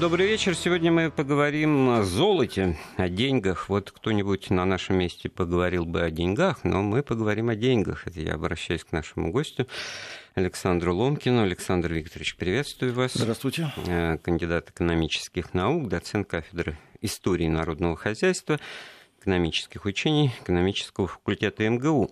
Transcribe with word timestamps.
Добрый 0.00 0.26
вечер. 0.26 0.56
Сегодня 0.56 0.90
мы 0.90 1.08
поговорим 1.08 1.90
о 1.90 2.02
золоте, 2.02 2.76
о 2.96 3.08
деньгах. 3.08 3.68
Вот 3.68 3.92
кто-нибудь 3.92 4.50
на 4.50 4.64
нашем 4.64 4.98
месте 4.98 5.28
поговорил 5.28 5.84
бы 5.84 6.02
о 6.02 6.10
деньгах, 6.10 6.64
но 6.64 6.82
мы 6.82 7.04
поговорим 7.04 7.48
о 7.48 7.54
деньгах. 7.54 8.08
Это 8.08 8.18
я 8.18 8.34
обращаюсь 8.34 8.82
к 8.82 8.90
нашему 8.90 9.30
гостю 9.30 9.68
Александру 10.34 10.96
Ломкину. 10.96 11.44
Александр 11.44 11.92
Викторович, 11.92 12.34
приветствую 12.34 12.92
вас. 12.92 13.12
Здравствуйте. 13.14 13.72
Э, 13.86 14.18
кандидат 14.18 14.70
экономических 14.70 15.54
наук, 15.54 15.88
доцент 15.88 16.26
кафедры 16.26 16.76
истории 17.00 17.46
народного 17.46 17.96
хозяйства 17.96 18.58
экономических 19.24 19.86
учений 19.86 20.30
экономического 20.42 21.06
факультета 21.06 21.66
МГУ. 21.68 22.10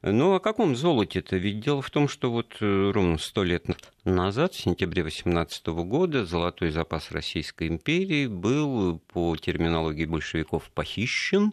Ну, 0.00 0.34
о 0.34 0.40
каком 0.40 0.74
золоте-то? 0.74 1.36
Ведь 1.36 1.60
дело 1.60 1.82
в 1.82 1.90
том, 1.90 2.08
что 2.08 2.30
вот 2.30 2.56
э, 2.60 2.90
ровно 2.90 3.18
сто 3.18 3.44
лет 3.44 3.66
назад, 4.04 4.54
в 4.54 4.60
сентябре 4.60 5.02
18 5.02 5.66
года, 5.66 6.24
золотой 6.24 6.70
запас 6.70 7.10
Российской 7.10 7.68
империи 7.68 8.26
был 8.26 8.98
по 9.12 9.36
терминологии 9.36 10.06
большевиков 10.06 10.70
похищен, 10.70 11.52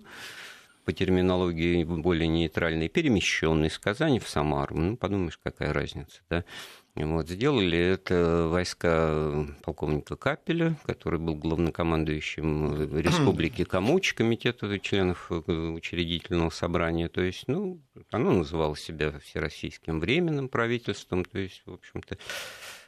по 0.85 0.93
терминологии 0.93 1.83
более 1.83 2.29
нейтральной, 2.29 2.87
перемещенный 2.87 3.67
из 3.67 3.77
Казани 3.77 4.19
в 4.19 4.29
Самару. 4.29 4.77
Ну, 4.77 4.97
подумаешь, 4.97 5.39
какая 5.43 5.73
разница, 5.73 6.21
да? 6.29 6.45
Вот, 6.95 7.29
сделали 7.29 7.77
это 7.77 8.47
войска 8.49 9.47
полковника 9.63 10.17
Капеля, 10.17 10.77
который 10.85 11.19
был 11.19 11.35
главнокомандующим 11.35 12.97
Республики 12.99 13.63
Камуч, 13.63 14.13
комитета 14.13 14.77
членов 14.77 15.31
э, 15.31 15.35
учредительного 15.51 16.49
собрания. 16.49 17.07
То 17.07 17.21
есть, 17.21 17.47
ну, 17.47 17.81
оно 18.11 18.33
называло 18.33 18.75
себя 18.75 19.17
всероссийским 19.19 20.01
временным 20.01 20.49
правительством. 20.49 21.23
То 21.23 21.39
есть, 21.39 21.63
в 21.65 21.73
общем-то, 21.73 22.17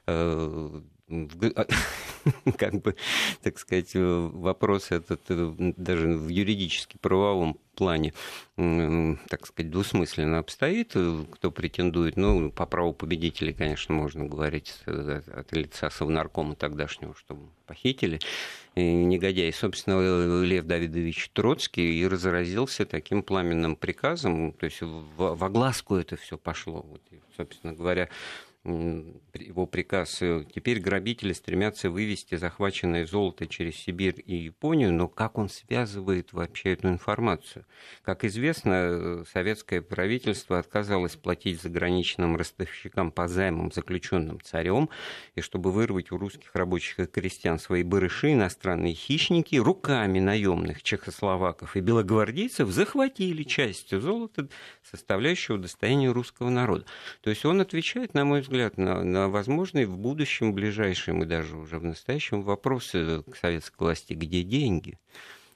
э, 0.08 0.81
как 2.58 2.81
бы, 2.81 2.95
так 3.41 3.59
сказать, 3.59 3.91
вопрос 3.94 4.91
этот 4.91 5.22
э, 5.30 5.73
даже 5.77 6.09
в 6.09 6.27
юридически 6.27 6.97
правовом 6.97 7.58
плане, 7.75 8.14
так 8.56 9.47
сказать, 9.47 9.72
двусмысленно 9.72 10.39
обстоит, 10.39 10.91
э, 10.95 11.25
кто 11.31 11.52
претендует, 11.52 12.17
ну, 12.17 12.52
по 12.52 12.66
праву 12.66 12.94
победителей, 12.94 13.53
конечно, 13.53 13.94
можно 13.94 14.25
говорить 14.25 14.73
э, 14.86 15.22
от 15.34 15.52
лица 15.53 15.89
Совнаркома 15.89 16.56
тогдашнего, 16.56 17.16
чтобы 17.16 17.41
похитили 17.66 18.19
негодяй. 18.75 19.53
Собственно, 19.53 20.44
Лев 20.44 20.66
Давидович 20.66 21.30
Троцкий 21.34 22.00
и 22.00 22.08
разразился 22.08 22.86
таким 22.86 23.22
пламенным 23.22 23.75
приказом, 23.75 24.53
то 24.53 24.66
есть 24.66 24.81
в 24.81 25.44
огласку 25.44 25.95
это 25.95 26.16
все 26.16 26.38
пошло. 26.38 26.86
Вот, 26.88 27.02
собственно 27.38 27.73
говоря, 27.73 28.09
его 28.66 29.66
приказ. 29.66 30.22
Э, 30.22 30.45
теперь 30.53 30.80
грабители 30.80 31.33
стремятся 31.33 31.89
вывести 31.89 32.36
захваченное 32.36 33.06
золото 33.06 33.45
через 33.45 33.75
Сибирь 33.75 34.23
и 34.25 34.36
Японию, 34.38 34.94
но 34.94 35.09
как 35.09 35.38
он 35.38 35.50
связывает 35.50 36.31
вообще 36.31 36.73
эту 36.73 36.88
информацию? 36.88 37.66
Как 38.03 38.23
известно, 38.23 38.72
э, 38.73 39.23
советское 39.31 39.81
правительство 39.81 40.59
отказалось 40.59 41.17
платить 41.17 41.61
заграничным 41.61 42.38
ростовщикам 42.38 43.11
по 43.11 43.28
займам, 43.28 43.72
заключенным 43.72 44.39
царем, 44.39 44.89
и 45.36 45.41
чтобы 45.41 45.72
вырвать 45.72 46.11
у 46.11 46.17
русских 46.17 46.56
рабочих 46.56 47.00
и 47.00 47.06
крестьян 47.06 47.59
свои 47.59 47.84
барыши, 47.84 48.31
иностранные 48.31 48.94
хищники 48.94 49.58
руками 49.58 50.19
наемных 50.19 50.84
чехословаков 50.84 51.75
и 51.75 51.81
белогвардейцев 51.81 52.69
захватили 52.69 53.44
часть 53.44 54.00
золота, 54.00 54.47
составляющего 54.89 55.58
достояние 55.58 56.11
русского 56.11 56.50
народа. 56.50 56.86
То 57.22 57.30
есть 57.30 57.44
он 57.44 57.59
отвечает, 57.59 58.14
на 58.14 58.23
мой 58.23 58.39
взгляд, 58.39 58.53
взгляд, 58.54 58.78
на, 58.78 59.04
на 59.04 59.30
возможные 59.30 59.88
в 59.88 59.98
будущем, 59.98 60.54
ближайшем 60.54 61.23
и 61.23 61.26
даже 61.26 61.58
уже 61.58 61.80
в 61.80 61.84
настоящем 61.84 62.44
вопросы 62.44 63.23
к 63.23 63.36
советской 63.36 63.80
власти, 63.80 64.14
где 64.14 64.44
деньги? 64.44 65.00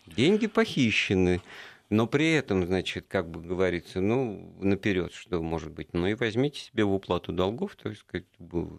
Деньги 0.08 0.48
похищены. 0.48 1.42
Но 1.90 2.08
при 2.08 2.34
этом, 2.34 2.66
значит, 2.66 3.06
как 3.08 3.30
бы 3.30 3.42
говорится, 3.42 4.02
ну, 4.02 4.53
наперед, 4.59 5.13
что 5.13 5.41
может 5.41 5.72
быть, 5.72 5.94
ну 5.94 6.07
и 6.07 6.16
возьмите 6.16 6.59
себе 6.59 6.84
в 6.84 6.94
уплату 6.94 7.31
долгов, 7.31 7.75
то 7.75 7.90
есть, 7.90 8.03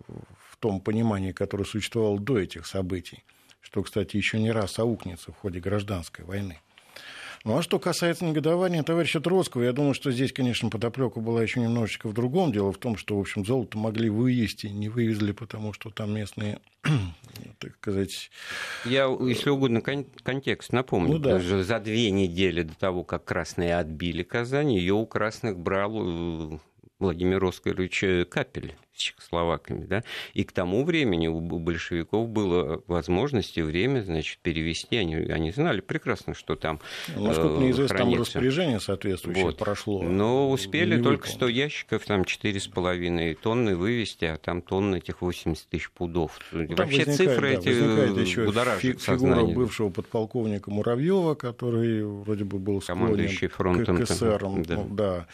в 0.07 0.57
том 0.59 0.81
понимании, 0.81 1.33
которое 1.33 1.65
существовало 1.65 2.19
до 2.19 2.39
этих 2.39 2.67
событий, 2.67 3.25
что, 3.61 3.83
кстати, 3.83 4.17
еще 4.17 4.39
не 4.39 4.51
раз 4.51 4.79
аукнется 4.79 5.33
в 5.33 5.37
ходе 5.37 5.61
гражданской 5.61 6.25
войны. 6.25 6.61
Ну 7.49 7.57
а 7.57 7.63
что 7.63 7.79
касается 7.79 8.27
негодования 8.27 8.83
товарища 8.83 9.21
Троцкого, 9.21 9.63
я 9.63 9.73
думаю, 9.73 9.95
что 9.95 10.11
здесь, 10.11 10.35
конечно, 10.35 10.69
подоплека 10.69 11.21
была 11.21 11.43
еще 11.43 11.61
немножечко 11.61 12.07
в 12.07 12.13
другом. 12.13 12.53
Дело 12.53 12.73
в 12.75 12.77
том, 12.77 12.99
что, 12.99 13.17
в 13.17 13.21
общем, 13.21 13.43
золото 13.43 13.79
могли 13.79 14.11
вывести, 14.11 14.67
не 14.67 14.91
вывезли, 14.91 15.33
потому 15.33 15.73
что 15.73 15.89
там 15.89 16.13
местные, 16.13 16.61
так 17.59 17.75
сказать... 17.77 18.31
Я, 18.85 19.07
если 19.27 19.49
угодно, 19.49 19.81
кон- 19.81 20.05
контекст 20.23 20.75
напомню. 20.75 21.15
Ну, 21.15 21.19
да. 21.19 21.41
За 21.41 21.81
две 21.81 22.11
недели 22.11 22.65
до 22.65 22.75
того, 22.75 23.03
как 23.03 23.25
красные 23.25 23.79
отбили 23.79 24.25
Казань, 24.25 24.75
ее 24.75 24.93
у 24.93 25.07
красных 25.07 25.59
брал 25.59 26.53
э, 26.53 26.59
Владимир 26.99 27.45
Оскарович 27.45 28.29
Капель 28.29 28.75
с 28.99 29.01
чехословаками, 29.01 29.85
да, 29.85 30.03
и 30.35 30.43
к 30.45 30.53
тому 30.53 30.85
времени 30.85 31.29
у 31.29 31.41
большевиков 31.41 32.29
было 32.29 32.83
возможность 32.89 33.57
и 33.57 33.63
время, 33.63 34.03
значит, 34.03 34.39
перевести, 34.41 34.97
они, 34.97 35.15
они 35.15 35.53
знали 35.53 35.81
прекрасно, 35.81 36.35
что 36.35 36.57
там 36.57 36.81
ну, 37.15 37.27
Насколько 37.27 37.61
мне 37.61 37.71
известно, 37.71 37.99
там 37.99 38.15
распоряжение 38.15 38.81
соответствующее 38.81 39.45
вот. 39.45 39.59
прошло. 39.59 40.03
Но 40.03 40.51
успели 40.51 41.01
только 41.01 41.29
100 41.29 41.49
ящиков, 41.49 42.05
там 42.05 42.23
4,5 42.23 43.39
тонны 43.41 43.77
вывести, 43.77 44.25
а 44.25 44.37
там 44.37 44.63
тонны 44.63 44.97
этих 44.97 45.23
80 45.23 45.69
тысяч 45.69 45.91
пудов. 45.91 46.39
Ну, 46.51 46.67
Вообще 46.75 47.05
цифры 47.05 47.55
да, 47.55 47.61
эти 47.61 47.69
еще 47.69 48.45
будоражат 48.47 49.01
фигура 49.01 49.45
бывшего 49.45 49.91
подполковника 49.91 50.71
Муравьева, 50.71 51.35
который 51.35 52.05
вроде 52.05 52.45
бы 52.45 52.59
был 52.59 52.83
склонен 52.83 53.29
к, 53.29 53.85
к 53.85 54.11
эсерам. 54.11 54.63
Да. 54.65 54.75
Ну, 54.75 54.89
да 54.91 55.27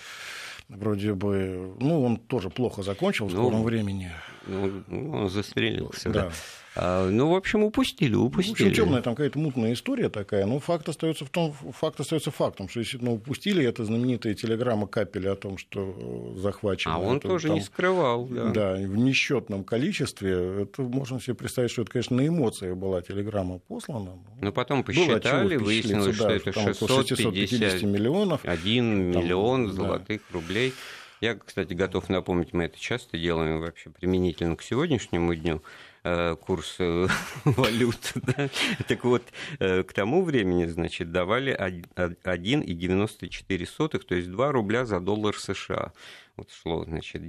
вроде 0.68 1.14
бы, 1.14 1.74
ну, 1.80 2.02
он 2.02 2.16
тоже 2.16 2.50
плохо 2.50 2.82
закончил 2.82 3.26
в 3.26 3.34
ну, 3.34 3.42
скором 3.42 3.62
времени. 3.64 4.10
Ну, 4.46 4.82
он 5.12 5.28
застрелился, 5.28 6.10
да. 6.10 6.22
да. 6.22 6.32
А, 6.76 7.08
ну, 7.08 7.30
в 7.30 7.36
общем, 7.36 7.62
упустили, 7.62 8.14
упустили. 8.14 8.68
В 8.68 8.70
общем, 8.70 8.84
темная 8.84 9.00
там 9.00 9.14
какая-то 9.14 9.38
мутная 9.38 9.74
история 9.74 10.08
такая, 10.08 10.44
но 10.44 10.58
факт 10.58 10.88
остается 10.88 11.24
в 11.24 11.30
том, 11.30 11.52
факт 11.52 12.00
остается 12.00 12.32
фактом, 12.32 12.68
что 12.68 12.80
действительно 12.80 13.12
упустили, 13.12 13.64
это 13.64 13.84
знаменитая 13.84 14.34
телеграмма 14.34 14.88
Капеля 14.88 15.32
о 15.32 15.36
том, 15.36 15.56
что 15.56 16.34
захвачено. 16.36 16.96
А 16.96 16.98
он 16.98 17.18
это, 17.18 17.28
тоже 17.28 17.48
там, 17.48 17.56
не 17.56 17.62
скрывал, 17.62 18.26
да. 18.26 18.50
Да, 18.50 18.72
в 18.74 18.96
несчетном 18.96 19.62
количестве, 19.62 20.62
это 20.62 20.82
можно 20.82 21.20
себе 21.20 21.34
представить, 21.34 21.70
что 21.70 21.82
это, 21.82 21.92
конечно, 21.92 22.16
на 22.16 22.26
эмоциях 22.26 22.76
была 22.76 23.02
телеграмма 23.02 23.58
послана. 23.60 24.18
Но 24.40 24.50
потом 24.50 24.82
посчитали, 24.82 25.56
выяснилось, 25.56 26.16
да, 26.16 26.38
что 26.38 26.50
это 26.50 26.52
650, 26.52 27.18
650 27.18 27.82
миллионов. 27.82 28.40
1 28.42 29.12
там, 29.12 29.22
миллион 29.22 29.70
золотых 29.70 30.22
да. 30.28 30.34
рублей. 30.38 30.74
Я, 31.24 31.36
кстати, 31.36 31.72
готов 31.72 32.10
напомнить, 32.10 32.52
мы 32.52 32.64
это 32.64 32.78
часто 32.78 33.16
делаем 33.16 33.58
вообще 33.58 33.88
применительно 33.88 34.56
к 34.56 34.62
сегодняшнему 34.62 35.34
дню. 35.34 35.62
курс 36.02 36.76
валют. 37.46 38.12
Да? 38.14 38.50
Так 38.86 39.04
вот, 39.04 39.22
к 39.58 39.86
тому 39.94 40.22
времени, 40.22 40.66
значит, 40.66 41.12
давали 41.12 41.56
1,94, 41.58 43.98
то 44.00 44.14
есть 44.14 44.30
2 44.30 44.52
рубля 44.52 44.84
за 44.84 45.00
доллар 45.00 45.34
США 45.34 45.94
вот 46.36 46.50
шло, 46.50 46.84
значит, 46.84 47.22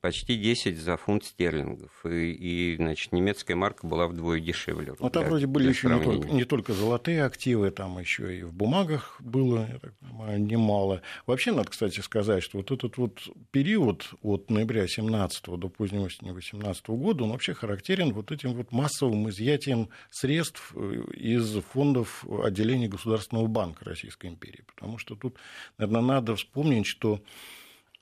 почти 0.00 0.36
10 0.36 0.78
за 0.78 0.96
фунт 0.96 1.24
стерлингов. 1.24 2.04
И, 2.04 2.32
и 2.32 2.76
значит, 2.76 3.12
немецкая 3.12 3.54
марка 3.54 3.86
была 3.86 4.06
вдвое 4.06 4.40
дешевле. 4.40 4.94
Ну, 4.98 5.10
там 5.10 5.24
вроде 5.24 5.46
были 5.46 5.68
еще 5.68 5.88
не 5.88 6.02
только, 6.02 6.28
не 6.28 6.44
только 6.44 6.72
золотые 6.72 7.24
активы, 7.24 7.70
там 7.70 7.98
еще 7.98 8.38
и 8.38 8.42
в 8.42 8.52
бумагах 8.52 9.16
было, 9.20 9.68
понимаю, 10.00 10.40
немало. 10.40 11.02
Вообще, 11.26 11.52
надо, 11.52 11.70
кстати, 11.70 12.00
сказать, 12.00 12.42
что 12.42 12.58
вот 12.58 12.70
этот 12.70 12.96
вот 12.96 13.20
период 13.50 14.10
от 14.22 14.50
ноября 14.50 14.86
17 14.86 15.58
до 15.58 15.68
позднего 15.68 16.04
осени 16.04 16.30
18 16.30 16.88
года, 16.88 17.24
он 17.24 17.30
вообще 17.30 17.54
характерен 17.54 18.12
вот 18.12 18.30
этим 18.30 18.54
вот 18.54 18.72
массовым 18.72 19.28
изъятием 19.30 19.88
средств 20.10 20.72
э, 20.74 21.02
из 21.14 21.62
фондов 21.72 22.24
отделения 22.44 22.88
Государственного 22.88 23.46
банка 23.46 23.84
Российской 23.84 24.26
империи. 24.26 24.64
Потому 24.74 24.98
что 24.98 25.16
тут, 25.16 25.36
наверное, 25.78 26.02
надо 26.02 26.36
вспомнить, 26.36 26.86
что 26.86 27.22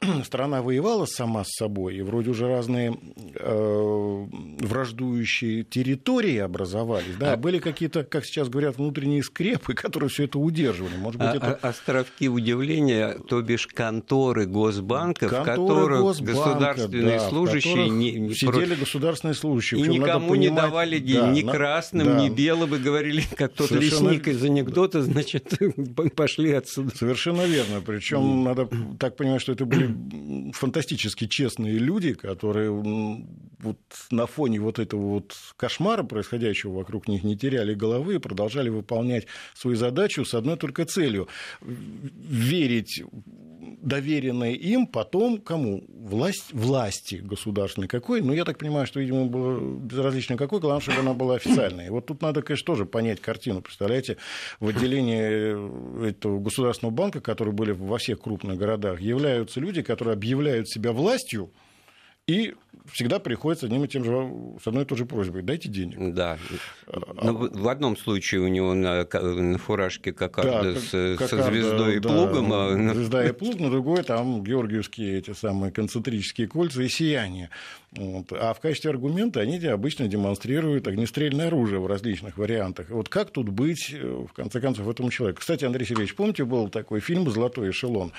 страна 0.24 0.62
воевала 0.62 1.06
сама 1.06 1.44
с 1.44 1.56
собой, 1.56 1.96
и 1.96 2.02
вроде 2.02 2.30
уже 2.30 2.46
разные 2.46 2.96
э, 3.34 4.26
враждующие 4.60 5.64
территории 5.64 6.38
образовались, 6.38 7.16
да, 7.18 7.32
а... 7.32 7.36
были 7.36 7.58
какие-то, 7.58 8.04
как 8.04 8.24
сейчас 8.24 8.48
говорят, 8.48 8.76
внутренние 8.76 9.22
скрепы, 9.22 9.74
которые 9.74 10.08
все 10.08 10.24
это 10.24 10.38
удерживали. 10.38 10.96
Может 10.96 11.20
быть, 11.20 11.28
а, 11.30 11.36
это... 11.36 11.58
А, 11.62 11.68
островки 11.68 12.28
удивления, 12.28 13.16
то 13.28 13.42
бишь 13.42 13.66
конторы 13.66 14.46
Госбанка, 14.46 15.28
конторы 15.28 15.42
в 15.42 15.56
которых 15.56 16.00
Госбанка, 16.00 16.32
государственные 16.32 17.18
да, 17.18 17.28
служащие 17.28 17.88
не, 17.88 18.12
не 18.12 18.34
сидели 18.34 18.74
про... 18.74 18.80
государственные 18.80 19.34
служащие. 19.34 19.80
И 19.80 19.88
никому 19.88 20.30
понимать... 20.30 20.50
не 20.50 20.56
давали 20.56 20.98
да, 20.98 21.30
ни 21.30 21.42
красным, 21.42 22.06
да. 22.06 22.22
ни 22.22 22.28
белым, 22.28 22.74
и 22.76 22.78
говорили, 22.78 23.22
как 23.36 23.52
тот 23.52 23.68
Совершенно... 23.68 24.10
лесник 24.10 24.28
из 24.28 24.44
анекдота, 24.44 25.02
значит, 25.02 25.54
пошли 26.14 26.52
отсюда. 26.52 26.96
Совершенно 26.96 27.42
верно. 27.42 27.80
Причем 27.84 28.44
надо 28.44 28.68
так 28.98 29.16
понимать, 29.16 29.40
что 29.40 29.52
это 29.52 29.64
были 29.64 29.87
фантастически 30.52 31.26
честные 31.26 31.78
люди, 31.78 32.14
которые 32.14 32.70
вот 32.70 33.78
на 34.10 34.26
фоне 34.26 34.60
вот 34.60 34.78
этого 34.78 35.00
вот 35.00 35.36
кошмара, 35.56 36.02
происходящего 36.02 36.72
вокруг 36.72 37.08
них, 37.08 37.24
не 37.24 37.36
теряли 37.36 37.74
головы 37.74 38.16
и 38.16 38.18
продолжали 38.18 38.68
выполнять 38.68 39.26
свою 39.54 39.76
задачу 39.76 40.24
с 40.24 40.34
одной 40.34 40.56
только 40.56 40.84
целью– 40.84 41.28
верить 41.60 43.02
доверенное 43.82 44.52
им 44.52 44.86
потом 44.86 45.38
кому? 45.38 45.84
Власть, 45.88 46.52
власти 46.52 47.16
государственной. 47.16 47.88
Какой? 47.88 48.20
Ну, 48.22 48.32
я 48.32 48.44
так 48.44 48.58
понимаю, 48.58 48.86
что, 48.86 49.00
видимо, 49.00 49.26
было 49.26 49.58
безразлично 49.78 50.36
какой, 50.36 50.60
главное, 50.60 50.80
чтобы 50.80 51.00
она 51.00 51.12
была 51.12 51.36
официальной. 51.36 51.86
И 51.86 51.90
вот 51.90 52.06
тут 52.06 52.22
надо, 52.22 52.42
конечно, 52.42 52.66
тоже 52.66 52.86
понять 52.86 53.20
картину. 53.20 53.60
Представляете, 53.60 54.16
в 54.60 54.68
отделении 54.68 56.08
этого 56.08 56.40
государственного 56.40 56.94
банка, 56.94 57.20
которые 57.20 57.54
были 57.54 57.72
во 57.72 57.98
всех 57.98 58.20
крупных 58.20 58.58
городах, 58.58 59.00
являются 59.00 59.60
люди, 59.60 59.77
которые 59.82 60.14
объявляют 60.14 60.68
себя 60.68 60.92
властью, 60.92 61.52
и 62.26 62.54
всегда 62.92 63.18
приходится 63.18 63.66
одним 63.66 63.84
и 63.84 63.88
тем 63.88 64.04
же, 64.04 64.32
с 64.62 64.66
одной 64.66 64.84
и 64.84 64.86
той 64.86 64.98
же 64.98 65.06
просьбой, 65.06 65.42
дайте 65.42 65.68
денег. 65.68 66.14
Да. 66.14 66.38
А, 66.86 67.24
Но 67.24 67.32
ну, 67.32 67.50
в 67.50 67.68
одном 67.68 67.96
случае 67.96 68.40
у 68.40 68.48
него 68.48 68.74
на, 68.74 69.06
на 69.12 69.58
фуражке 69.58 70.12
кокарда 70.12 70.74
да, 70.74 70.80
с, 70.80 70.90
кокарда, 70.90 71.28
со 71.28 71.42
звездой 71.50 71.96
и 71.96 72.00
плугом. 72.00 72.50
Да, 72.50 72.66
а... 72.66 72.94
Звезда 72.94 73.26
и 73.26 73.32
плуг, 73.32 73.60
на 73.60 73.70
другой 73.70 74.02
там 74.02 74.42
георгиевские 74.42 75.18
эти 75.18 75.32
самые 75.32 75.72
концентрические 75.72 76.48
кольца 76.48 76.82
и 76.82 76.88
сияние. 76.88 77.50
Вот. 77.92 78.32
А 78.32 78.52
в 78.52 78.60
качестве 78.60 78.90
аргумента 78.90 79.40
они 79.40 79.58
обычно 79.66 80.08
демонстрируют 80.08 80.86
огнестрельное 80.86 81.46
оружие 81.46 81.80
в 81.80 81.86
различных 81.86 82.36
вариантах. 82.36 82.90
Вот 82.90 83.08
как 83.08 83.30
тут 83.30 83.48
быть, 83.48 83.94
э, 83.94 84.26
в 84.28 84.32
конце 84.34 84.60
концов, 84.60 84.86
этому 84.88 85.10
человеку? 85.10 85.40
Кстати, 85.40 85.64
Андрей 85.64 85.86
Сергеевич, 85.86 86.14
помните, 86.14 86.44
был 86.44 86.68
такой 86.68 87.00
фильм 87.00 87.28
«Золотой 87.30 87.70
эшелон»? 87.70 88.12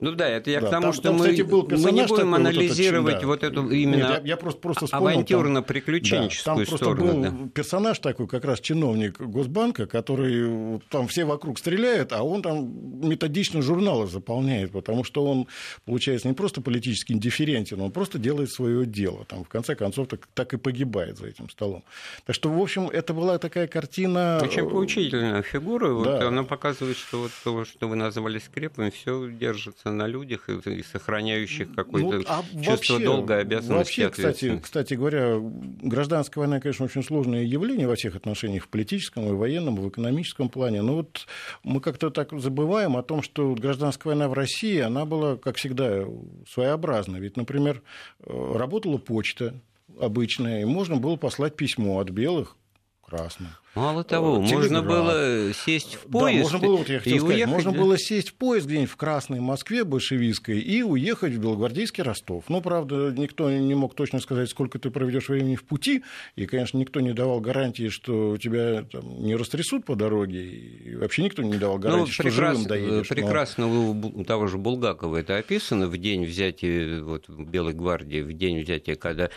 Ну 0.00 0.12
да, 0.12 0.28
это 0.28 0.50
я 0.50 0.60
да, 0.60 0.66
к 0.66 0.70
тому, 0.70 0.82
там, 0.82 0.92
что 0.92 1.02
там, 1.04 1.16
мы, 1.16 1.24
кстати, 1.24 1.42
был 1.42 1.66
мы 1.70 1.92
не 1.92 2.02
будем 2.06 2.30
такой, 2.30 2.34
анализировать 2.34 3.04
вот, 3.04 3.16
этот, 3.16 3.25
вот 3.26 3.42
эту 3.42 3.68
именно 3.68 3.96
Нет, 3.96 4.08
я, 4.08 4.20
я 4.24 4.36
просто, 4.36 4.60
просто 4.60 4.86
авантюрно-приключенческую 4.86 6.44
да, 6.44 6.54
там 6.54 6.66
сторону. 6.66 6.96
Просто 6.96 7.30
был 7.30 7.44
да. 7.44 7.48
персонаж 7.52 7.98
такой, 7.98 8.26
как 8.26 8.44
раз 8.44 8.60
чиновник 8.60 9.20
Госбанка, 9.20 9.86
который 9.86 10.80
там 10.90 11.08
все 11.08 11.24
вокруг 11.24 11.58
стреляют, 11.58 12.12
а 12.12 12.22
он 12.22 12.42
там 12.42 13.08
методично 13.08 13.62
журналы 13.62 14.06
заполняет, 14.06 14.72
потому 14.72 15.04
что 15.04 15.24
он, 15.24 15.46
получается, 15.84 16.28
не 16.28 16.34
просто 16.34 16.60
политически 16.60 17.12
индифферентен, 17.12 17.80
он 17.80 17.90
просто 17.90 18.18
делает 18.18 18.50
свое 18.50 18.86
дело. 18.86 19.24
Там, 19.26 19.44
в 19.44 19.48
конце 19.48 19.74
концов, 19.74 20.08
так, 20.08 20.26
так 20.34 20.54
и 20.54 20.56
погибает 20.56 21.18
за 21.18 21.28
этим 21.28 21.50
столом. 21.50 21.84
Так 22.24 22.34
что, 22.34 22.50
в 22.50 22.60
общем, 22.60 22.88
это 22.88 23.14
была 23.14 23.38
такая 23.38 23.66
картина... 23.66 24.40
Очень 24.42 24.66
э, 24.66 24.70
поучительная 24.70 25.42
фигура. 25.42 25.88
Да. 25.88 25.94
Вот 25.94 26.22
она 26.22 26.44
показывает, 26.44 26.96
что 26.96 27.22
вот 27.22 27.30
то, 27.44 27.64
что 27.64 27.88
вы 27.88 27.96
назвали 27.96 28.38
скрепами, 28.38 28.90
все 28.90 29.28
держится 29.28 29.90
на 29.90 30.06
людях 30.06 30.48
и, 30.48 30.70
и 30.70 30.82
сохраняющих 30.82 31.74
какое-то 31.74 32.18
ну, 32.18 32.24
а 32.26 32.42
чувство 32.62 32.94
вообще, 32.94 33.04
долгой 33.16 33.40
обязанности 33.40 34.00
Вообще, 34.02 34.10
кстати, 34.10 34.58
кстати 34.62 34.94
говоря, 34.94 35.38
гражданская 35.40 36.42
война, 36.42 36.60
конечно, 36.60 36.84
очень 36.84 37.02
сложное 37.02 37.42
явление 37.42 37.86
во 37.86 37.94
всех 37.94 38.16
отношениях, 38.16 38.64
в 38.64 38.68
политическом 38.68 39.28
и 39.28 39.32
военном, 39.32 39.76
в 39.76 39.88
экономическом 39.88 40.48
плане. 40.48 40.82
Но 40.82 40.96
вот 40.96 41.26
мы 41.62 41.80
как-то 41.80 42.10
так 42.10 42.32
забываем 42.32 42.96
о 42.96 43.02
том, 43.02 43.22
что 43.22 43.54
гражданская 43.54 44.12
война 44.12 44.28
в 44.28 44.32
России, 44.32 44.78
она 44.78 45.04
была, 45.04 45.36
как 45.36 45.56
всегда, 45.56 46.04
своеобразна. 46.48 47.16
Ведь, 47.16 47.36
например, 47.36 47.82
работала 48.24 48.98
почта 48.98 49.54
обычная, 50.00 50.62
и 50.62 50.64
можно 50.64 50.96
было 50.96 51.16
послать 51.16 51.56
письмо 51.56 52.00
от 52.00 52.10
белых 52.10 52.56
красным. 53.06 53.48
Мало 53.76 54.04
того, 54.04 54.38
Телеграф. 54.38 54.52
можно 54.52 54.82
было 54.82 55.52
сесть 55.52 55.96
в 55.96 56.10
поезд 56.10 56.50
да, 56.50 56.56
можно 56.56 56.58
было, 56.66 56.76
вот 56.78 56.88
я 56.88 56.98
хотел 56.98 57.14
и 57.14 57.18
сказать, 57.18 57.36
уехать. 57.36 57.52
Можно 57.52 57.72
да? 57.72 57.78
было 57.78 57.98
сесть 57.98 58.28
в 58.30 58.34
поезд 58.34 58.66
где-нибудь 58.66 58.90
в 58.90 58.96
Красной 58.96 59.40
Москве 59.40 59.84
большевистской 59.84 60.60
и 60.60 60.82
уехать 60.82 61.34
в 61.34 61.38
Белогвардейский 61.38 62.02
Ростов. 62.02 62.44
Ну, 62.48 62.62
правда, 62.62 63.12
никто 63.14 63.50
не 63.50 63.74
мог 63.74 63.94
точно 63.94 64.20
сказать, 64.20 64.48
сколько 64.48 64.78
ты 64.78 64.90
проведешь 64.90 65.28
времени 65.28 65.56
в 65.56 65.64
пути, 65.64 66.04
и, 66.36 66.46
конечно, 66.46 66.78
никто 66.78 67.00
не 67.00 67.12
давал 67.12 67.40
гарантии, 67.40 67.90
что 67.90 68.38
тебя 68.38 68.82
там, 68.90 69.22
не 69.22 69.36
растрясут 69.36 69.84
по 69.84 69.94
дороге, 69.94 70.42
и 70.42 70.96
вообще 70.96 71.22
никто 71.22 71.42
не 71.42 71.58
давал 71.58 71.78
гарантии, 71.78 72.06
ну, 72.06 72.12
что 72.12 72.22
прекрас... 72.22 72.56
живым 72.56 72.68
доедешь. 72.68 73.08
Прекрасно 73.08 73.66
но... 73.66 73.90
у 73.90 74.24
того 74.24 74.46
же 74.46 74.56
Булгакова 74.56 75.18
это 75.18 75.36
описано 75.36 75.88
в 75.88 75.98
день 75.98 76.24
взятия 76.24 77.02
вот, 77.02 77.28
Белой 77.28 77.74
гвардии, 77.74 78.22
в 78.22 78.32
день 78.32 78.62
взятия, 78.62 78.94
когда 78.94 79.28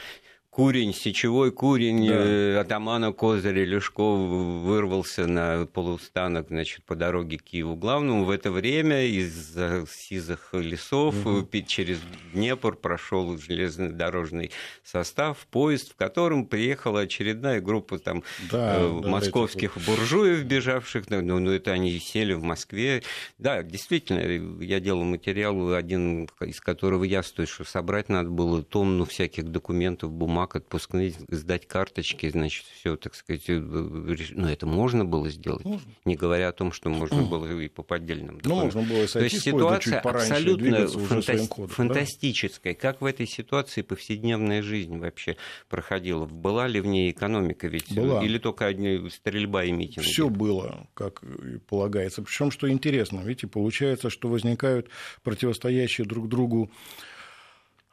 Курень, 0.59 0.93
сечевой 0.93 1.53
курень 1.53 2.05
да. 2.05 2.15
э, 2.15 2.57
атамана 2.57 3.13
Козыря 3.13 3.63
Лешков 3.63 4.19
вырвался 4.19 5.25
на 5.25 5.65
полустанок 5.65 6.49
значит, 6.49 6.83
по 6.83 6.95
дороге 6.97 7.37
к 7.37 7.43
Киеву 7.43 7.77
главному. 7.77 8.25
В 8.25 8.29
это 8.29 8.51
время 8.51 9.05
из 9.05 9.55
сизых 9.89 10.49
лесов 10.51 11.15
угу. 11.25 11.47
через 11.65 11.99
Днепр 12.33 12.75
прошел 12.75 13.37
железнодорожный 13.37 14.51
состав, 14.83 15.47
поезд, 15.49 15.93
в 15.93 15.95
котором 15.95 16.45
приехала 16.45 17.01
очередная 17.01 17.61
группа 17.61 17.97
там, 17.97 18.23
да, 18.51 18.79
э, 18.79 18.99
да, 19.01 19.07
московских 19.07 19.77
вот. 19.77 19.85
буржуев, 19.85 20.43
бежавших. 20.43 21.09
Ну, 21.09 21.21
ну, 21.21 21.51
это 21.51 21.71
они 21.71 21.97
сели 21.99 22.33
в 22.33 22.43
Москве. 22.43 23.01
Да, 23.37 23.63
действительно, 23.63 24.61
я 24.61 24.81
делал 24.81 25.05
материал, 25.05 25.73
один 25.73 26.27
из 26.41 26.59
которого 26.59 27.05
я 27.05 27.23
стою, 27.23 27.47
что 27.47 27.63
собрать 27.63 28.09
надо 28.09 28.29
было 28.29 28.61
тонну 28.61 29.05
всяких 29.05 29.45
документов, 29.45 30.11
бумаг 30.11 30.48
бумаг 30.49 30.55
отпускных, 30.55 31.15
сдать 31.29 31.67
карточки, 31.67 32.29
значит, 32.29 32.65
все, 32.79 32.95
так 32.95 33.15
сказать, 33.15 33.43
э, 33.47 33.59
ну, 33.59 34.47
это 34.47 34.65
можно 34.65 35.05
было 35.05 35.29
сделать, 35.29 35.65
можно. 35.65 35.91
не 36.05 36.15
говоря 36.15 36.49
о 36.49 36.51
том, 36.51 36.71
что 36.71 36.89
можно 36.89 37.21
было 37.23 37.59
и 37.59 37.67
по 37.67 37.83
поддельным 37.83 38.39
Ну, 38.43 38.55
можно 38.55 38.81
было 38.81 39.07
То 39.07 39.19
есть 39.19 39.41
ситуация 39.41 39.99
абсолютно 39.99 40.87
фанта- 40.87 41.47
ходом, 41.47 41.67
фантастическая. 41.69 42.73
Да? 42.73 42.79
Как 42.79 43.01
в 43.01 43.05
этой 43.05 43.27
ситуации 43.27 43.81
повседневная 43.81 44.61
жизнь 44.61 44.97
вообще 44.97 45.35
проходила? 45.69 46.25
Была 46.25 46.67
ли 46.67 46.81
в 46.81 46.85
ней 46.85 47.11
экономика 47.11 47.67
ведь? 47.67 47.93
Была. 47.93 48.23
Или 48.23 48.37
только 48.37 48.65
одни 48.65 49.09
стрельба 49.09 49.65
и 49.65 49.71
митинги? 49.71 50.05
Все 50.05 50.29
было, 50.29 50.87
как 50.93 51.23
и 51.23 51.57
полагается. 51.57 52.21
Причем, 52.21 52.51
что 52.51 52.69
интересно, 52.69 53.19
видите, 53.19 53.47
получается, 53.47 54.09
что 54.09 54.27
возникают 54.29 54.89
противостоящие 55.23 56.05
друг 56.05 56.27
другу 56.27 56.71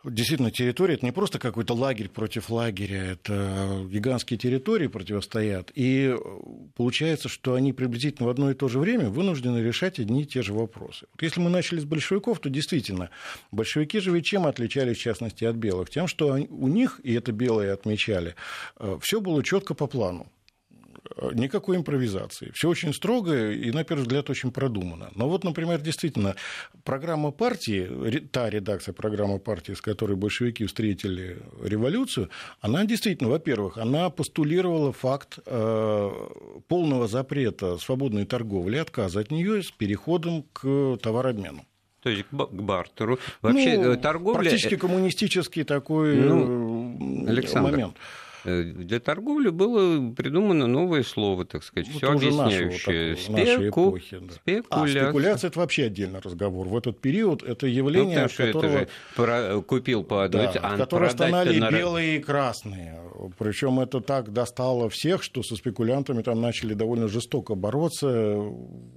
Действительно, 0.09 0.53
территория– 0.53 0.95
это 0.97 1.05
не 1.05 1.11
просто 1.11 1.41
какой-то 1.41 1.75
лагерь 1.75 2.09
против 2.09 2.49
лагеря, 2.49 3.13
это 3.13 3.85
гигантские 3.91 4.39
территории 4.39 4.87
противостоят. 4.87 5.73
И 5.75 6.15
получается, 6.77 7.29
что 7.29 7.55
они 7.55 7.73
приблизительно 7.73 8.29
в 8.29 8.31
одно 8.31 8.53
и 8.53 8.55
то 8.55 8.69
же 8.69 8.79
время 8.79 9.11
вынуждены 9.11 9.59
решать 9.59 9.99
одни 9.99 10.23
и 10.23 10.27
те 10.27 10.43
же 10.43 10.53
вопросы. 10.53 11.07
Вот 11.13 11.23
если 11.23 11.41
мы 11.41 11.51
начали 11.51 11.81
с 11.81 11.85
большевиков, 11.85 12.39
то 12.39 12.49
действительно, 12.49 13.11
большевики 13.51 13.99
же 13.99 14.13
ведь 14.13 14.27
чем 14.27 14.47
отличались, 14.47 14.99
в 14.99 15.01
частности, 15.01 15.45
от 15.45 15.57
белых? 15.57 15.91
Тем, 15.91 16.07
что 16.07 16.29
у 16.29 16.69
них, 16.69 17.01
и 17.03 17.13
это 17.13 17.33
белые 17.33 17.73
отмечали, 17.73 18.37
э, 18.79 18.99
все 19.03 19.21
было 19.21 19.43
четко 19.43 19.75
по 19.75 19.89
плану 19.89 20.29
Никакой 21.32 21.78
импровизации. 21.78 22.50
Все 22.54 22.68
очень 22.68 22.92
строго 22.92 23.50
и, 23.50 23.70
на 23.70 23.85
первый 23.85 24.02
взгляд, 24.02 24.28
очень 24.28 24.50
продумано. 24.50 25.11
Но 25.14 25.28
вот, 25.28 25.44
например, 25.44 25.80
действительно, 25.80 26.37
программа 26.85 27.30
партии, 27.30 28.20
та 28.30 28.50
редакция 28.50 28.92
программы 28.92 29.38
партии, 29.38 29.73
с 29.73 29.80
которой 29.80 30.16
большевики 30.16 30.66
встретили 30.66 31.38
революцию, 31.62 32.28
она 32.61 32.85
действительно, 32.85 33.30
во-первых, 33.30 33.78
она 33.78 34.11
постулировала 34.11 34.92
факт 34.92 35.38
э, 35.46 36.11
полного 36.68 37.08
запрета 37.08 37.78
свободной 37.78 38.26
торговли, 38.26 38.76
отказа 38.76 39.20
от 39.20 39.30
нее 39.30 39.62
с 39.62 39.70
переходом 39.70 40.44
к 40.52 40.99
товарообмену. 41.02 41.64
То 42.02 42.11
есть 42.11 42.25
к 42.30 42.32
бартеру. 42.32 43.18
Вообще 43.42 43.78
ну, 43.78 43.92
э, 43.92 43.96
торговля... 43.96 44.40
Практически 44.40 44.76
коммунистический 44.76 45.64
такой 45.64 46.16
ну, 46.16 47.26
Александр, 47.26 47.73
момент. 47.73 47.96
Э, 48.47 48.62
для 48.62 49.00
торговли 49.00 49.49
было 49.49 50.12
придумано 50.12 50.69
новое 50.69 51.03
слово, 51.03 51.45
так 51.45 51.65
сказать, 51.65 51.88
все 51.88 52.12
объясняющее. 52.12 53.17
Спеку... 53.17 53.88
эпохи, 53.88 54.19
да. 54.21 54.35
Спекуляция. 54.35 55.03
А 55.03 55.07
спекуляция 55.07 55.49
это 55.49 55.59
вообще 55.59 55.85
отдельный 55.87 56.21
разговор. 56.21 56.69
В 56.69 56.76
этот 56.76 57.00
период 57.00 57.43
это 57.43 57.67
явление, 57.67 58.21
ну, 58.21 58.25
от 58.26 58.33
которого 58.35 58.87
про... 59.17 59.61
купил 59.62 60.05
по 60.05 60.25
одной, 60.25 60.49
да, 60.55 60.61
а 60.62 60.76
которое 60.76 61.11
стонали 61.11 61.59
на... 61.59 61.71
белые 61.71 62.17
и 62.17 62.19
красные. 62.21 63.00
Причем 63.38 63.81
это 63.81 64.00
так 64.00 64.33
достало 64.33 64.88
всех, 64.91 65.23
что 65.23 65.43
со 65.43 65.57
спекулянтами 65.57 66.23
там 66.23 66.41
начали 66.41 66.75
довольно 66.75 67.09
жестоко 67.09 67.55
бороться, 67.55 68.07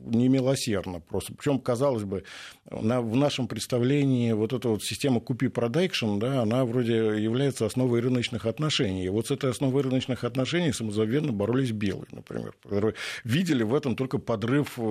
немилосердно 0.06 1.00
просто. 1.00 1.34
Причем, 1.34 1.60
казалось 1.60 2.04
бы, 2.04 2.24
на, 2.70 3.02
в 3.02 3.16
нашем 3.16 3.48
представлении 3.48 4.32
вот 4.34 4.54
эта 4.54 4.70
вот 4.70 4.84
система 4.84 5.22
купи-продайкшн, 5.22 6.20
да, 6.20 6.42
она 6.42 6.66
вроде 6.66 6.96
является 7.22 7.66
основой 7.66 8.02
рыночных 8.02 8.46
отношений. 8.46 9.06
И 9.06 9.10
вот 9.10 9.28
с 9.28 9.32
этой 9.40 9.52
основой 9.52 9.84
рыночных 9.84 10.24
отношений 10.24 10.74
самозабвенно 10.74 11.32
боролись 11.32 11.72
белые, 11.72 12.08
например, 12.12 12.54
которые 12.62 12.96
видели 13.24 13.64
в 13.64 13.74
этом 13.74 13.96
только 13.96 14.18
подрыв 14.18 14.74
э, 14.78 14.82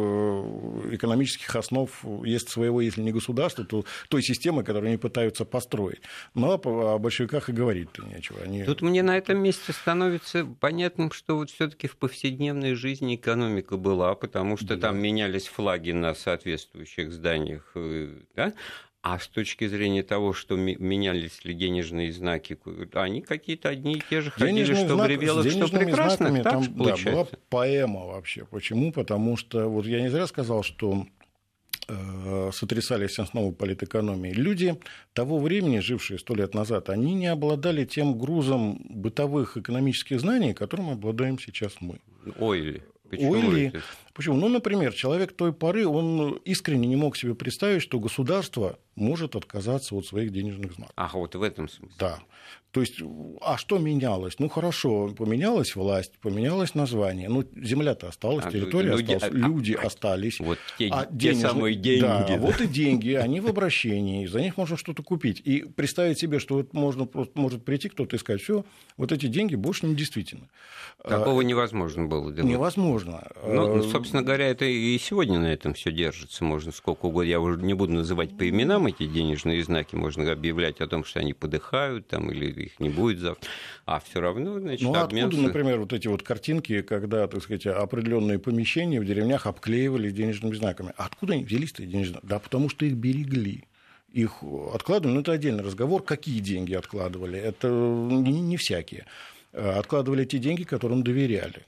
экономических 0.92 1.54
основ, 1.54 1.90
есть 2.24 2.48
своего, 2.48 2.80
если 2.80 3.02
не 3.02 3.12
государства, 3.12 3.64
то 3.64 3.84
той 4.08 4.22
системы, 4.22 4.64
которую 4.64 4.88
они 4.88 4.98
пытаются 4.98 5.44
построить. 5.44 6.00
Но 6.34 6.54
о 6.54 6.98
большевиках 6.98 7.48
и 7.48 7.52
говорить-то 7.52 8.02
нечего. 8.06 8.40
Они... 8.42 8.64
Тут 8.64 8.82
мне 8.82 9.02
на 9.02 9.16
этом 9.16 9.38
месте 9.38 9.72
становится 9.72 10.44
понятным, 10.44 11.12
что 11.12 11.36
вот 11.36 11.50
все 11.50 11.68
таки 11.68 11.86
в 11.86 11.96
повседневной 11.96 12.74
жизни 12.74 13.16
экономика 13.16 13.76
была, 13.76 14.14
потому 14.14 14.56
что 14.56 14.76
да. 14.76 14.88
там 14.88 14.98
менялись 14.98 15.46
флаги 15.46 15.92
на 15.92 16.14
соответствующих 16.14 17.12
зданиях, 17.12 17.70
э, 17.74 18.08
да? 18.34 18.54
А 19.10 19.18
с 19.18 19.26
точки 19.26 19.66
зрения 19.66 20.02
того, 20.02 20.34
что 20.34 20.54
менялись 20.56 21.42
ли 21.42 21.54
денежные 21.54 22.12
знаки, 22.12 22.58
они 22.92 23.22
какие-то 23.22 23.70
одни 23.70 23.94
и 23.94 24.02
те 24.10 24.20
же 24.20 24.30
ходили, 24.30 24.56
Денежные 24.56 24.84
что 24.84 24.94
знак, 24.96 25.06
бревелок, 25.06 25.46
что 25.50 25.68
прекрасных, 25.78 26.42
так 26.42 26.52
там, 26.52 26.74
да, 26.74 26.94
была 26.96 27.26
поэма 27.48 28.04
вообще. 28.04 28.44
Почему? 28.44 28.92
Потому 28.92 29.38
что, 29.38 29.66
вот 29.68 29.86
я 29.86 30.02
не 30.02 30.10
зря 30.10 30.26
сказал, 30.26 30.62
что 30.62 31.06
э, 31.88 32.50
сотрясались 32.52 33.18
основы 33.18 33.52
политэкономии. 33.52 34.32
Люди 34.32 34.78
того 35.14 35.38
времени, 35.38 35.78
жившие 35.78 36.18
сто 36.18 36.34
лет 36.34 36.52
назад, 36.52 36.90
они 36.90 37.14
не 37.14 37.28
обладали 37.28 37.86
тем 37.86 38.18
грузом 38.18 38.78
бытовых 38.90 39.56
экономических 39.56 40.20
знаний, 40.20 40.52
которым 40.52 40.90
обладаем 40.90 41.38
сейчас 41.38 41.76
мы. 41.80 41.98
Ой, 42.38 42.82
Почему 43.08 43.32
Уилли. 43.32 43.72
Почему? 44.18 44.34
Ну, 44.34 44.48
например, 44.48 44.92
человек 44.94 45.32
той 45.32 45.52
поры, 45.52 45.86
он 45.86 46.40
искренне 46.44 46.88
не 46.88 46.96
мог 46.96 47.16
себе 47.16 47.36
представить, 47.36 47.82
что 47.82 48.00
государство 48.00 48.80
может 48.96 49.36
отказаться 49.36 49.94
от 49.94 50.06
своих 50.06 50.32
денежных 50.32 50.72
знаков. 50.72 50.92
Ах, 50.96 51.14
вот 51.14 51.36
в 51.36 51.42
этом 51.42 51.68
смысле. 51.68 51.94
Да. 52.00 52.18
То 52.72 52.82
есть, 52.82 53.00
а 53.40 53.56
что 53.56 53.78
менялось? 53.78 54.38
Ну, 54.38 54.48
хорошо, 54.48 55.08
поменялась 55.16 55.74
власть, 55.74 56.18
поменялось 56.20 56.74
название. 56.74 57.28
Ну, 57.28 57.44
земля-то 57.56 58.08
осталась, 58.08 58.44
а, 58.44 58.50
территория 58.50 58.90
люди, 58.90 59.12
осталась, 59.12 59.34
а, 59.34 59.48
люди 59.48 59.72
а, 59.72 59.86
остались. 59.86 60.40
Вот 60.40 60.58
те, 60.78 60.88
а 60.92 61.06
те 61.06 61.34
самые 61.34 61.76
деньги. 61.76 62.02
Да, 62.02 62.26
да, 62.28 62.36
вот 62.36 62.60
и 62.60 62.66
деньги, 62.66 63.12
они 63.12 63.40
в 63.40 63.46
обращении, 63.46 64.26
за 64.26 64.40
них 64.40 64.56
можно 64.56 64.76
что-то 64.76 65.02
купить. 65.02 65.40
И 65.44 65.62
представить 65.62 66.18
себе, 66.18 66.40
что 66.40 66.56
вот 66.56 66.74
можно, 66.74 67.06
просто 67.06 67.38
может 67.40 67.64
прийти 67.64 67.88
кто-то 67.88 68.16
и 68.16 68.18
сказать, 68.18 68.42
все, 68.42 68.64
вот 68.96 69.12
эти 69.12 69.26
деньги 69.26 69.54
больше 69.54 69.86
не 69.86 69.94
действительны. 69.94 70.48
Такого 71.02 71.40
невозможно 71.42 72.06
было. 72.06 72.32
Делать. 72.32 72.50
Невозможно. 72.50 73.28
Ну, 73.46 73.82
собственно 73.84 74.07
говоря, 74.12 74.46
это 74.46 74.64
и 74.64 74.98
сегодня 74.98 75.38
на 75.38 75.52
этом 75.52 75.74
все 75.74 75.92
держится. 75.92 76.44
Можно 76.44 76.72
сколько 76.72 77.06
угодно. 77.06 77.28
Я 77.28 77.40
уже 77.40 77.60
не 77.60 77.74
буду 77.74 77.92
называть 77.92 78.36
по 78.36 78.48
именам 78.48 78.86
эти 78.86 79.06
денежные 79.06 79.62
знаки. 79.62 79.94
Можно 79.94 80.30
объявлять 80.30 80.80
о 80.80 80.86
том, 80.86 81.04
что 81.04 81.20
они 81.20 81.34
подыхают 81.34 82.08
там, 82.08 82.30
или 82.30 82.64
их 82.64 82.80
не 82.80 82.88
будет 82.88 83.18
завтра. 83.18 83.48
А 83.86 84.00
все 84.00 84.20
равно, 84.20 84.58
значит, 84.58 84.82
ну, 84.82 84.94
обмен... 84.94 85.26
откуда, 85.26 85.42
например, 85.42 85.78
вот 85.80 85.92
эти 85.92 86.08
вот 86.08 86.22
картинки, 86.22 86.82
когда, 86.82 87.26
так 87.26 87.42
сказать, 87.42 87.66
определенные 87.66 88.38
помещения 88.38 89.00
в 89.00 89.04
деревнях 89.04 89.46
обклеивали 89.46 90.10
денежными 90.10 90.54
знаками? 90.54 90.92
А 90.96 91.06
откуда 91.06 91.34
они 91.34 91.44
взялись-то 91.44 91.82
денежные 91.82 92.12
знаки? 92.12 92.26
Да 92.26 92.38
потому 92.38 92.68
что 92.68 92.84
их 92.84 92.94
берегли 92.94 93.64
их 94.12 94.42
откладывали, 94.72 95.14
но 95.14 95.20
это 95.20 95.32
отдельный 95.32 95.62
разговор, 95.62 96.02
какие 96.02 96.40
деньги 96.40 96.74
откладывали, 96.74 97.38
это 97.38 97.68
не, 97.68 98.40
не 98.40 98.56
всякие. 98.56 99.04
Откладывали 99.52 100.24
те 100.24 100.38
деньги, 100.38 100.62
которым 100.62 101.02
доверяли, 101.02 101.66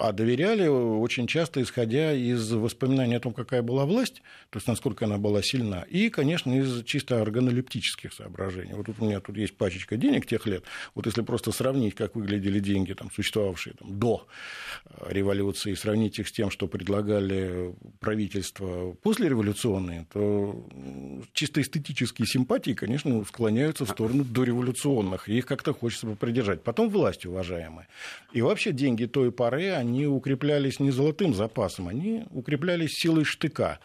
а 0.00 0.12
доверяли 0.12 0.66
очень 0.68 1.26
часто, 1.26 1.62
исходя 1.62 2.12
из 2.12 2.52
воспоминаний 2.52 3.16
о 3.16 3.20
том, 3.20 3.32
какая 3.32 3.62
была 3.62 3.86
власть, 3.86 4.22
то 4.50 4.58
есть 4.58 4.68
насколько 4.68 5.06
она 5.06 5.18
была 5.18 5.42
сильна, 5.42 5.82
и, 5.88 6.10
конечно, 6.10 6.52
из 6.52 6.84
чисто 6.84 7.22
органолептических 7.22 8.12
соображений. 8.12 8.74
Вот 8.74 8.86
тут 8.86 8.96
у 9.00 9.06
меня 9.06 9.20
тут 9.20 9.36
есть 9.36 9.56
пачечка 9.56 9.96
денег 9.96 10.26
тех 10.26 10.46
лет. 10.46 10.64
Вот 10.94 11.06
если 11.06 11.22
просто 11.22 11.52
сравнить, 11.52 11.94
как 11.94 12.14
выглядели 12.14 12.60
деньги, 12.60 12.92
там, 12.92 13.10
существовавшие 13.10 13.74
там, 13.78 13.98
до 13.98 14.26
э, 14.84 15.12
революции, 15.12 15.72
и 15.72 15.74
сравнить 15.74 16.18
их 16.18 16.28
с 16.28 16.32
тем, 16.32 16.50
что 16.50 16.68
предлагали 16.68 17.74
правительства 18.00 18.92
послереволюционные, 19.02 20.06
то 20.12 20.68
чисто 21.32 21.62
эстетические 21.62 22.26
симпатии, 22.26 22.72
конечно, 22.72 23.24
склоняются 23.24 23.86
в 23.86 23.90
сторону 23.90 24.24
дореволюционных, 24.24 25.28
и 25.28 25.38
их 25.38 25.46
как-то 25.46 25.72
хочется 25.72 26.06
придержать. 26.08 26.62
Потом 26.62 26.90
власть 26.90 27.24
уважаемая. 27.24 27.88
И 28.32 28.42
вообще 28.42 28.72
деньги 28.72 29.06
той 29.06 29.32
поры 29.32 29.45
поры 29.46 29.70
они 29.70 30.08
укреплялись 30.08 30.80
не 30.80 30.90
золотым 30.90 31.32
запасом, 31.32 31.86
они 31.86 32.24
укреплялись 32.32 32.94
силой 32.94 33.22
штыка. 33.22 33.78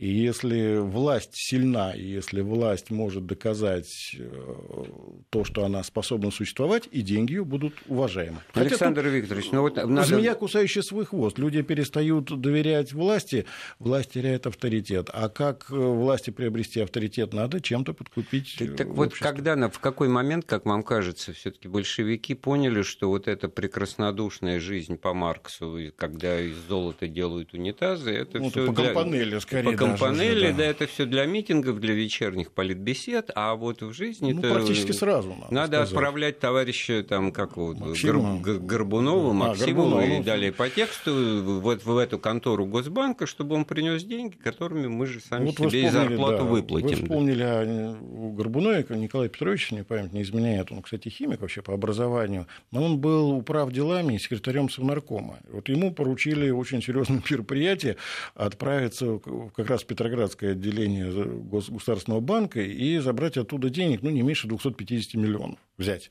И 0.00 0.08
если 0.08 0.78
власть 0.78 1.32
сильна, 1.34 1.92
и 1.92 2.02
если 2.02 2.40
власть 2.40 2.88
может 2.88 3.26
доказать 3.26 4.16
э, 4.18 4.84
то, 5.28 5.44
что 5.44 5.66
она 5.66 5.82
способна 5.82 6.30
существовать, 6.30 6.88
и 6.90 7.02
деньги 7.02 7.32
ее 7.32 7.44
будут 7.44 7.74
уважаемы. 7.86 8.38
Александр 8.54 9.02
Хотя 9.02 9.14
Викторович, 9.14 9.50
ну 9.52 9.60
вот 9.60 9.76
надо... 9.76 10.04
Змея, 10.04 10.34
кусающая 10.34 10.80
свой 10.80 11.04
хвост. 11.04 11.38
Люди 11.38 11.60
перестают 11.60 12.40
доверять 12.40 12.94
власти, 12.94 13.44
власть 13.78 14.12
теряет 14.12 14.46
авторитет. 14.46 15.10
А 15.12 15.28
как 15.28 15.66
э, 15.70 15.74
власти 15.74 16.30
приобрести 16.30 16.80
авторитет? 16.80 17.34
Надо 17.34 17.60
чем-то 17.60 17.92
подкупить 17.92 18.56
Так, 18.58 18.76
так 18.76 18.88
вот 18.88 19.12
когда, 19.12 19.68
в 19.68 19.80
какой 19.80 20.08
момент, 20.08 20.46
как 20.46 20.64
вам 20.64 20.82
кажется, 20.82 21.34
все 21.34 21.50
таки 21.50 21.68
большевики 21.68 22.32
поняли, 22.32 22.80
что 22.80 23.10
вот 23.10 23.28
эта 23.28 23.50
прекраснодушная 23.50 24.60
жизнь 24.60 24.96
по 24.96 25.12
Марксу, 25.12 25.78
когда 25.96 26.40
из 26.40 26.56
золота 26.56 27.06
делают 27.06 27.52
унитазы, 27.52 28.12
это 28.12 28.38
ну, 28.38 28.48
все 28.48 28.66
по 28.66 28.72
для... 28.72 28.94
компанели, 28.94 29.38
скорее, 29.40 29.72
по 29.72 29.89
панели, 29.98 30.50
да. 30.50 30.58
да, 30.58 30.64
это 30.64 30.86
все 30.86 31.06
для 31.06 31.26
митингов, 31.26 31.80
для 31.80 31.94
вечерних 31.94 32.52
политбесед, 32.52 33.30
а 33.34 33.54
вот 33.54 33.82
в 33.82 33.92
жизни 33.92 34.32
ну, 34.32 34.42
практически 34.42 34.92
сразу 34.92 35.30
надо, 35.30 35.54
надо 35.54 35.66
сказать. 35.66 35.92
отправлять 35.92 36.38
товарища 36.40 37.02
там 37.02 37.32
как 37.32 37.56
вот 37.56 37.78
Гор, 37.78 38.58
Горбунову, 38.60 39.32
Максимову 39.32 39.98
а, 39.98 40.04
и 40.04 40.22
далее 40.22 40.52
по 40.52 40.68
тексту 40.68 41.60
вот 41.60 41.84
в 41.84 41.96
эту 41.96 42.18
контору 42.18 42.66
Госбанка, 42.66 43.26
чтобы 43.26 43.54
он 43.54 43.64
принес 43.64 44.04
деньги, 44.04 44.36
которыми 44.36 44.86
мы 44.86 45.06
же 45.06 45.20
сами 45.20 45.46
вот 45.46 45.70
себе 45.70 45.86
и 45.86 45.88
зарплату 45.88 46.38
да, 46.38 46.44
выплатим. 46.44 46.88
Вы 46.88 46.94
вспомнили 46.94 47.42
да. 47.42 47.60
о 47.62 48.32
Горбунове, 48.32 48.86
Николай 48.90 49.28
Петрович, 49.28 49.70
не 49.72 49.82
память 49.82 50.12
не 50.12 50.22
изменяет, 50.22 50.72
он, 50.72 50.82
кстати, 50.82 51.08
химик 51.08 51.40
вообще 51.40 51.62
по 51.62 51.74
образованию, 51.74 52.46
но 52.70 52.84
он 52.84 52.98
был 52.98 53.30
управ 53.32 53.72
делами 53.72 54.18
секретарем 54.18 54.68
Совнаркома. 54.68 55.38
Вот 55.50 55.68
ему 55.68 55.92
поручили 55.92 56.50
очень 56.50 56.82
серьезное 56.82 57.22
мероприятие 57.30 57.96
отправиться 58.34 59.20
как 59.54 59.68
раз 59.68 59.79
в 59.82 59.86
Петроградское 59.86 60.52
отделение 60.52 61.10
Государственного 61.10 62.20
банка 62.20 62.60
и 62.60 62.98
забрать 62.98 63.36
оттуда 63.36 63.70
денег, 63.70 64.02
ну, 64.02 64.10
не 64.10 64.22
меньше 64.22 64.48
250 64.48 65.14
миллионов 65.14 65.58
взять. 65.78 66.10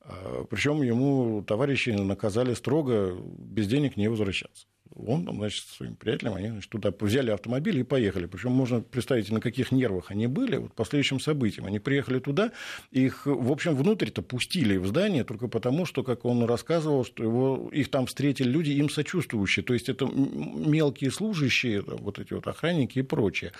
А, 0.00 0.44
Причем 0.48 0.82
ему 0.82 1.42
товарищи 1.42 1.90
наказали 1.90 2.54
строго 2.54 3.16
без 3.38 3.66
денег 3.66 3.96
не 3.96 4.08
возвращаться. 4.08 4.66
Он, 4.94 5.28
значит, 5.32 5.64
с 5.64 5.76
своим 5.76 5.96
приятелем, 5.96 6.34
они 6.34 6.48
значит, 6.48 6.70
туда 6.70 6.92
взяли 6.98 7.30
автомобиль 7.30 7.78
и 7.78 7.82
поехали. 7.82 8.26
Причем 8.26 8.52
можно 8.52 8.80
представить, 8.80 9.30
на 9.30 9.40
каких 9.40 9.72
нервах 9.72 10.10
они 10.10 10.26
были 10.26 10.56
вот, 10.56 10.74
по 10.74 10.84
следующим 10.84 11.20
событиям. 11.20 11.66
Они 11.66 11.78
приехали 11.78 12.18
туда, 12.18 12.52
их, 12.90 13.26
в 13.26 13.50
общем, 13.50 13.74
внутрь-то 13.74 14.22
пустили 14.22 14.76
в 14.76 14.86
здание 14.86 15.24
только 15.24 15.48
потому, 15.48 15.86
что, 15.86 16.02
как 16.02 16.24
он 16.24 16.44
рассказывал, 16.44 17.04
что 17.04 17.22
его, 17.22 17.70
их 17.72 17.90
там 17.90 18.06
встретили 18.06 18.48
люди, 18.48 18.70
им 18.70 18.90
сочувствующие. 18.90 19.64
То 19.64 19.74
есть 19.74 19.88
это 19.88 20.06
мелкие 20.06 21.10
служащие, 21.10 21.82
вот 21.82 22.18
эти 22.18 22.32
вот 22.32 22.46
охранники 22.46 22.98
и 22.98 23.02
прочее. 23.02 23.52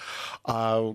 А 0.44 0.94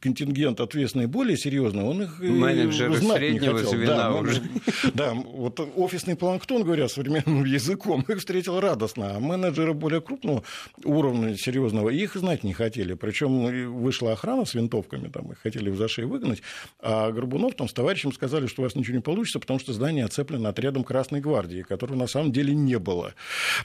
контингент 0.00 0.60
ответственный 0.60 1.06
более 1.06 1.36
серьезный, 1.36 1.84
он 1.84 2.02
их 2.02 2.18
Менеджеры 2.20 2.96
знать 2.96 3.18
среднего 3.18 3.52
не 3.52 3.58
хотел. 3.58 3.70
звена 3.70 3.96
да, 3.96 4.14
уже. 4.14 4.42
Да, 4.94 5.14
вот 5.14 5.60
офисный 5.76 6.16
планктон, 6.16 6.64
говоря 6.64 6.88
современным 6.88 7.44
языком, 7.44 8.04
их 8.08 8.18
встретил 8.18 8.60
радостно, 8.60 9.16
а 9.16 9.20
менеджеры 9.52 9.74
более 9.74 10.00
крупного 10.00 10.42
уровня, 10.84 11.36
серьезного, 11.36 11.90
их 11.90 12.14
знать 12.14 12.44
не 12.44 12.52
хотели. 12.52 12.94
Причем 12.94 13.72
вышла 13.72 14.12
охрана 14.12 14.44
с 14.44 14.54
винтовками, 14.54 15.08
там 15.08 15.32
их 15.32 15.38
хотели 15.38 15.70
в 15.70 15.76
зашей 15.76 16.04
выгнать, 16.04 16.42
а 16.80 17.10
Горбунов 17.12 17.54
там 17.54 17.68
с 17.68 17.72
товарищем 17.72 18.12
сказали, 18.12 18.46
что 18.46 18.62
у 18.62 18.64
вас 18.64 18.74
ничего 18.74 18.96
не 18.96 19.02
получится, 19.02 19.38
потому 19.38 19.58
что 19.58 19.72
здание 19.72 20.04
оцеплено 20.04 20.48
отрядом 20.48 20.84
Красной 20.84 21.20
Гвардии, 21.20 21.62
которого 21.62 21.96
на 21.96 22.06
самом 22.06 22.32
деле 22.32 22.54
не 22.54 22.78
было. 22.78 23.14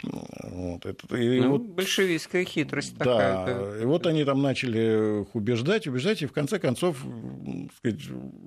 Вот, 0.03 0.85
это, 0.85 1.15
и 1.15 1.39
ну, 1.39 1.51
вот, 1.51 1.61
большевистская 1.61 2.43
хитрость 2.43 2.97
да, 2.97 3.05
такая. 3.05 3.81
И 3.81 3.85
вот 3.85 4.05
они 4.07 4.23
там 4.25 4.41
начали 4.41 5.21
их 5.21 5.35
убеждать, 5.35 5.87
убеждать, 5.87 6.21
и 6.21 6.25
в 6.25 6.31
конце 6.31 6.59
концов, 6.59 6.97
сказать, 7.77 8.01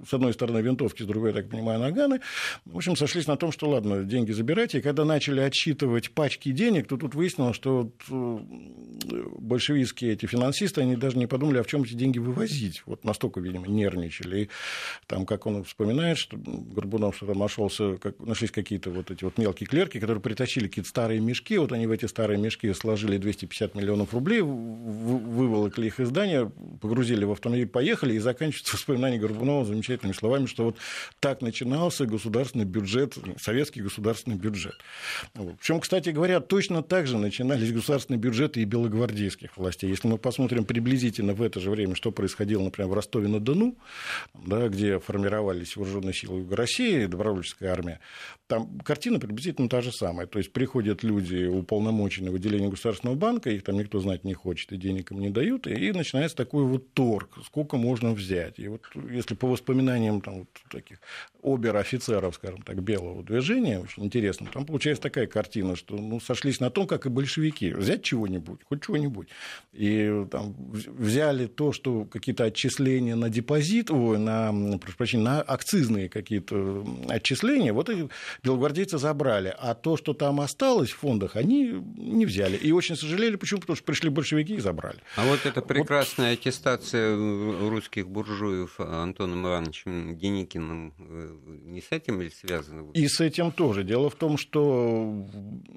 с 0.08 0.12
одной 0.12 0.32
стороны 0.32 0.58
винтовки, 0.58 1.02
с 1.02 1.06
другой, 1.06 1.30
я 1.30 1.36
так 1.36 1.48
понимаю, 1.48 1.80
наганы. 1.80 2.20
В 2.64 2.76
общем, 2.76 2.96
сошлись 2.96 3.26
на 3.26 3.36
том, 3.36 3.52
что 3.52 3.68
ладно, 3.68 4.04
деньги 4.04 4.32
забирайте. 4.32 4.78
И 4.78 4.80
когда 4.82 5.04
начали 5.04 5.40
отсчитывать 5.40 6.10
пачки 6.10 6.52
денег, 6.52 6.86
то 6.86 6.96
тут 6.96 7.14
выяснилось, 7.20 7.54
что 7.54 7.92
э, 8.10 8.38
большевистские 9.38 10.14
эти 10.14 10.24
финансисты, 10.24 10.80
они 10.80 10.96
даже 10.96 11.18
не 11.18 11.26
подумали, 11.26 11.58
а 11.58 11.62
в 11.62 11.66
чем 11.66 11.82
эти 11.82 11.92
деньги 11.92 12.18
вывозить. 12.18 12.82
Вот 12.86 13.04
настолько, 13.04 13.40
видимо, 13.40 13.66
нервничали. 13.66 14.44
И 14.44 14.48
там, 15.06 15.26
как 15.26 15.44
он 15.46 15.64
вспоминает, 15.64 16.16
что 16.16 16.38
Горбунов 16.38 17.16
что 17.16 17.26
там 17.26 17.38
нашелся, 17.38 17.98
как, 17.98 18.18
нашлись 18.20 18.50
какие-то 18.50 18.90
вот 18.90 19.10
эти 19.10 19.24
вот 19.24 19.36
мелкие 19.36 19.66
клерки, 19.66 20.00
которые 20.00 20.22
притащили 20.22 20.66
какие-то 20.66 20.88
старые 20.88 21.20
мешки, 21.20 21.58
вот 21.58 21.72
они 21.72 21.86
в 21.86 21.90
эти 21.90 22.06
старые 22.06 22.38
мешки 22.38 22.72
сложили 22.72 23.18
250 23.18 23.74
миллионов 23.74 24.14
рублей, 24.14 24.40
выволокли 24.40 25.88
их 25.88 26.00
из 26.00 26.08
здания, 26.08 26.50
погрузили 26.80 27.26
в 27.26 27.32
автомобиль, 27.32 27.68
поехали, 27.68 28.14
и 28.14 28.18
заканчивается 28.18 28.76
воспоминание 28.76 29.20
Горбунова 29.20 29.66
замечательными 29.66 30.14
словами, 30.14 30.46
что 30.46 30.64
вот 30.64 30.76
так 31.20 31.42
начинался 31.42 32.06
государственный 32.06 32.64
бюджет, 32.64 33.18
советский 33.38 33.82
государственный 33.82 34.36
бюджет. 34.36 34.74
Причем, 35.34 35.80
кстати 35.80 36.08
говоря, 36.08 36.40
точно 36.40 36.82
так 36.82 37.06
же 37.06 37.09
начинались 37.18 37.72
государственные 37.72 38.20
бюджеты 38.20 38.60
и 38.60 38.64
белогвардейских 38.64 39.56
властей. 39.56 39.88
Если 39.88 40.08
мы 40.08 40.18
посмотрим 40.18 40.64
приблизительно 40.64 41.34
в 41.34 41.42
это 41.42 41.60
же 41.60 41.70
время, 41.70 41.94
что 41.94 42.10
происходило, 42.12 42.62
например, 42.62 42.90
в 42.90 42.94
Ростове-на-Дону, 42.94 43.76
да, 44.34 44.68
где 44.68 44.98
формировались 44.98 45.76
вооруженные 45.76 46.14
силы 46.14 46.46
России, 46.54 47.06
добровольческая 47.06 47.70
армия, 47.72 48.00
там 48.46 48.80
картина 48.80 49.18
приблизительно 49.18 49.68
та 49.68 49.80
же 49.80 49.92
самая. 49.92 50.26
То 50.26 50.38
есть 50.38 50.52
приходят 50.52 51.02
люди, 51.02 51.44
уполномоченные 51.44 52.30
в 52.32 52.70
Государственного 52.70 53.16
банка, 53.16 53.50
их 53.50 53.62
там 53.62 53.76
никто 53.78 54.00
знать 54.00 54.24
не 54.24 54.34
хочет, 54.34 54.72
и 54.72 54.76
денег 54.76 55.12
им 55.12 55.20
не 55.20 55.30
дают, 55.30 55.66
и 55.66 55.92
начинается 55.92 56.36
такой 56.36 56.64
вот 56.64 56.92
торг, 56.92 57.38
сколько 57.44 57.76
можно 57.76 58.12
взять. 58.12 58.58
И 58.58 58.68
вот 58.68 58.82
если 59.10 59.34
по 59.34 59.46
воспоминаниям 59.48 60.20
там, 60.20 60.40
вот, 60.40 60.48
таких 60.70 60.98
обер-офицеров, 61.42 62.34
скажем 62.34 62.62
так, 62.62 62.82
белого 62.82 63.22
движения, 63.22 63.80
очень 63.80 64.04
интересно, 64.04 64.48
там 64.52 64.66
получается 64.66 65.02
такая 65.02 65.26
картина, 65.26 65.76
что 65.76 65.96
ну, 65.96 66.20
сошлись 66.20 66.60
на 66.60 66.70
том, 66.70 66.86
как 66.86 66.99
и 67.06 67.08
большевики, 67.08 67.72
взять 67.72 68.02
чего-нибудь, 68.02 68.60
хоть 68.68 68.82
чего-нибудь. 68.82 69.28
И 69.72 70.26
там 70.30 70.54
взяли 70.58 71.46
то, 71.46 71.72
что 71.72 72.04
какие-то 72.04 72.44
отчисления 72.44 73.16
на 73.16 73.28
депозит, 73.30 73.90
ой, 73.90 74.18
на, 74.18 74.78
прошу 74.78 74.96
прощения, 74.96 75.24
на 75.24 75.42
акцизные 75.42 76.08
какие-то 76.08 76.84
отчисления, 77.08 77.72
вот 77.72 77.88
их 77.90 78.10
белогвардейцы 78.42 78.98
забрали, 78.98 79.54
а 79.58 79.74
то, 79.74 79.96
что 79.96 80.14
там 80.14 80.40
осталось 80.40 80.90
в 80.90 80.98
фондах, 80.98 81.36
они 81.36 81.82
не 81.96 82.26
взяли. 82.26 82.56
И 82.56 82.72
очень 82.72 82.96
сожалели, 82.96 83.36
почему? 83.36 83.60
Потому 83.60 83.76
что 83.76 83.84
пришли 83.84 84.10
большевики 84.10 84.54
и 84.54 84.60
забрали. 84.60 84.98
А 85.16 85.24
вот 85.24 85.40
эта 85.44 85.62
прекрасная 85.62 86.30
вот... 86.30 86.40
аттестация 86.40 87.16
русских 87.68 88.08
буржуев 88.08 88.80
Антоном 88.80 89.46
Ивановичем 89.46 90.16
Деникиным 90.18 90.94
э, 90.98 91.36
не 91.64 91.80
с 91.80 91.86
этим 91.90 92.20
ли 92.20 92.30
связана? 92.30 92.90
И 92.92 93.06
с 93.08 93.20
этим 93.20 93.52
тоже. 93.52 93.84
Дело 93.84 94.10
в 94.10 94.14
том, 94.14 94.36
что 94.36 95.26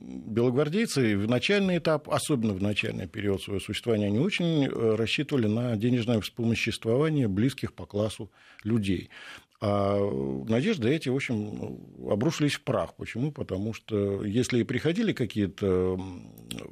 белогвардейцы 0.01 1.12
в 1.15 1.27
начальный 1.27 1.77
этап, 1.77 2.10
особенно 2.10 2.53
в 2.53 2.62
начальный 2.62 3.08
период 3.08 3.41
своего 3.41 3.60
существования, 3.60 4.08
они 4.08 4.20
очень 4.20 4.65
э, 4.65 4.96
рассчитывали 4.96 5.48
на 5.48 5.75
денежное 5.75 6.20
вспомоществование 6.22 7.27
близких 7.27 7.74
по 7.74 7.86
классу 7.86 8.32
людей. 8.63 9.10
А 9.65 9.98
надежды 10.50 10.89
эти, 10.89 11.08
в 11.08 11.15
общем, 11.15 11.79
обрушились 12.10 12.55
в 12.55 12.62
прах. 12.63 12.96
Почему? 12.96 13.32
Потому 13.32 13.74
что 13.74 14.22
если 14.25 14.60
и 14.60 14.63
приходили 14.63 15.13
какие-то 15.13 15.98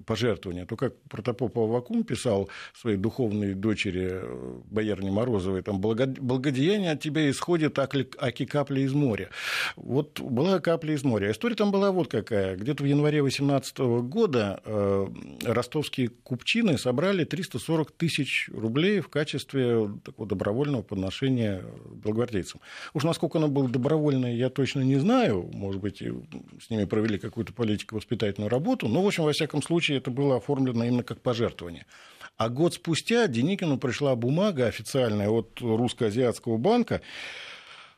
пожертвования, 0.06 0.66
то, 0.66 0.76
как 0.76 1.02
протопоп 1.04 1.58
Авакум 1.58 2.04
писал 2.04 2.50
своей 2.78 2.98
духовной 2.98 3.54
дочери 3.54 4.10
э, 4.12 4.60
боярне 4.66 5.10
Морозовой, 5.10 5.62
там, 5.62 5.80
благодеяние 5.80 6.92
от 6.92 7.00
тебя 7.00 7.30
исходит, 7.30 7.80
аки 7.80 8.46
капля 8.46 8.82
из 8.82 8.92
моря. 8.92 9.30
Вот 9.78 10.20
была 10.20 10.60
капля 10.60 10.94
из 10.94 11.06
моря. 11.06 11.32
История 11.32 11.56
там 11.56 11.72
была 11.72 11.94
вот 11.94 12.10
какая. 12.10 12.58
Где-то 12.58 12.84
в 12.84 12.86
январе 12.86 13.22
18 13.22 13.78
года 14.04 14.60
э, 14.66 15.08
ростовские 15.44 16.10
купчины 16.10 16.78
собрали 16.78 17.24
340 17.24 17.92
тысяч 17.92 18.50
рублей 18.54 19.00
в 19.00 19.08
качестве 19.08 19.90
такого 20.04 20.28
добровольного 20.28 20.82
подношения 20.82 21.64
белогвардейцам. 22.04 22.60
Уж 22.94 23.04
насколько 23.04 23.38
оно 23.38 23.48
было 23.48 23.70
добровольное, 23.70 24.34
я 24.34 24.50
точно 24.50 24.82
не 24.82 24.98
знаю. 24.98 25.50
Может 25.54 25.82
быть, 25.82 26.02
с 26.02 26.70
ними 26.70 26.86
провели 26.86 27.18
какую-то 27.18 27.54
политико-воспитательную 27.54 28.50
работу. 28.50 28.88
Но, 28.88 29.02
в 29.02 29.08
общем, 29.08 29.24
во 29.24 29.32
всяком 29.32 29.62
случае, 29.62 29.98
это 29.98 30.12
было 30.12 30.38
оформлено 30.38 30.84
именно 30.84 31.04
как 31.04 31.22
пожертвование. 31.22 31.86
А 32.38 32.50
год 32.50 32.74
спустя 32.74 33.28
Деникину 33.28 33.78
пришла 33.78 34.16
бумага 34.16 34.66
официальная 34.68 35.30
от 35.30 35.60
Русско-Азиатского 35.62 36.58
банка, 36.58 37.02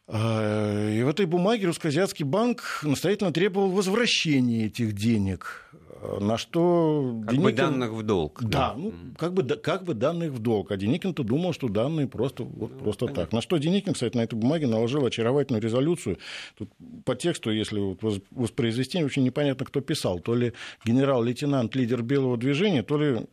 а, 0.06 0.90
и 0.90 1.02
в 1.02 1.08
этой 1.08 1.26
бумаге 1.26 1.68
Русско-Азиатский 1.68 2.26
банк 2.26 2.82
настоятельно 2.84 3.32
требовал 3.32 3.72
возвращения 3.72 4.66
этих 4.66 4.94
денег. 4.94 5.72
На 6.20 6.38
что 6.38 7.22
как 7.26 7.36
Деникин... 7.36 7.44
бы 7.44 7.52
данных 7.54 7.92
в 7.92 8.04
долг. 8.04 8.44
Да, 8.44 8.50
да. 8.50 8.74
Ну, 8.76 8.94
как, 9.18 9.34
бы, 9.34 9.44
как 9.44 9.84
бы 9.84 9.94
данных 9.94 10.32
в 10.32 10.40
долг. 10.40 10.72
А 10.72 10.78
Деникин-то 10.78 11.24
думал, 11.24 11.54
что 11.54 11.70
данные 11.70 12.08
просто, 12.08 12.44
вот, 12.44 12.72
ну, 12.72 12.80
просто 12.80 13.08
так. 13.08 13.32
На 13.32 13.42
что 13.42 13.58
Деникин, 13.58 13.94
кстати, 13.94 14.18
на 14.18 14.22
этой 14.22 14.36
бумаге 14.36 14.68
наложил 14.68 15.06
очаровательную 15.06 15.62
резолюцию. 15.62 16.18
Тут 16.58 16.70
по 17.06 17.16
тексту, 17.16 17.52
если 17.52 17.80
вот 17.80 18.00
воспроизвести, 18.32 19.04
очень 19.04 19.24
непонятно, 19.24 19.66
кто 19.66 19.82
писал. 19.82 20.20
То 20.20 20.36
ли 20.36 20.54
генерал-лейтенант, 20.86 21.76
лидер 21.76 22.02
Белого 22.02 22.38
движения, 22.38 22.84
то 22.84 22.98
ли 22.98 23.26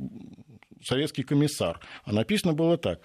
советский 0.84 1.22
комиссар. 1.22 1.80
А 2.04 2.12
написано 2.12 2.52
было 2.52 2.76
так. 2.76 3.00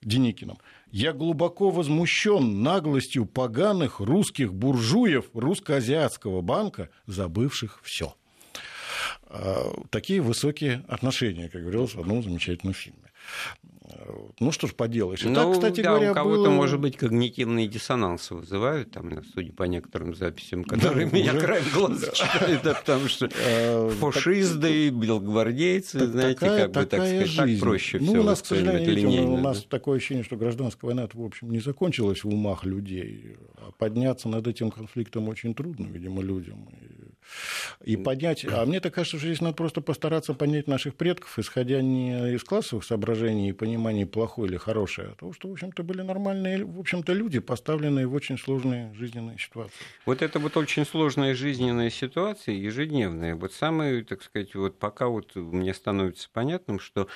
Деникиным. 0.00 0.58
Я 0.92 1.12
глубоко 1.12 1.70
возмущен 1.70 2.62
наглостью 2.62 3.26
поганых 3.26 3.98
русских 3.98 4.54
буржуев 4.54 5.26
русско-азиатского 5.34 6.40
банка, 6.40 6.88
забывших 7.06 7.80
все. 7.82 8.14
Такие 9.90 10.20
высокие 10.20 10.84
отношения, 10.88 11.48
как 11.48 11.62
говорилось 11.62 11.94
в 11.94 12.00
одном 12.00 12.22
замечательном 12.22 12.74
фильме. 12.74 13.08
Ну 14.40 14.52
что 14.52 14.66
ж 14.66 14.74
поделаешь. 14.74 15.22
Ну, 15.22 15.34
так, 15.34 15.52
кстати 15.52 15.80
да, 15.80 15.90
говоря, 15.90 16.12
у 16.12 16.14
кого-то, 16.14 16.42
было... 16.44 16.50
может 16.50 16.80
быть, 16.80 16.96
когнитивные 16.96 17.66
диссонансы 17.66 18.34
вызывают, 18.34 18.90
там, 18.90 19.22
судя 19.34 19.52
по 19.52 19.64
некоторым 19.64 20.14
записям, 20.14 20.64
которые 20.64 21.06
да, 21.06 21.16
меня 21.16 21.32
уже... 21.32 21.40
краем 21.40 21.64
глаза 21.72 22.06
читают, 22.12 22.62
потому 22.62 23.08
что 23.08 23.28
а, 23.46 23.90
фашисты, 23.90 24.90
белогвардейцы, 24.90 26.06
знаете, 26.06 26.38
как 26.38 26.70
бы, 26.72 26.86
так 26.86 27.00
сказать, 27.00 27.36
так 27.36 27.60
проще 27.60 27.98
все. 27.98 28.12
Ну, 28.12 28.20
у 28.20 28.24
нас, 28.24 28.42
к 28.42 28.46
сожалению, 28.46 29.30
у 29.30 29.38
нас 29.38 29.64
такое 29.64 29.96
ощущение, 29.96 30.24
что 30.24 30.36
гражданская 30.36 30.88
война, 30.88 31.08
в 31.12 31.24
общем, 31.24 31.50
не 31.50 31.60
закончилась 31.60 32.24
в 32.24 32.28
умах 32.28 32.64
людей. 32.64 33.36
А 33.56 33.72
подняться 33.72 34.28
над 34.28 34.46
этим 34.46 34.70
конфликтом 34.70 35.28
очень 35.28 35.54
трудно, 35.54 35.86
видимо, 35.86 36.22
людям. 36.22 36.68
И 37.84 37.96
поднять... 37.96 38.44
А 38.44 38.64
мне 38.66 38.80
так 38.80 38.94
кажется, 38.94 39.18
что 39.18 39.26
здесь 39.26 39.40
надо 39.40 39.54
просто 39.54 39.80
постараться 39.80 40.34
понять 40.34 40.66
наших 40.66 40.94
предков, 40.94 41.38
исходя 41.38 41.80
не 41.82 42.34
из 42.34 42.44
классовых 42.44 42.84
соображений 42.84 43.50
и 43.50 43.52
понимания 43.52 44.06
плохое 44.06 44.50
или 44.50 44.56
хорошее, 44.56 45.08
а 45.12 45.14
того, 45.14 45.32
что, 45.32 45.48
в 45.48 45.52
общем-то, 45.52 45.82
были 45.82 46.02
нормальные, 46.02 46.64
в 46.64 46.78
общем-то, 46.80 47.12
люди, 47.12 47.38
поставленные 47.38 48.06
в 48.06 48.14
очень 48.14 48.38
сложные 48.38 48.92
жизненные 48.94 49.38
ситуации. 49.38 49.74
Вот 50.06 50.22
это 50.22 50.38
вот 50.38 50.56
очень 50.56 50.84
сложная 50.84 51.34
жизненная 51.34 51.90
ситуация, 51.90 52.54
ежедневная. 52.54 53.34
Вот 53.34 53.52
самое, 53.52 54.04
так 54.04 54.22
сказать, 54.22 54.54
вот 54.54 54.78
пока 54.78 55.08
вот 55.08 55.34
мне 55.34 55.74
становится 55.74 56.28
понятным, 56.32 56.80
что 56.80 57.08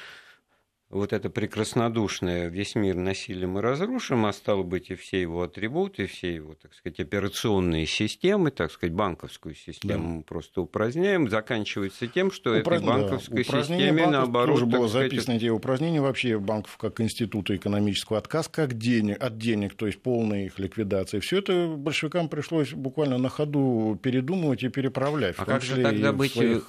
вот 0.92 1.14
это 1.14 1.30
прекраснодушное 1.30 2.48
«весь 2.48 2.74
мир 2.74 2.96
насилием 2.96 3.52
мы 3.52 3.62
разрушим», 3.62 4.26
а 4.26 4.32
стало 4.32 4.62
быть, 4.62 4.90
и 4.90 4.94
все 4.94 5.22
его 5.22 5.42
атрибуты, 5.42 6.06
все 6.06 6.34
его, 6.34 6.54
так 6.54 6.74
сказать, 6.74 7.00
операционные 7.00 7.86
системы, 7.86 8.50
так 8.50 8.70
сказать, 8.70 8.94
банковскую 8.94 9.54
систему 9.54 10.02
да. 10.04 10.14
мы 10.16 10.22
просто 10.22 10.60
упраздняем, 10.60 11.30
заканчивается 11.30 12.06
тем, 12.06 12.30
что 12.30 12.58
Упра... 12.58 12.74
этой 12.74 12.86
банковской 12.86 13.42
да. 13.42 13.62
системе, 13.62 14.06
наоборот... 14.06 14.56
Тоже 14.56 14.66
было 14.66 14.86
сказать... 14.86 15.10
записано 15.10 15.38
идея 15.38 15.52
упразднения 15.52 16.02
вообще 16.02 16.38
банков 16.38 16.76
как 16.76 17.00
института 17.00 17.56
экономического, 17.56 18.18
отказ 18.18 18.48
как 18.48 18.76
денег, 18.76 19.16
от 19.22 19.38
денег, 19.38 19.74
то 19.74 19.86
есть 19.86 20.02
полная 20.02 20.44
их 20.44 20.58
ликвидация. 20.58 21.20
Все 21.22 21.38
это 21.38 21.68
большевикам 21.74 22.28
пришлось 22.28 22.74
буквально 22.74 23.16
на 23.16 23.30
ходу 23.30 23.98
передумывать 24.02 24.62
и 24.62 24.68
переправлять. 24.68 25.36
А 25.38 25.46
как 25.46 25.62
же 25.62 25.82
тогда 25.82 26.12
быть 26.12 26.36
э, 26.36 26.60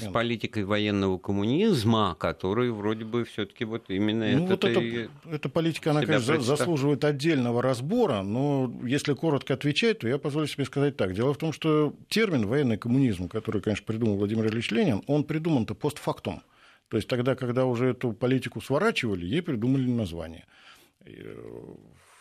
с 0.00 0.10
политикой 0.10 0.64
военного 0.64 1.18
коммунизма, 1.18 2.16
который 2.18 2.70
вроде 2.70 3.04
бы 3.04 3.24
все-таки 3.34 3.64
вот 3.64 3.90
именно 3.90 4.26
ну, 4.38 4.44
это... 4.44 4.68
Вот 4.68 4.76
это, 4.76 5.10
эта 5.30 5.48
политика, 5.48 5.90
она, 5.90 6.00
конечно, 6.00 6.34
представ... 6.34 6.58
заслуживает 6.58 7.04
отдельного 7.04 7.62
разбора, 7.62 8.22
но 8.22 8.72
если 8.84 9.12
коротко 9.12 9.54
отвечать, 9.54 9.98
то 9.98 10.08
я 10.08 10.18
позволю 10.18 10.46
себе 10.46 10.64
сказать 10.64 10.96
так. 10.96 11.14
Дело 11.14 11.34
в 11.34 11.36
том, 11.36 11.52
что 11.52 11.94
термин 12.08 12.46
военный 12.46 12.78
коммунизм, 12.78 13.28
который, 13.28 13.60
конечно, 13.60 13.84
придумал 13.84 14.16
Владимир 14.16 14.46
Ильич 14.46 14.70
Ленин, 14.70 15.02
он 15.06 15.24
придуман-то 15.24 15.74
постфактум. 15.74 16.42
То 16.88 16.96
есть 16.96 17.08
тогда, 17.08 17.34
когда 17.34 17.66
уже 17.66 17.88
эту 17.90 18.12
политику 18.12 18.60
сворачивали, 18.60 19.26
ей 19.26 19.42
придумали 19.42 19.88
название. 19.90 20.46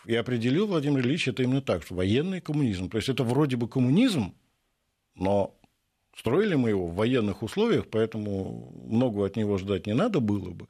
И 0.05 0.15
определил 0.15 0.67
Владимир 0.67 1.01
Ильич 1.01 1.27
это 1.27 1.43
именно 1.43 1.61
так, 1.61 1.83
что 1.83 1.95
военный 1.95 2.41
коммунизм. 2.41 2.89
То 2.89 2.97
есть 2.97 3.07
это 3.07 3.23
вроде 3.23 3.55
бы 3.55 3.67
коммунизм, 3.67 4.33
но 5.15 5.55
строили 6.17 6.55
мы 6.55 6.69
его 6.69 6.87
в 6.87 6.95
военных 6.95 7.43
условиях, 7.43 7.87
поэтому 7.89 8.73
много 8.87 9.25
от 9.25 9.35
него 9.35 9.57
ждать 9.57 9.87
не 9.87 9.93
надо 9.93 10.19
было 10.19 10.49
бы. 10.49 10.67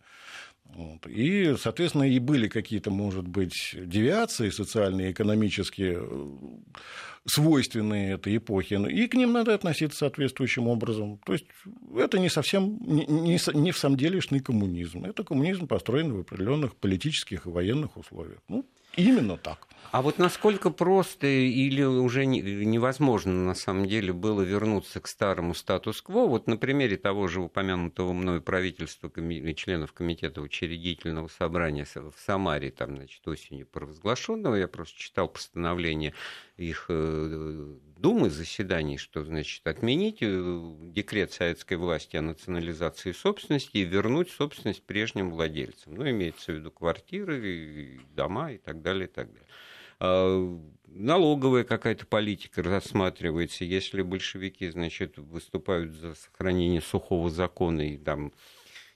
И, 1.08 1.56
соответственно, 1.60 2.04
и 2.04 2.20
были 2.20 2.48
какие-то, 2.48 2.92
может 2.92 3.28
быть, 3.28 3.76
девиации 3.76 4.50
социальные, 4.50 5.12
экономические, 5.12 6.08
свойственные 7.26 8.14
этой 8.14 8.38
эпохе, 8.38 8.76
и 8.90 9.08
к 9.08 9.14
ним 9.14 9.32
надо 9.32 9.54
относиться 9.54 10.00
соответствующим 10.00 10.68
образом. 10.68 11.20
То 11.26 11.34
есть 11.34 11.46
это 11.96 12.20
не 12.20 12.30
совсем, 12.30 12.78
не, 12.82 13.06
не, 13.06 13.40
не 13.54 13.72
в 13.72 13.78
самом 13.78 13.98
делешный 13.98 14.40
коммунизм. 14.40 15.06
Это 15.06 15.24
коммунизм, 15.24 15.68
построенный 15.68 16.16
в 16.16 16.22
определенных 16.22 16.76
политических 16.76 17.46
и 17.46 17.50
военных 17.50 17.98
условиях. 17.98 18.40
Ну, 18.48 18.66
именно 18.96 19.38
так. 19.38 19.68
А 19.94 20.02
вот 20.02 20.18
насколько 20.18 20.72
просто 20.72 21.28
или 21.28 21.84
уже 21.84 22.26
невозможно 22.26 23.32
на 23.32 23.54
самом 23.54 23.86
деле 23.86 24.12
было 24.12 24.42
вернуться 24.42 25.00
к 25.00 25.08
старому 25.08 25.54
статус-кво? 25.54 26.26
Вот 26.26 26.48
на 26.48 26.58
примере 26.58 26.98
того 26.98 27.28
же 27.28 27.42
упомянутого 27.42 28.12
мною 28.14 28.42
правительства 28.42 29.12
членов 29.54 29.94
комитета 29.94 30.42
учредительного 30.42 31.28
собрания 31.28 31.86
в 31.86 32.14
Самаре, 32.18 32.72
там, 32.72 32.96
значит, 32.96 33.28
осенью 33.28 33.68
провозглашенного, 33.68 34.56
я 34.56 34.68
просто 34.68 34.98
читал 34.98 35.28
постановление 35.28 36.16
их 36.58 36.86
э, 36.90 37.13
Думы 37.98 38.30
заседаний, 38.30 38.98
что 38.98 39.24
значит 39.24 39.66
отменить 39.66 40.18
э, 40.20 40.76
декрет 40.82 41.32
советской 41.32 41.78
власти 41.78 42.18
о 42.18 42.22
национализации 42.22 43.14
собственности 43.14 43.78
и 43.78 43.86
вернуть 43.86 44.30
собственность 44.30 44.84
прежним 44.84 45.32
владельцам. 45.32 45.96
Ну, 45.96 46.10
имеется 46.10 46.52
в 46.52 46.56
виду 46.56 46.70
квартиры, 46.70 48.02
дома 48.14 48.52
и 48.52 48.58
так 48.58 48.82
далее, 48.82 49.06
и 49.06 49.10
так 49.10 49.32
далее. 49.32 49.48
А, 50.00 50.60
налоговая 50.88 51.64
какая-то 51.64 52.06
политика 52.06 52.62
рассматривается, 52.62 53.64
если 53.64 54.02
большевики, 54.02 54.70
значит, 54.70 55.18
выступают 55.18 55.94
за 55.94 56.16
сохранение 56.16 56.82
сухого 56.82 57.30
закона 57.30 57.94
и 57.94 57.98
там 57.98 58.34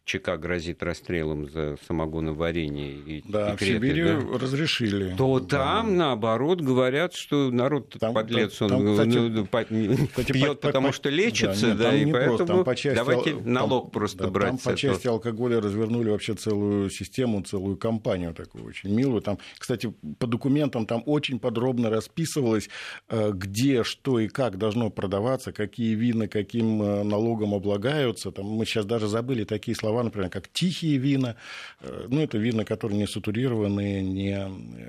ЧК 0.08 0.38
грозит 0.38 0.82
расстрелом 0.82 1.50
за 1.50 1.76
самогоноварение 1.86 2.94
и 2.94 3.24
Да, 3.28 3.54
и 3.54 3.58
в 3.58 3.60
Сибири 3.60 4.04
да, 4.04 4.40
разрешили. 4.40 5.14
То 5.18 5.42
да. 5.42 5.58
там, 5.58 5.98
наоборот, 5.98 6.62
говорят, 6.62 7.14
что 7.14 7.52
народ 7.52 7.94
там, 8.00 8.14
подлец, 8.14 8.62
он 8.62 8.70
там, 8.70 8.92
кстати, 8.94 9.18
ну, 9.18 10.08
кстати, 10.08 10.32
пьет, 10.32 10.62
по, 10.62 10.68
потому 10.68 10.88
по, 10.88 10.94
что 10.94 11.10
лечится, 11.10 11.74
да, 11.74 11.74
нет, 11.74 11.78
да 11.78 11.96
и 11.96 12.12
поэтому 12.14 12.38
просто, 12.38 12.46
там 12.46 12.64
по 12.64 12.76
части, 12.76 12.96
давайте 12.96 13.34
там, 13.34 13.54
налог 13.54 13.92
просто 13.92 14.24
да, 14.24 14.30
брать. 14.30 14.50
Там 14.64 14.74
по 14.74 14.80
части 14.80 15.02
этого. 15.02 15.16
алкоголя 15.16 15.60
развернули 15.60 16.10
вообще 16.10 16.36
целую 16.36 16.90
систему, 16.90 17.42
целую 17.42 17.76
кампанию 17.76 18.34
такую 18.34 18.64
очень 18.64 18.94
милую. 18.94 19.22
Там, 19.22 19.40
кстати, 19.58 19.94
по 20.20 20.26
документам 20.26 20.86
там 20.86 21.04
очень 21.06 21.38
подробно 21.38 21.90
расписывалось, 21.90 22.70
э, 23.10 23.32
где, 23.34 23.84
что 23.84 24.22
и 24.22 24.30
как 24.30 24.58
должно 24.58 24.90
продаваться, 24.90 25.52
какие 25.52 25.96
вина 25.96 26.30
каким 26.30 26.82
э, 26.82 27.04
налогом 27.04 27.54
облагаются. 27.54 28.32
Там 28.32 28.46
мы 28.46 28.66
сейчас 28.66 28.86
даже 28.86 29.10
забыли 29.10 29.44
такие 29.44 29.76
слова 29.76 29.97
слова, 29.98 30.04
например, 30.04 30.30
как 30.30 30.48
тихие 30.48 30.98
вина. 30.98 31.36
Э, 31.82 32.06
ну, 32.10 32.22
это 32.22 32.38
вина, 32.38 32.66
которые 32.66 33.00
не 33.00 33.08
сатурированные, 33.08 34.02
не, 34.04 34.38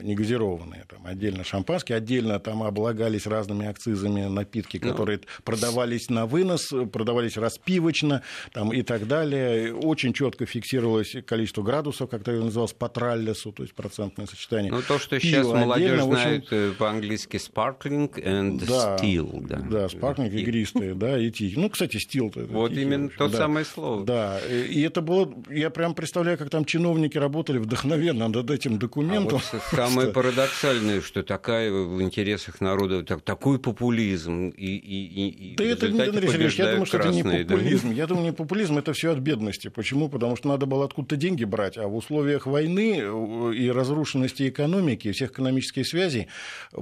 не 0.02 0.14
газированные. 0.14 0.84
Там 0.88 1.06
отдельно 1.06 1.44
шампанские, 1.44 1.96
отдельно 1.96 2.38
там 2.38 2.62
облагались 2.62 3.26
разными 3.26 3.66
акцизами 3.66 4.26
напитки, 4.26 4.78
ну. 4.82 4.90
которые 4.90 5.18
ну, 5.18 5.24
продавались 5.44 6.10
на 6.10 6.26
вынос, 6.26 6.72
продавались 6.92 7.36
распивочно 7.36 8.22
там, 8.52 8.72
и 8.72 8.82
так 8.82 9.06
далее. 9.06 9.74
Очень 9.74 10.12
четко 10.12 10.46
фиксировалось 10.46 11.16
количество 11.26 11.62
градусов, 11.62 12.10
как 12.10 12.22
это 12.22 12.32
называлось, 12.32 12.72
по 12.72 12.88
траллесу, 12.88 13.52
то 13.52 13.62
есть 13.62 13.74
процентное 13.74 14.26
сочетание. 14.26 14.70
Ну, 14.70 14.82
то, 14.82 14.98
что 14.98 15.18
сейчас 15.20 15.46
молодежь 15.46 16.02
знает 16.02 16.44
общем... 16.44 16.56
Э, 16.56 16.72
по-английски 16.78 17.36
sparkling 17.36 18.12
and 18.22 18.66
да, 18.66 18.96
still. 18.96 19.46
Да, 19.46 19.56
да 19.58 19.86
sparkling, 19.86 20.30
игристые, 20.30 20.94
да, 20.94 21.18
и 21.18 21.30
тихий. 21.30 21.58
Ну, 21.58 21.70
кстати, 21.70 21.96
стил. 21.96 22.32
Вот 22.34 22.72
именно 22.72 23.08
то 23.08 23.28
самое 23.28 23.64
слово. 23.64 24.04
Да, 24.04 24.40
и 24.48 24.80
это 24.82 24.97
это 24.98 25.06
было, 25.06 25.32
я 25.48 25.70
прям 25.70 25.94
представляю, 25.94 26.38
как 26.38 26.50
там 26.50 26.64
чиновники 26.64 27.16
работали 27.18 27.58
вдохновенно 27.58 28.28
над 28.28 28.50
этим 28.50 28.78
документом. 28.78 29.40
А 29.52 29.56
вот 29.56 29.62
самое 29.70 30.08
парадоксальное, 30.08 31.00
что 31.00 31.22
такая 31.22 31.70
в 31.70 32.02
интересах 32.02 32.60
народа, 32.60 33.04
так, 33.04 33.22
такой 33.22 33.58
популизм 33.58 34.48
и, 34.48 34.76
и, 34.76 35.52
и 35.52 35.56
Да 35.56 35.64
это, 35.64 35.86
Андрей 35.86 36.28
Сергеевич, 36.28 36.58
я 36.58 36.70
думаю, 36.70 36.86
что 36.86 36.98
красные, 36.98 37.20
это 37.20 37.36
не 37.36 37.44
популизм. 37.44 37.88
Да? 37.88 37.94
Я 37.94 38.06
думаю, 38.06 38.24
не 38.24 38.32
популизм, 38.32 38.78
это 38.78 38.92
все 38.92 39.12
от 39.12 39.18
бедности. 39.18 39.68
Почему? 39.68 40.08
Потому 40.08 40.36
что 40.36 40.48
надо 40.48 40.66
было 40.66 40.84
откуда-то 40.84 41.16
деньги 41.16 41.44
брать, 41.44 41.78
а 41.78 41.86
в 41.86 41.94
условиях 41.94 42.46
войны 42.46 43.00
э, 43.00 43.54
и 43.54 43.70
разрушенности 43.70 44.48
экономики, 44.48 45.12
всех 45.12 45.30
экономических 45.30 45.86
связей, 45.86 46.28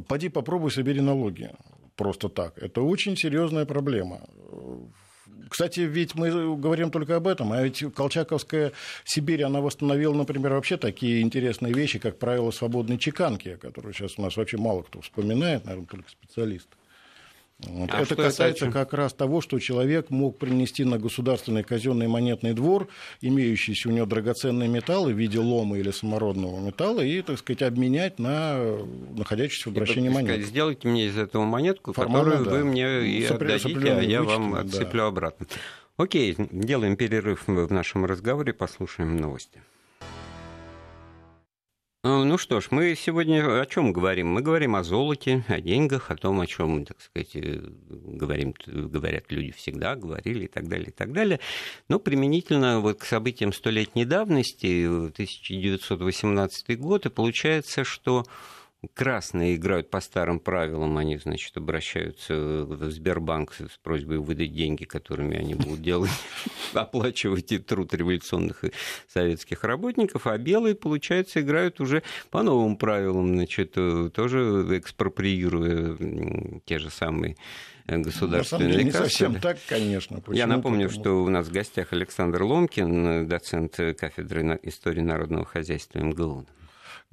поди 0.08 0.28
попробуй 0.28 0.70
собери 0.70 1.00
налоги 1.00 1.50
просто 1.96 2.28
так. 2.28 2.58
Это 2.58 2.82
очень 2.82 3.16
серьезная 3.16 3.64
проблема. 3.64 4.20
Кстати, 5.48 5.80
ведь 5.80 6.14
мы 6.14 6.56
говорим 6.56 6.90
только 6.90 7.16
об 7.16 7.28
этом, 7.28 7.52
а 7.52 7.62
ведь 7.62 7.84
Колчаковская 7.94 8.72
Сибирь, 9.04 9.44
она 9.44 9.60
восстановила, 9.60 10.14
например, 10.14 10.52
вообще 10.52 10.76
такие 10.76 11.22
интересные 11.22 11.72
вещи, 11.72 11.98
как 11.98 12.18
правило 12.18 12.50
свободной 12.50 12.98
чеканки, 12.98 13.56
которые 13.56 13.94
сейчас 13.94 14.18
у 14.18 14.22
нас 14.22 14.36
вообще 14.36 14.56
мало 14.56 14.82
кто 14.82 15.00
вспоминает, 15.00 15.64
наверное, 15.64 15.86
только 15.86 16.10
специалисты. 16.10 16.75
Вот. 17.58 17.88
А 17.90 18.02
это 18.02 18.14
касается 18.16 18.66
это? 18.66 18.72
как 18.72 18.92
раз 18.92 19.14
того, 19.14 19.40
что 19.40 19.58
человек 19.58 20.10
мог 20.10 20.38
принести 20.38 20.84
на 20.84 20.98
государственный 20.98 21.62
казенный 21.62 22.06
монетный 22.06 22.52
двор 22.52 22.88
имеющиеся 23.22 23.88
у 23.88 23.92
него 23.92 24.04
драгоценные 24.04 24.68
металлы 24.68 25.14
в 25.14 25.16
виде 25.16 25.38
лома 25.38 25.78
или 25.78 25.90
самородного 25.90 26.60
металла 26.60 27.00
и, 27.00 27.22
так 27.22 27.38
сказать, 27.38 27.62
обменять 27.62 28.18
на 28.18 28.58
находящиеся 29.16 29.70
в 29.70 29.72
обращении 29.72 30.10
монеты. 30.10 30.42
Сделайте 30.42 30.88
мне 30.88 31.06
из 31.06 31.16
этого 31.16 31.44
монетку, 31.44 31.94
Формально, 31.94 32.32
которую 32.32 32.44
да. 32.44 32.50
вы 32.50 32.64
мне 32.64 33.06
и 33.08 33.26
Сопри... 33.26 33.52
отдадите, 33.54 33.92
а 33.92 34.02
я 34.02 34.22
вам 34.22 34.54
отцеплю 34.54 35.00
да. 35.00 35.06
обратно. 35.06 35.46
Окей, 35.96 36.36
делаем 36.36 36.96
перерыв 36.96 37.44
в 37.46 37.72
нашем 37.72 38.04
разговоре, 38.04 38.52
послушаем 38.52 39.16
новости. 39.16 39.62
Э, 42.06 42.22
ну 42.22 42.38
что 42.38 42.60
ж, 42.60 42.68
мы 42.70 42.94
сегодня 42.94 43.60
о 43.60 43.66
чем 43.66 43.92
говорим? 43.92 44.28
Мы 44.28 44.40
говорим 44.40 44.76
о 44.76 44.84
золоте, 44.84 45.44
о 45.48 45.60
деньгах, 45.60 46.12
о 46.12 46.16
том, 46.16 46.40
о 46.40 46.46
чем, 46.46 46.84
так 46.84 47.00
сказать, 47.00 47.34
э, 47.34 47.60
говорим, 47.88 48.54
говорят 48.66 49.24
люди 49.32 49.50
всегда, 49.50 49.96
говорили 49.96 50.44
и 50.44 50.48
так 50.48 50.68
далее, 50.68 50.88
и 50.88 50.92
так 50.92 51.12
далее. 51.12 51.40
Но 51.88 51.98
применительно 51.98 52.78
вот 52.78 53.00
к 53.00 53.04
событиям 53.04 53.52
столетней 53.52 54.04
давности, 54.04 54.86
1918 54.86 56.78
год, 56.78 57.06
и 57.06 57.10
получается, 57.10 57.82
что 57.82 58.24
Красные 58.94 59.56
играют 59.56 59.90
по 59.90 60.00
старым 60.00 60.38
правилам, 60.38 60.96
они, 60.98 61.18
значит, 61.18 61.56
обращаются 61.56 62.34
в 62.34 62.90
Сбербанк 62.90 63.54
с 63.54 63.78
просьбой 63.82 64.18
выдать 64.18 64.52
деньги, 64.52 64.84
которыми 64.84 65.36
они 65.36 65.54
будут 65.54 65.82
делать, 65.82 66.10
оплачивать 66.74 67.52
и 67.52 67.58
труд 67.58 67.94
революционных 67.94 68.64
и 68.64 68.72
советских 69.08 69.64
работников, 69.64 70.26
а 70.26 70.36
белые, 70.38 70.74
получается, 70.74 71.40
играют 71.40 71.80
уже 71.80 72.02
по 72.30 72.42
новым 72.42 72.76
правилам, 72.76 73.28
значит, 73.34 73.72
тоже 73.72 74.66
экспроприируя 74.78 75.96
те 76.64 76.78
же 76.78 76.90
самые 76.90 77.36
государственные 77.86 78.72
деле, 78.72 78.84
не 78.84 78.90
совсем 78.90 79.40
так, 79.40 79.58
конечно. 79.68 80.16
Почему? 80.20 80.36
Я 80.36 80.46
напомню, 80.46 80.88
Потому... 80.88 81.02
что 81.02 81.24
у 81.24 81.28
нас 81.28 81.46
в 81.46 81.52
гостях 81.52 81.92
Александр 81.92 82.42
Ломкин, 82.42 83.28
доцент 83.28 83.76
кафедры 83.76 84.58
истории 84.62 85.00
народного 85.00 85.44
хозяйства 85.44 86.00
МГУ. 86.00 86.46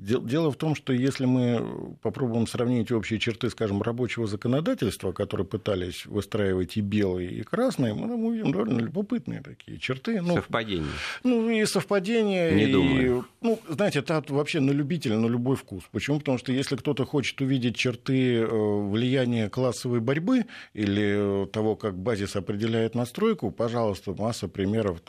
Дело 0.04 0.52
в 0.52 0.58
том, 0.58 0.76
что 0.76 0.92
если 0.92 1.26
мы 1.26 1.96
попробуем 2.02 2.46
сравнить 2.46 2.92
общие 2.92 3.20
черты, 3.20 3.50
скажем, 3.50 3.82
рабочего 3.82 4.28
законодательства, 4.28 5.14
которые 5.14 5.48
пытались 5.48 6.06
выстраивать 6.06 6.76
и 6.76 6.82
белые, 6.82 7.32
и 7.32 7.44
красные, 7.44 7.94
мы 7.94 8.10
там 8.10 8.26
увидим 8.26 8.52
довольно 8.52 8.80
любопытные 8.80 9.42
такие 9.42 9.80
черты. 9.80 10.22
Ну, 10.22 10.36
совпадения. 10.36 10.92
Ну, 11.24 11.50
и 11.50 11.66
совпадения. 11.66 12.52
Не 12.52 12.66
и, 12.66 12.72
думаю. 12.72 13.26
Ну, 13.40 13.60
знаете, 13.70 14.00
это 14.00 14.22
вообще 14.28 14.60
на 14.60 14.72
любителя, 14.72 15.18
на 15.18 15.28
любой 15.28 15.56
вкус. 15.56 15.84
Почему? 15.92 16.20
Потому 16.20 16.38
что 16.38 16.52
если 16.52 16.76
кто-то 16.76 17.06
хочет 17.06 17.40
увидеть 17.40 17.78
черты 17.78 18.40
э, 18.40 18.46
влияния 18.46 19.50
классовой 19.50 20.02
борьбы 20.02 20.46
или 20.74 21.48
того, 21.54 21.78
как 21.78 21.98
базис 21.98 22.36
определяет 22.36 22.94
настройку, 22.94 23.52
пожалуйста, 23.52 24.14
масса 24.18 24.50
примеров 24.50 25.02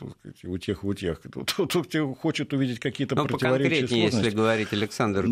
у 0.43 0.57
тех 0.57 0.83
и 0.83 0.87
у 0.87 0.93
тех. 0.93 1.21
Кто 1.21 2.15
хочет 2.15 2.53
увидеть 2.53 2.79
какие-то 2.79 3.15
ну, 3.15 3.25
противоречия, 3.25 4.03
если 4.03 4.29
говорить, 4.29 4.71
Александр, 4.85 5.23
то 5.23 5.27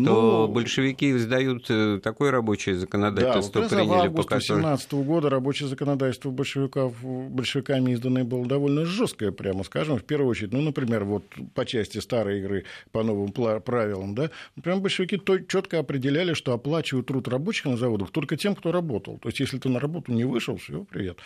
ну, 0.46 0.48
большевики 0.48 1.16
сдают 1.16 1.66
э, 1.70 2.00
такое 2.02 2.30
рабочее 2.30 2.76
законодательство 2.76 3.62
да, 3.62 3.68
приняли, 3.68 3.86
в 3.86 3.92
августе 3.92 4.28
2017 4.28 4.84
которому... 4.84 5.04
года 5.04 5.30
рабочее 5.30 5.68
законодательство 5.68 6.30
большевиков, 6.30 6.94
большевиками 7.02 7.92
изданное 7.92 8.24
было 8.24 8.46
довольно 8.46 8.84
жесткое, 8.84 9.32
прямо 9.32 9.64
скажем, 9.64 9.98
в 9.98 10.04
первую 10.04 10.30
очередь, 10.30 10.52
ну, 10.52 10.60
например, 10.60 11.04
вот 11.04 11.24
по 11.54 11.64
части 11.64 11.98
старой 11.98 12.40
игры 12.40 12.64
по 12.92 13.02
новым 13.02 13.32
правилам, 13.32 14.14
да, 14.14 14.30
прям 14.62 14.82
большевики 14.82 15.20
четко 15.48 15.78
определяли, 15.78 16.34
что 16.34 16.52
оплачивают 16.52 17.06
труд 17.06 17.28
рабочих 17.28 17.66
на 17.66 17.76
заводах 17.76 18.10
только 18.10 18.36
тем, 18.36 18.54
кто 18.54 18.72
работал. 18.72 19.18
То 19.18 19.28
есть, 19.28 19.40
если 19.40 19.58
ты 19.58 19.68
на 19.68 19.80
работу 19.80 20.12
не 20.12 20.24
вышел, 20.24 20.56
все, 20.56 20.84
привет. 20.90 21.18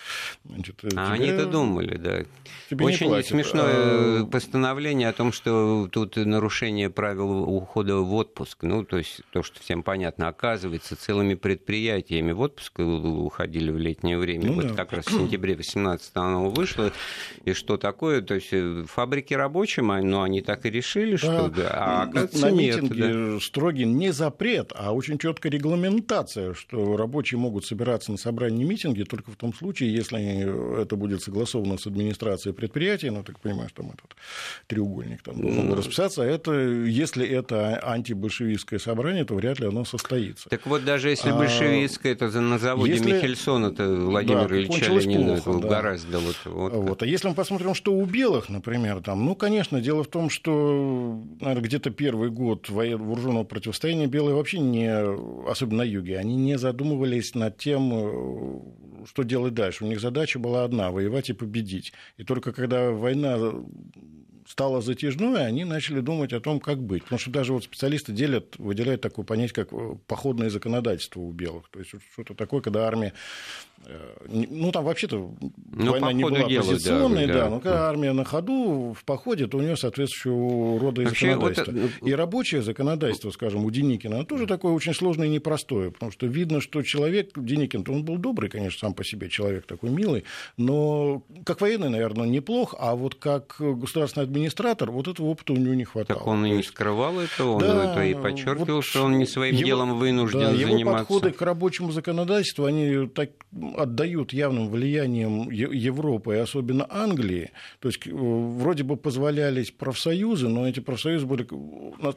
Значит, 0.45 0.77
а 0.85 0.89
тебе... 0.89 1.01
они-то 1.01 1.47
думали, 1.47 1.97
да. 1.97 2.25
Тебе 2.71 2.85
Очень 2.85 3.23
смешное 3.25 4.23
а... 4.23 4.27
постановление 4.27 5.09
о 5.09 5.13
том, 5.13 5.33
что 5.33 5.89
тут 5.91 6.17
нарушение 6.17 6.91
правил 6.91 7.43
ухода 7.43 7.97
в 8.09 8.15
отпуск. 8.15 8.63
Ну, 8.63 8.85
то 8.85 8.99
есть, 8.99 9.21
то, 9.33 9.43
что 9.43 9.61
всем 9.61 9.83
понятно, 9.83 10.29
оказывается, 10.29 10.97
целыми 10.97 11.35
предприятиями 11.35 12.33
в 12.33 12.41
отпуск 12.41 12.79
уходили 12.79 13.71
в 13.71 13.79
летнее 13.79 14.19
время. 14.19 14.47
Ну, 14.47 14.55
вот 14.55 14.69
да. 14.69 14.75
как 14.75 14.93
раз 14.93 15.07
в 15.07 15.13
сентябре 15.13 15.55
18 15.55 16.11
оно 16.15 16.51
вышло. 16.51 16.93
И 17.45 17.53
что 17.53 17.77
такое? 17.77 18.23
То 18.23 18.35
есть, 18.35 18.49
э, 18.53 18.85
фабрики 18.89 19.35
рабочим, 19.35 19.89
но 19.89 20.01
ну, 20.03 20.23
они 20.23 20.41
так 20.41 20.67
и 20.67 20.71
решили, 20.71 21.13
да. 21.13 21.19
что 21.19 21.49
да. 21.49 21.71
А, 21.73 22.07
на 22.07 22.51
нет, 22.51 22.83
митинге 22.83 23.35
да. 23.35 23.41
строгий 23.41 23.85
не 23.85 24.13
запрет, 24.13 24.73
а 24.75 24.93
очень 24.93 25.19
четкая 25.19 25.53
регламентация, 25.53 26.55
что 26.55 26.97
рабочие 26.97 27.39
могут 27.39 27.65
собираться 27.65 28.11
на 28.11 28.19
собрании 28.19 28.65
митинги 28.65 29.05
только 29.05 29.31
в 29.31 29.37
том 29.37 29.55
случае, 29.55 29.93
если 29.93 30.83
это 30.83 30.97
будет 30.97 31.23
согласовано 31.23 31.79
с 31.79 31.87
администрацией 31.87 32.55
предприятия, 32.55 33.11
ну, 33.11 33.23
так 33.23 33.39
понимаешь, 33.41 33.73
там 33.73 33.91
этот 33.91 34.17
треугольник 34.67 35.23
там 35.23 35.41
должен 35.41 35.69
ну, 35.69 35.75
расписаться, 35.75 36.23
а 36.23 36.27
это, 36.27 36.53
если 36.53 37.27
это 37.27 37.77
антибольшевистское 37.99 38.79
собрание, 38.79 39.25
то 39.25 39.35
вряд 39.35 39.61
ли 39.61 39.67
оно 39.67 39.85
состоится. 39.85 40.49
Так 40.49 40.67
вот, 40.67 40.85
даже 40.85 41.11
если 41.11 41.31
а, 41.31 41.37
большевистское, 41.37 42.13
это 42.13 42.29
на 42.41 42.59
заводе 42.59 42.93
если... 42.93 43.13
Михельсона, 43.13 43.67
это 43.67 43.89
Владимир 43.89 44.49
да, 44.49 44.57
Ильича 44.57 44.93
Ленина 44.93 45.41
плохо, 45.41 45.61
да. 45.61 45.69
гораздо 45.69 46.19
вот, 46.19 46.37
вот. 46.45 46.73
вот. 46.73 47.03
А 47.03 47.07
если 47.07 47.29
мы 47.29 47.35
посмотрим, 47.35 47.75
что 47.75 47.93
у 47.93 48.05
белых, 48.05 48.49
например, 48.49 49.01
там, 49.03 49.25
ну, 49.25 49.35
конечно, 49.35 49.81
дело 49.81 50.05
в 50.05 50.09
том, 50.09 50.31
что, 50.31 51.23
наверное, 51.41 51.63
где-то 51.63 51.91
первый 51.91 52.31
год 52.31 52.69
вооруженного 52.69 53.45
противостояния 53.45 54.07
белые 54.07 54.35
вообще 54.35 54.59
не, 54.59 54.91
особенно 55.49 55.79
на 55.79 55.83
юге, 55.83 56.19
они 56.19 56.37
не 56.37 56.59
задумывались 56.59 57.35
над 57.35 57.57
тем, 57.57 57.93
э, 57.93 59.07
что 59.07 59.23
делать 59.23 59.55
дальше. 59.55 59.85
У 59.85 59.89
них 59.89 60.01
задача 60.01 60.39
была 60.39 60.65
одна– 60.65 60.91
воевать 60.93 61.31
и 61.31 61.33
победить. 61.33 61.93
И 62.17 62.25
только 62.25 62.53
когда 62.53 62.91
война 62.91 63.39
стало 64.49 64.81
затяжной, 64.81 65.47
они 65.47 65.65
начали 65.65 66.01
думать 66.01 66.33
о 66.33 66.41
том, 66.41 66.59
как 66.59 66.83
быть. 66.83 67.03
Потому 67.05 67.19
что 67.19 67.31
даже 67.31 67.53
вот 67.53 67.65
специалисты 67.65 68.13
делят, 68.13 68.57
выделяют 68.57 69.03
такое 69.03 69.25
понятие, 69.25 69.55
как 69.55 69.73
э, 69.73 69.97
походное 70.07 70.49
законодательство 70.49 71.21
у 71.21 71.31
белых. 71.33 71.69
То 71.69 71.81
есть 71.81 71.93
что-то 72.15 72.35
такое, 72.35 72.63
когда 72.63 72.87
армия 72.87 73.13
Э, 73.87 74.17
ну, 74.29 74.73
там 74.73 74.85
вообще-то 74.85 75.35
ну, 75.73 75.93
война 75.93 76.13
не 76.13 76.25
была 76.25 76.49
делу, 76.49 76.67
позиционной, 76.67 77.27
да, 77.27 77.35
да, 77.35 77.51
но 77.51 77.61
когда 77.61 77.89
армия 77.89 78.13
на 78.13 78.25
ходу, 78.25 78.95
в 78.99 79.05
походе, 79.05 79.47
то 79.47 79.59
у 79.59 79.61
нее 79.61 79.77
соответствующего 79.77 80.79
рода 80.81 81.03
Вообще, 81.03 81.31
законодательство. 81.31 81.73
Вот... 81.73 82.09
И 82.09 82.13
рабочее 82.13 82.63
законодательство, 82.63 83.31
скажем, 83.31 83.65
у 83.65 83.71
Деникина, 83.71 84.17
оно 84.17 84.25
тоже 84.25 84.47
такое 84.47 84.73
очень 84.73 84.95
сложное 84.95 85.29
и 85.29 85.31
непростое, 85.31 85.91
потому 85.91 86.13
что 86.13 86.27
видно, 86.27 86.61
что 86.61 86.83
человек, 86.83 87.31
Деникин, 87.37 87.85
он 87.89 88.05
был 88.05 88.19
добрый, 88.19 88.51
конечно, 88.51 88.79
сам 88.79 88.95
по 88.95 89.05
себе 89.05 89.29
человек 89.29 89.67
такой 89.67 89.91
милый, 89.91 90.25
но 90.57 91.23
как 91.45 91.61
военный, 91.61 91.89
наверное, 91.89 92.27
неплох, 92.27 92.75
а 92.79 92.95
вот 92.95 93.15
как 93.15 93.57
государственный 93.59 94.25
администратор, 94.39 94.91
вот 94.91 95.09
этого 95.09 95.27
опыта 95.27 95.53
у 95.53 95.57
него 95.57 95.75
не 95.75 95.85
хватало. 95.85 96.19
Так 96.19 96.27
он 96.27 96.47
и 96.47 96.51
не 96.51 96.63
скрывал 96.63 97.19
это, 97.21 97.45
он 97.45 97.61
да, 97.61 97.93
это 97.93 98.05
и 98.05 98.15
подчеркивал, 98.15 98.77
вот 98.77 98.85
что 98.85 99.05
он 99.05 99.19
не 99.19 99.27
своим 99.27 99.55
его, 99.55 99.67
делом 99.67 99.99
вынужден 99.99 100.41
да, 100.41 100.55
заниматься. 100.55 100.79
Его 100.79 100.93
подходы 100.93 101.31
к 101.33 101.43
рабочему 101.43 101.93
законодательству, 101.93 102.65
они 102.65 103.09
так 103.09 103.31
отдают 103.77 104.33
явным 104.33 104.69
влиянием 104.69 105.51
Европы, 105.51 106.37
и 106.37 106.39
особенно 106.39 106.87
Англии. 106.89 107.51
То 107.81 107.89
есть 107.89 108.07
э, 108.07 108.11
вроде 108.13 108.85
бы 108.85 108.97
позволялись 108.97 109.71
профсоюзы, 109.71 110.49
но 110.49 110.69
эти 110.69 110.81
профсоюзы 110.81 111.27
были 111.27 111.47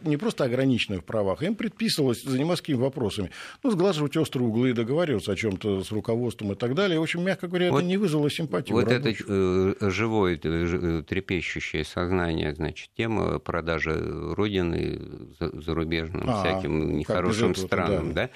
не 0.04 0.18
просто 0.18 0.44
ограничены 0.44 1.00
в 1.00 1.04
правах, 1.04 1.44
им 1.44 1.56
предписывалось 1.56 2.24
заниматься 2.24 2.64
какими 2.64 2.78
вопросами. 2.78 3.32
Ну, 3.64 3.72
сглаживать 3.72 4.16
острые 4.18 4.48
углы, 4.48 4.74
договариваться 4.74 5.32
о 5.32 5.36
чем 5.36 5.58
то 5.58 5.84
с 5.84 5.92
руководством 5.92 6.52
и 6.52 6.56
так 6.56 6.76
далее. 6.76 7.00
В 7.00 7.04
общем, 7.04 7.24
мягко 7.24 7.48
говоря, 7.48 7.72
вот, 7.72 7.80
это 7.80 7.88
не 7.88 7.98
вызвало 7.98 8.30
симпатии. 8.30 8.72
Вот 8.72 8.92
это 8.92 9.10
э, 9.10 9.90
живое, 9.90 10.40
э, 10.42 11.04
трепещущее 11.08 11.84
сознание, 11.84 12.11
значит, 12.56 12.92
тема 12.96 13.40
продажи 13.40 13.94
Родины 14.34 15.00
зарубежным 15.40 16.30
а, 16.30 16.44
всяким 16.44 16.98
нехорошим 16.98 17.56
странам, 17.56 18.14
да. 18.14 18.28
да? 18.28 18.30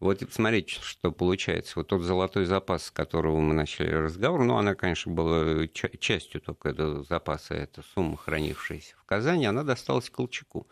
Вот 0.00 0.22
смотрите, 0.30 0.76
что 0.80 1.12
получается. 1.12 1.72
Вот 1.76 1.88
тот 1.88 2.02
золотой 2.02 2.44
запас, 2.44 2.84
с 2.84 2.90
которого 2.90 3.40
мы 3.40 3.54
начали 3.54 3.90
разговор, 3.90 4.44
ну, 4.44 4.56
она, 4.56 4.74
конечно, 4.74 5.12
была 5.12 5.66
частью 5.68 6.40
только 6.40 6.70
этого 6.70 7.04
запаса, 7.04 7.54
эта 7.54 7.82
сумма, 7.94 8.16
хранившаяся 8.16 8.94
в 8.96 9.04
Казани, 9.04 9.46
она 9.46 9.64
досталась 9.64 10.10
Колчаку. 10.10 10.68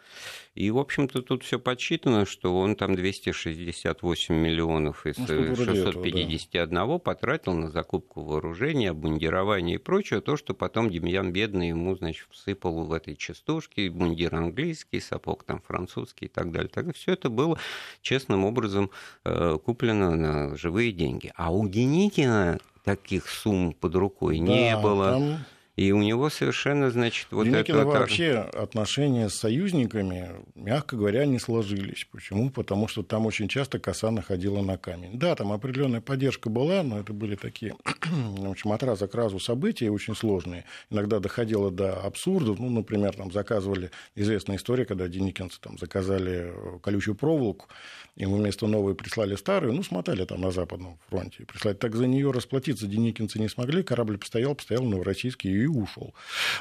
И, 0.55 0.71
в 0.71 0.79
общем-то, 0.79 1.23
тут 1.23 1.45
все 1.45 1.59
подсчитано, 1.59 2.27
что 2.27 2.59
он 2.59 2.77
там 2.77 2.95
268 2.95 4.35
миллионов 4.35 5.07
из 5.07 5.17
ну, 5.17 5.57
651 5.57 6.77
этого, 6.77 6.95
да. 6.95 6.99
потратил 6.99 7.55
на 7.55 7.71
закупку 7.71 8.23
вооружения, 8.23 8.91
обмундирование 8.91 9.77
и 9.77 9.79
прочее, 9.79 10.21
то, 10.21 10.37
что 10.37 10.53
потом 10.53 10.91
Демьян 10.91 11.33
Бедный 11.33 11.69
ему, 11.69 11.97
значит, 11.97 12.27
всыпал 12.31 12.85
в 12.85 12.93
этой 12.93 13.17
частушке, 13.17 13.91
мундир 13.91 14.35
английский, 14.35 15.01
сапог 15.01 15.45
там 15.45 15.62
французский 15.67 16.27
и 16.27 16.29
так 16.29 16.53
далее. 16.53 16.69
Так 16.69 16.95
все 16.95 17.12
это 17.12 17.31
было 17.31 17.59
честным 18.03 18.45
образом 18.45 18.91
э, 19.25 19.57
куплено 19.65 20.15
на 20.15 20.57
живые 20.57 20.93
деньги. 20.93 21.33
А 21.35 21.51
у 21.51 21.67
Деникина 21.67 22.59
таких 22.85 23.29
сумм 23.29 23.73
под 23.73 23.95
рукой 23.95 24.38
да, 24.38 24.45
не 24.45 24.77
было. 24.77 25.12
Там 25.12 25.38
и 25.74 25.90
у 25.90 26.02
него 26.02 26.28
совершенно, 26.28 26.90
значит, 26.90 27.28
вот 27.30 27.44
Деникина 27.44 27.78
это... 27.78 27.87
вообще 27.87 28.37
отношения 28.37 29.30
с 29.30 29.35
союзниками, 29.37 30.32
мягко 30.54 30.96
говоря, 30.96 31.24
не 31.24 31.38
сложились. 31.38 32.06
Почему? 32.12 32.50
Потому 32.50 32.88
что 32.88 33.02
там 33.02 33.24
очень 33.24 33.48
часто 33.48 33.78
коса 33.78 34.11
находила 34.11 34.61
на 34.61 34.76
камень. 34.76 35.18
Да, 35.18 35.35
там 35.35 35.50
определенная 35.50 36.02
поддержка 36.02 36.50
была, 36.50 36.82
но 36.82 37.00
это 37.00 37.14
были 37.14 37.37
такие, 37.37 37.74
в 38.04 38.50
общем, 38.50 38.72
от 38.72 38.82
раза 38.82 39.08
к 39.08 39.14
разу 39.14 39.38
события 39.38 39.90
очень 39.90 40.14
сложные. 40.14 40.66
Иногда 40.90 41.20
доходило 41.20 41.70
до 41.70 41.94
абсурдов. 41.94 42.58
Ну, 42.58 42.68
например, 42.68 43.14
там 43.14 43.32
заказывали, 43.32 43.90
известная 44.14 44.56
история, 44.56 44.85
когда 44.85 45.08
деникинцы 45.08 45.58
там 45.58 45.78
заказали 45.78 46.52
колючую 46.82 47.14
проволоку, 47.14 47.68
им 48.16 48.35
вместо 48.35 48.66
новой 48.66 48.94
прислали 48.94 49.37
старую, 49.37 49.72
ну, 49.72 49.82
смотали 49.82 50.26
там 50.26 50.42
на 50.42 50.50
Западном 50.50 50.98
фронте. 51.08 51.46
Прислали. 51.46 51.76
Так 51.76 51.96
за 51.96 52.06
нее 52.06 52.30
расплатиться 52.30 52.87
деникинцы 52.87 53.38
не 53.38 53.48
смогли, 53.48 53.82
корабль 53.82 54.18
постоял, 54.18 54.54
постоял 54.54 54.85
новороссийский 54.85 55.62
и 55.62 55.66
ушел. 55.66 56.14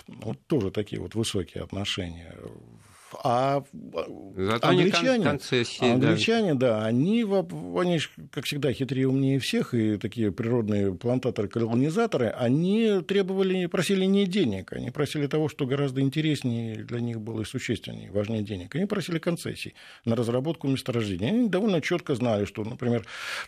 Вот 0.07 0.37
тоже 0.47 0.71
такие 0.71 1.01
вот 1.01 1.15
высокие 1.15 1.63
отношения. 1.63 2.35
А 3.23 3.63
Зато 4.35 4.67
англичане, 4.67 5.39
англичане 5.81 6.53
да. 6.55 6.79
да, 6.79 6.85
они, 6.85 7.23
они, 7.23 7.99
как 8.31 8.45
всегда, 8.45 8.71
хитрее 8.73 9.07
умнее 9.07 9.39
всех, 9.39 9.73
и 9.73 9.97
такие 9.97 10.31
природные 10.31 10.93
плантаторы-колонизаторы, 10.93 12.29
они 12.29 13.01
требовали, 13.07 13.65
просили 13.65 14.05
не 14.05 14.25
денег, 14.25 14.73
они 14.73 14.91
просили 14.91 15.27
того, 15.27 15.49
что 15.49 15.65
гораздо 15.65 16.01
интереснее 16.01 16.83
для 16.83 16.99
них 16.99 17.19
было 17.21 17.41
и 17.41 17.45
существеннее, 17.45 18.11
важнее 18.11 18.43
денег. 18.43 18.75
Они 18.75 18.85
просили 18.85 19.19
концессий 19.19 19.73
на 20.05 20.15
разработку 20.15 20.67
месторождений. 20.67 21.29
Они 21.29 21.49
довольно 21.49 21.81
четко 21.81 22.15
знали, 22.15 22.45
что, 22.45 22.63
например, 22.63 23.05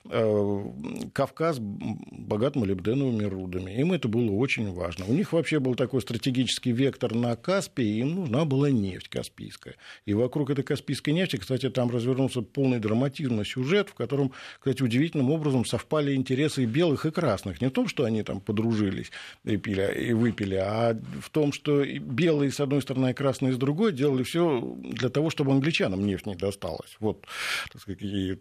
э, 0.10 0.66
Кавказ 1.14 1.58
богат 1.60 2.56
молибденовыми 2.56 3.24
рудами. 3.24 3.72
Им 3.72 3.94
это 3.94 4.08
было 4.08 4.32
очень 4.32 4.72
важно. 4.74 5.06
У 5.08 5.14
них 5.14 5.34
вообще 5.34 5.60
был 5.60 5.76
такой 5.76 6.02
стратегический 6.02 6.72
вектор 6.72 7.14
на 7.14 7.36
Каспии, 7.36 8.00
им 8.00 8.16
нужна 8.16 8.46
была 8.46 8.70
нефть 8.70 9.10
Каспийская 9.10 9.53
Каспийская. 9.54 9.76
И 10.06 10.14
вокруг 10.14 10.50
этой 10.50 10.64
Каспийской 10.64 11.14
нефти, 11.14 11.38
кстати, 11.38 11.70
там 11.70 11.90
развернулся 11.90 12.42
полный 12.42 12.80
драматизм 12.80 13.44
сюжет, 13.44 13.90
в 13.90 13.94
котором, 13.94 14.32
кстати, 14.60 14.82
удивительным 14.82 15.32
образом 15.32 15.66
совпали 15.66 16.16
интересы 16.16 16.64
и 16.64 16.66
белых, 16.66 17.06
и 17.06 17.12
красных. 17.12 17.62
Не 17.62 17.68
в 17.68 17.72
том, 17.72 17.88
что 17.88 18.04
они 18.04 18.24
там 18.24 18.40
подружились 18.40 19.12
и, 19.44 19.58
пили, 19.58 20.10
и 20.10 20.14
выпили, 20.14 20.56
а 20.56 21.00
в 21.22 21.30
том, 21.30 21.54
что 21.54 21.84
белые 21.86 22.52
с 22.52 22.60
одной 22.60 22.82
стороны, 22.82 23.12
и 23.12 23.14
красные 23.14 23.54
с 23.54 23.58
другой 23.58 23.94
делали 23.94 24.24
все 24.24 24.76
для 24.82 25.10
того, 25.10 25.30
чтобы 25.30 25.52
англичанам 25.52 26.06
нефть 26.06 26.26
не 26.26 26.36
досталась. 26.36 26.96
Вот, 27.00 27.26
так 27.72 27.82
сказать, 27.82 28.00
какие 28.00 28.40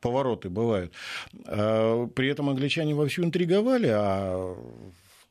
повороты 0.00 0.48
бывают. 0.48 0.92
А 1.46 2.06
при 2.08 2.28
этом 2.28 2.48
англичане 2.48 2.94
вовсю 2.94 3.24
интриговали, 3.24 3.88
а 3.90 4.56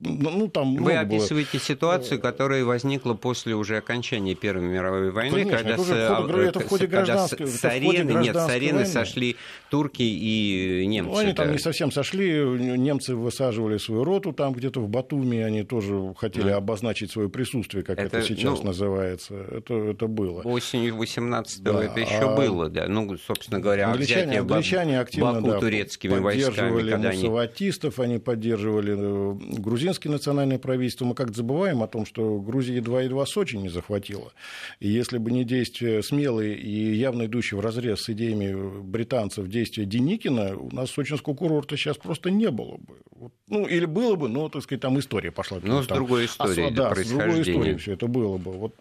ну, 0.03 0.29
ну, 0.31 0.47
там 0.49 0.75
Вы 0.75 0.95
описываете 0.95 1.53
было... 1.53 1.61
ситуацию, 1.61 2.19
которая 2.19 2.65
возникла 2.65 3.13
после 3.13 3.55
уже 3.55 3.77
окончания 3.77 4.35
Первой 4.35 4.67
мировой 4.67 5.11
войны, 5.11 5.45
Конечно, 5.45 5.57
когда, 5.57 5.71
это, 5.71 5.81
уже 5.81 5.93
в 5.93 6.15
ходе, 6.15 6.47
это 6.47 6.59
в 6.59 6.67
ходе 6.67 6.87
гражданской, 6.87 7.47
с 7.47 7.63
арены, 7.63 8.11
нет, 8.11 8.35
с 8.35 8.49
арены 8.49 8.79
войны. 8.79 8.85
сошли 8.85 9.37
турки 9.69 10.03
и 10.03 10.85
немцы. 10.87 11.11
Ну, 11.11 11.17
они 11.17 11.33
там 11.33 11.51
не 11.51 11.57
совсем 11.57 11.91
сошли, 11.91 12.43
немцы 12.43 13.15
высаживали 13.15 13.77
свою 13.77 14.03
роту 14.03 14.33
там 14.33 14.53
где-то 14.53 14.81
в 14.81 14.89
Батуми, 14.89 15.37
они 15.37 15.63
тоже 15.63 16.13
хотели 16.17 16.51
mm. 16.51 16.57
обозначить 16.57 17.11
свое 17.11 17.29
присутствие, 17.29 17.83
как 17.83 17.97
это, 17.97 18.17
это 18.17 18.27
сейчас 18.27 18.59
ну, 18.59 18.67
называется. 18.67 19.35
Это, 19.35 19.73
это 19.73 20.07
было. 20.07 20.41
Осенью 20.41 20.95
18-го 20.95 21.71
да, 21.71 21.83
это 21.83 21.99
еще 21.99 22.29
а... 22.29 22.35
было, 22.35 22.69
да. 22.69 22.87
Ну, 22.87 23.17
собственно 23.17 23.59
говоря, 23.59 23.89
англичане, 23.89 24.39
англичане 24.39 24.99
активно 24.99 25.33
Баку 25.33 25.47
да, 25.47 25.59
турецкими 25.59 26.19
войсками. 26.19 26.55
Поддерживали 26.55 26.95
мусаватистов, 26.95 27.99
они... 27.99 28.13
они 28.13 28.19
поддерживали 28.19 28.95
э, 28.97 29.35
грузин 29.59 29.92
грузинское 29.93 30.11
национальное 30.11 30.57
правительство, 30.57 31.05
мы 31.05 31.15
как-то 31.15 31.33
забываем 31.33 31.83
о 31.83 31.87
том, 31.87 32.05
что 32.05 32.39
Грузия 32.39 32.75
едва-едва 32.75 33.25
Сочи 33.25 33.55
не 33.55 33.69
захватила. 33.69 34.31
И 34.79 34.89
если 34.89 35.17
бы 35.17 35.31
не 35.31 35.43
действия 35.43 36.01
смелые 36.01 36.55
и 36.57 36.95
явно 36.95 37.25
идущие 37.25 37.59
в 37.59 37.61
разрез 37.61 38.01
с 38.01 38.09
идеями 38.09 38.81
британцев 38.81 39.47
действия 39.47 39.85
Деникина, 39.85 40.55
у 40.57 40.73
нас 40.73 40.91
сочинского 40.91 41.35
курорта 41.35 41.77
сейчас 41.77 41.97
просто 41.97 42.31
не 42.31 42.49
было 42.49 42.77
бы. 42.77 43.31
Ну, 43.47 43.65
или 43.65 43.85
было 43.85 44.15
бы, 44.15 44.27
но, 44.29 44.49
так 44.49 44.63
сказать, 44.63 44.81
там 44.81 44.99
история 44.99 45.31
пошла. 45.31 45.59
Ну, 45.61 45.81
с 45.81 45.87
другой 45.87 46.25
историей, 46.25 46.67
а, 46.67 46.71
да, 46.71 46.95
с 46.95 47.07
другой 47.07 47.41
историей 47.41 47.77
все 47.77 47.93
это 47.93 48.07
было 48.07 48.37
бы. 48.37 48.51
Вот 48.51 48.75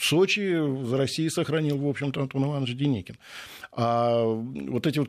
Сочи 0.00 0.56
за 0.84 0.96
Россией 0.96 1.30
сохранил, 1.30 1.78
в 1.78 1.86
общем-то, 1.86 2.22
Антон 2.22 2.44
Иванович 2.44 2.76
Деникин. 2.76 3.16
А 3.72 4.24
вот 4.24 4.86
эти 4.86 4.98
вот 4.98 5.08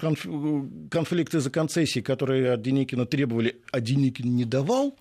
конфликты 0.92 1.40
за 1.40 1.50
концессии, 1.50 2.02
которые 2.02 2.52
от 2.52 2.62
Деникина 2.62 3.06
требовали, 3.06 3.56
а 3.72 3.80
Деникин 3.80 4.36
не 4.36 4.46
давал, 4.46 4.96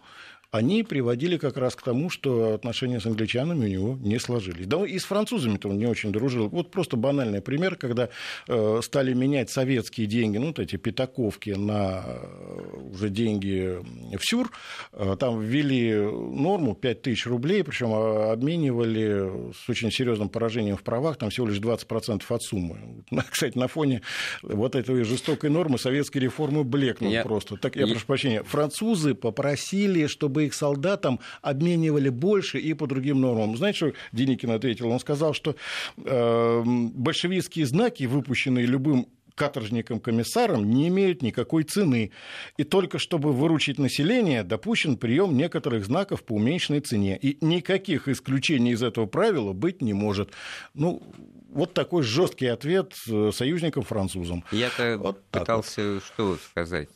они 0.51 0.83
приводили 0.83 1.37
как 1.37 1.57
раз 1.57 1.75
к 1.75 1.83
тому, 1.83 2.11
что 2.11 2.55
отношения 2.55 3.01
с 3.01 3.07
англичанами 3.07 3.65
у 3.65 3.69
него 3.69 3.99
не 4.01 4.19
сложились. 4.19 4.67
Да 4.67 4.87
и 4.87 4.99
с 4.99 5.05
французами-то 5.05 5.69
он 5.69 5.79
не 5.79 5.87
очень 5.87 6.13
дружил. 6.13 6.49
Вот 6.49 6.71
просто 6.71 6.97
банальный 6.97 7.41
пример, 7.41 7.77
когда 7.77 8.09
э, 8.49 8.81
стали 8.83 9.13
менять 9.13 9.51
советские 9.51 10.07
деньги, 10.07 10.39
ну, 10.39 10.49
вот 10.49 10.59
эти 10.59 10.77
пятаковки 10.77 11.51
на 11.51 12.05
э, 12.07 12.91
уже 12.93 13.11
деньги 13.11 13.79
в 14.15 14.21
СЮР, 14.23 14.51
э, 14.93 15.17
там 15.19 15.41
ввели 15.41 15.95
норму 15.95 16.75
5 16.75 17.03
тысяч 17.03 17.27
рублей, 17.27 17.65
причем 17.65 17.93
обменивали 17.93 19.53
с 19.53 19.69
очень 19.69 19.91
серьезным 19.91 20.29
поражением 20.29 20.77
в 20.77 20.83
правах, 20.83 21.17
там 21.17 21.31
всего 21.31 21.47
лишь 21.49 21.59
20% 21.59 22.23
от 22.29 22.43
суммы. 22.43 23.05
Кстати, 23.31 23.59
на 23.59 23.69
фоне 23.69 24.03
вот 24.43 24.75
этой 24.75 25.03
жестокой 25.05 25.51
нормы 25.51 25.79
советские 25.79 26.23
реформы 26.25 26.65
блекнут 26.65 27.13
я... 27.13 27.23
просто. 27.23 27.57
Так, 27.57 27.77
я, 27.77 27.83
я 27.83 27.93
прошу 27.93 28.07
прощения, 28.07 28.43
французы 28.43 29.15
попросили, 29.15 30.07
чтобы 30.07 30.47
их 30.47 30.55
солдатам 30.55 31.21
обменивали 31.43 32.09
больше 32.09 32.59
и 32.59 32.75
по 32.75 32.87
другим 32.87 33.21
нормам. 33.21 33.57
Знаете, 33.57 33.77
что 33.77 33.93
Деникин 34.13 34.51
ответил? 34.51 34.91
Он 34.91 35.01
сказал, 35.01 35.35
что 35.35 35.57
э, 35.97 36.63
большевистские 36.65 37.67
знаки, 37.67 38.05
выпущенные 38.05 38.67
любым 38.67 39.09
каторжникам-комиссарам 39.37 40.69
не 40.69 40.89
имеют 40.89 41.23
никакой 41.23 41.63
цены. 41.63 42.11
И 42.57 42.65
только 42.65 42.99
чтобы 42.99 43.33
выручить 43.33 43.79
население, 43.79 44.43
допущен 44.43 44.97
прием 44.97 45.37
некоторых 45.37 45.85
знаков 45.85 46.25
по 46.25 46.33
уменьшенной 46.33 46.81
цене. 46.81 47.17
И 47.17 47.39
никаких 47.45 48.09
исключений 48.09 48.73
из 48.73 48.83
этого 48.83 49.07
правила 49.07 49.53
быть 49.53 49.83
не 49.83 49.93
может. 49.93 50.33
Ну, 50.75 51.03
вот 51.51 51.75
такой 51.75 52.03
жесткий 52.03 52.47
ответ 52.47 52.95
э, 53.09 53.31
союзникам-французам. 53.33 54.45
Я-то 54.51 54.99
вот 54.99 55.23
пытался 55.27 55.95
вот. 55.95 56.05
что 56.05 56.37
сказать 56.37 56.89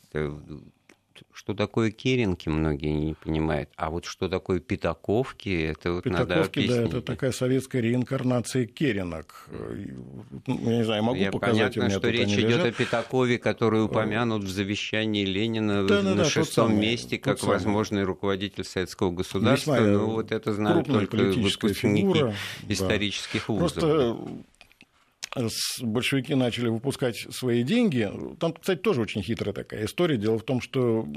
что 1.33 1.53
такое 1.53 1.91
керенки, 1.91 2.49
многие 2.49 2.91
не 2.91 3.13
понимают. 3.13 3.69
А 3.75 3.89
вот 3.89 4.05
что 4.05 4.29
такое 4.29 4.59
пятаковки, 4.59 5.49
это 5.49 5.93
вот 5.93 6.03
пятаковки, 6.03 6.29
надо 6.29 6.45
объяснить. 6.45 6.69
да, 6.69 6.83
это 6.83 7.01
такая 7.01 7.31
советская 7.31 7.81
реинкарнация 7.81 8.65
керенок. 8.65 9.47
Ну, 10.47 10.69
я 10.69 10.77
не 10.77 10.83
знаю, 10.83 11.03
могу 11.03 11.17
Я 11.17 11.31
показать. 11.31 11.75
Понятно, 11.75 11.89
что 11.99 12.09
речь 12.09 12.33
идет 12.33 12.49
лежат. 12.49 12.65
о 12.67 12.71
Пятакове, 12.71 13.37
который 13.37 13.83
упомянут 13.83 14.43
в 14.43 14.49
завещании 14.49 15.25
Ленина 15.25 15.85
да, 15.87 16.01
на 16.01 16.15
да, 16.15 16.25
шестом 16.25 16.79
месте, 16.79 17.17
как 17.17 17.41
возможный 17.43 18.03
руководитель 18.03 18.63
советского 18.63 19.11
государства. 19.11 19.75
Весьма 19.75 19.87
ну, 19.87 20.05
вот 20.11 20.31
это 20.31 20.53
знают 20.53 20.87
только 20.87 21.15
выпускники 21.15 22.01
фигура, 22.01 22.35
исторических 22.67 23.45
да. 23.47 23.53
вузов. 23.53 23.73
Просто 23.73 24.17
большевики 25.81 26.35
начали 26.35 26.67
выпускать 26.67 27.17
свои 27.17 27.63
деньги. 27.63 28.11
Там, 28.39 28.53
кстати, 28.53 28.79
тоже 28.79 29.01
очень 29.01 29.23
хитрая 29.23 29.53
такая 29.53 29.85
история. 29.85 30.17
Дело 30.17 30.37
в 30.37 30.43
том, 30.43 30.59
что 30.59 31.07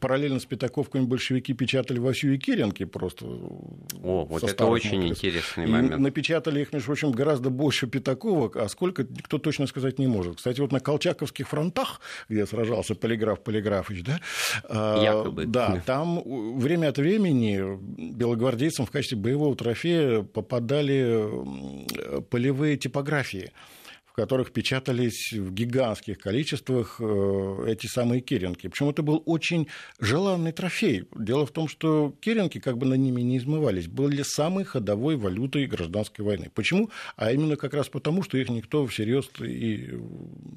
параллельно 0.00 0.40
с 0.40 0.46
Пятаковками 0.46 1.04
большевики 1.04 1.52
печатали 1.52 1.98
Васю 1.98 2.32
и 2.32 2.38
Киренки 2.38 2.84
просто. 2.84 3.26
О, 3.26 4.24
вот 4.24 4.42
это 4.42 4.64
очень 4.66 5.02
матрис. 5.02 5.18
интересный 5.18 5.66
момент. 5.66 5.92
И 5.92 5.96
напечатали 5.96 6.62
их, 6.62 6.72
между 6.72 6.86
прочим, 6.86 7.12
гораздо 7.12 7.50
больше 7.50 7.86
Пятаковок, 7.86 8.56
а 8.56 8.68
сколько, 8.68 9.02
никто 9.02 9.38
точно 9.38 9.66
сказать 9.66 9.98
не 9.98 10.06
может. 10.06 10.36
Кстати, 10.36 10.60
вот 10.60 10.72
на 10.72 10.80
Колчаковских 10.80 11.46
фронтах, 11.48 12.00
где 12.28 12.46
сражался 12.46 12.94
Полиграф 12.94 13.42
Полиграфович, 13.42 14.02
да, 14.02 14.20
а, 14.64 15.02
Якобы. 15.02 15.44
да, 15.44 15.82
там 15.84 16.22
время 16.58 16.88
от 16.88 16.96
времени 16.96 17.78
белогвардейцам 18.14 18.86
в 18.86 18.90
качестве 18.90 19.18
боевого 19.18 19.54
трофея 19.54 20.22
попадали 20.22 21.28
полевые 22.30 22.78
типографии 22.78 23.09
фотографии 23.10 23.52
в 24.12 24.16
которых 24.16 24.52
печатались 24.52 25.32
в 25.32 25.52
гигантских 25.52 26.18
количествах 26.18 26.96
э, 27.00 27.64
эти 27.68 27.86
самые 27.86 28.20
керенки. 28.20 28.68
Причем 28.68 28.88
это 28.88 29.02
был 29.02 29.22
очень 29.26 29.68
желанный 30.00 30.52
трофей. 30.52 31.04
Дело 31.14 31.46
в 31.46 31.50
том, 31.50 31.68
что 31.68 32.14
керенки 32.20 32.58
как 32.58 32.76
бы 32.76 32.86
на 32.86 32.94
ними 32.94 33.20
не 33.20 33.38
измывались, 33.38 33.86
были 33.86 34.22
самой 34.22 34.64
ходовой 34.64 35.16
валютой 35.16 35.66
гражданской 35.66 36.24
войны. 36.24 36.50
Почему? 36.54 36.90
А 37.16 37.32
именно 37.32 37.56
как 37.56 37.74
раз 37.74 37.88
потому, 37.88 38.22
что 38.22 38.36
их 38.38 38.48
никто 38.48 38.86
всерьез 38.86 39.30
и 39.40 39.90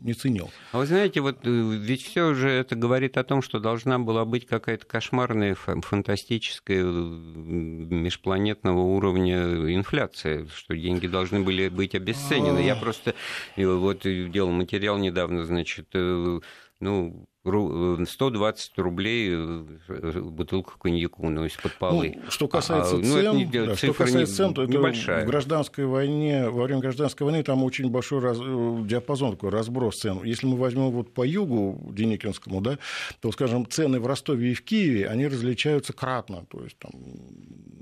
не 0.04 0.14
ценил. 0.14 0.50
А 0.72 0.80
вы 0.80 0.86
знаете, 0.86 1.22
вот 1.22 1.40
э, 1.44 1.50
ведь 1.50 2.04
все 2.04 2.34
же 2.34 2.50
это 2.50 2.76
говорит 2.76 3.18
о 3.18 3.24
том, 3.24 3.42
что 3.42 3.60
должна 3.60 4.00
была 4.00 4.26
быть 4.26 4.46
какая-то 4.46 4.86
кошмарная, 4.86 5.56
фантастическая 5.56 6.84
э, 6.84 6.84
межпланетного 6.84 8.80
уровня 8.80 9.44
инфляция, 9.76 10.48
что 10.54 10.76
деньги 10.76 11.08
должны 11.08 11.42
были 11.42 11.70
быть 11.70 11.96
обесценены. 11.96 12.60
Я 12.60 12.76
просто 12.76 13.14
и 13.56 13.66
вот 13.66 14.02
делал 14.04 14.52
материал 14.52 14.98
недавно, 14.98 15.46
значит, 15.46 15.88
э, 15.94 16.40
ну, 16.80 17.26
120 17.46 18.72
э, 18.78 18.82
рублей 18.82 19.32
э, 19.34 20.22
бутылка 20.22 20.78
коньяку, 20.80 21.30
ну, 21.30 21.46
из-под 21.46 21.74
полы. 21.78 22.14
Ну, 22.16 22.32
что 22.32 22.48
касается 22.48 22.96
а, 22.96 23.00
ну, 23.00 23.04
цен, 23.04 23.36
не, 23.36 23.46
да, 23.46 23.76
что 23.76 23.94
касается 23.94 24.36
цен, 24.36 24.54
то 24.54 24.66
небольшая. 24.66 25.18
это 25.18 25.26
в 25.26 25.30
гражданской 25.30 25.86
войне, 25.86 26.50
во 26.50 26.64
время 26.64 26.82
гражданской 26.82 27.26
войны 27.26 27.44
там 27.44 27.64
очень 27.64 27.90
большой 27.90 28.20
раз, 28.20 28.38
диапазон, 28.38 29.32
такой 29.32 29.50
разброс 29.50 30.00
цен. 30.00 30.24
Если 30.24 30.46
мы 30.46 30.58
возьмем 30.58 30.92
вот 30.92 31.14
по 31.14 31.26
югу 31.26 31.92
Деникинскому, 31.92 32.62
да, 32.62 32.80
то, 33.20 33.32
скажем, 33.32 33.68
цены 33.70 34.00
в 34.00 34.08
Ростове 34.08 34.52
и 34.52 34.54
в 34.54 34.64
Киеве, 34.64 35.08
они 35.08 35.28
различаются 35.28 35.92
кратно, 35.92 36.46
то 36.50 36.64
есть 36.64 36.78
там 36.80 36.92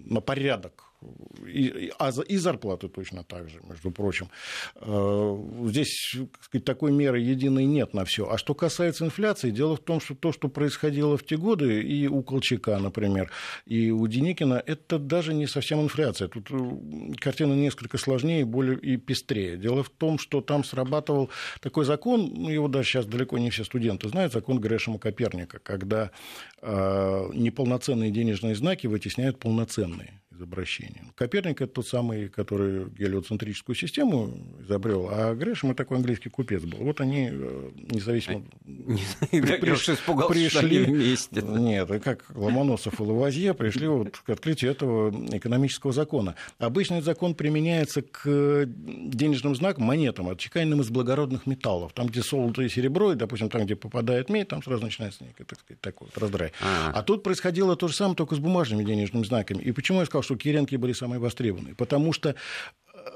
на 0.06 0.21
порядок 0.21 0.90
и, 1.48 1.92
а, 1.98 2.12
и 2.28 2.38
зарплаты 2.38 2.88
точно 2.88 3.24
так 3.24 3.50
же, 3.50 3.60
между 3.68 3.92
прочим. 3.92 4.30
Э, 4.76 5.38
здесь 5.68 6.16
сказать, 6.42 6.66
такой 6.66 6.92
меры 6.92 7.20
единой 7.20 7.66
нет 7.66 7.94
на 7.94 8.06
все. 8.06 8.30
А 8.30 8.38
что 8.38 8.54
касается 8.54 9.06
инфляции, 9.06 9.50
дело 9.50 9.76
в 9.76 9.80
том, 9.80 10.00
что 10.00 10.16
то, 10.16 10.32
что 10.32 10.48
происходило 10.48 11.18
в 11.18 11.26
те 11.26 11.38
годы 11.38 11.82
и 11.82 12.08
у 12.08 12.22
Колчака, 12.22 12.78
например, 12.80 13.32
и 13.66 13.92
у 13.92 14.08
Деникина, 14.08 14.62
это 14.66 15.00
даже 15.00 15.34
не 15.34 15.48
совсем 15.48 15.82
инфляция. 15.82 16.28
Тут 16.28 16.52
э, 16.52 17.14
картина 17.20 17.54
несколько 17.54 17.98
сложнее 17.98 18.46
более 18.46 18.78
и 18.78 18.98
пестрее. 18.98 19.58
Дело 19.58 19.84
в 19.84 19.90
том, 19.90 20.20
что 20.20 20.42
там 20.42 20.64
срабатывал 20.64 21.30
такой 21.62 21.86
закон, 21.86 22.32
ну, 22.34 22.50
его 22.50 22.68
даже 22.68 22.90
сейчас 22.90 23.06
далеко 23.06 23.38
не 23.38 23.50
все 23.50 23.64
студенты 23.64 24.08
знают, 24.10 24.34
закон 24.34 24.60
Грэшема 24.60 25.00
Коперника, 25.00 25.60
когда 25.60 26.12
э, 26.62 27.30
неполноценные 27.34 28.12
денежные 28.12 28.56
знаки 28.56 28.88
вытесняют 28.88 29.40
полноценные 29.40 30.22
обращения. 30.41 31.04
Коперник– 31.15 31.62
это 31.62 31.73
тот 31.73 31.88
самый, 31.88 32.30
который 32.30 32.86
гелиоцентрическую 32.89 33.75
систему 33.75 34.38
изобрел, 34.62 35.10
а 35.12 35.36
Грэшем– 35.36 35.69
это 35.71 35.77
такой 35.77 35.97
английский 35.97 36.30
купец 36.30 36.63
был. 36.63 36.80
Вот 36.80 37.01
они 37.01 37.30
э, 37.32 37.69
независимо... 37.91 38.43
Не 38.65 39.01
знаю, 39.41 39.60
пришли 39.60 40.84
вместе. 40.84 41.41
Нет, 41.41 41.89
как 42.04 42.25
Ломоносов 42.36 42.99
и 42.99 43.04
Лавазье 43.04 43.54
пришли 43.54 43.88
вот 43.88 44.17
к 44.17 44.30
открытию 44.30 44.71
этого 44.71 45.12
экономического 45.36 45.93
закона. 45.93 46.36
Обычно 46.60 46.95
этот 46.95 47.06
закон 47.06 47.36
применяется 47.36 48.01
к 48.01 48.65
денежным 48.65 49.56
знакам, 49.56 49.86
монетам, 49.86 50.30
отчеканенным 50.30 50.82
из 50.82 50.89
благородных 50.89 51.45
металлов. 51.45 51.93
Там, 51.93 52.08
где 52.08 52.21
золото 52.21 52.62
и 52.62 52.69
серебро, 52.69 53.13
и, 53.13 53.15
допустим, 53.15 53.49
там, 53.49 53.65
где 53.65 53.75
попадает 53.75 54.30
медь, 54.30 54.47
там 54.47 54.63
сразу 54.63 54.84
начинается 54.84 55.23
некий, 55.23 55.43
так 55.43 55.60
сказать, 55.60 55.82
такой 55.82 56.08
вот 56.08 56.17
раздрай. 56.17 56.51
А 56.62 57.01
тут 57.04 57.23
происходило 57.23 57.75
то 57.75 57.88
же 57.88 57.95
самое, 57.95 58.15
только 58.15 58.36
с 58.36 58.39
бумажными 58.39 58.84
денежными 58.84 59.23
знаками. 59.23 59.62
И 59.62 59.71
почему 59.71 59.99
я 59.99 60.06
сказал, 60.06 60.23
что 60.23 60.31
киренки 60.38 60.76
были 60.76 60.94
самые 60.94 61.20
востребованные? 61.20 61.76
Потому 61.76 62.13
что 62.13 62.36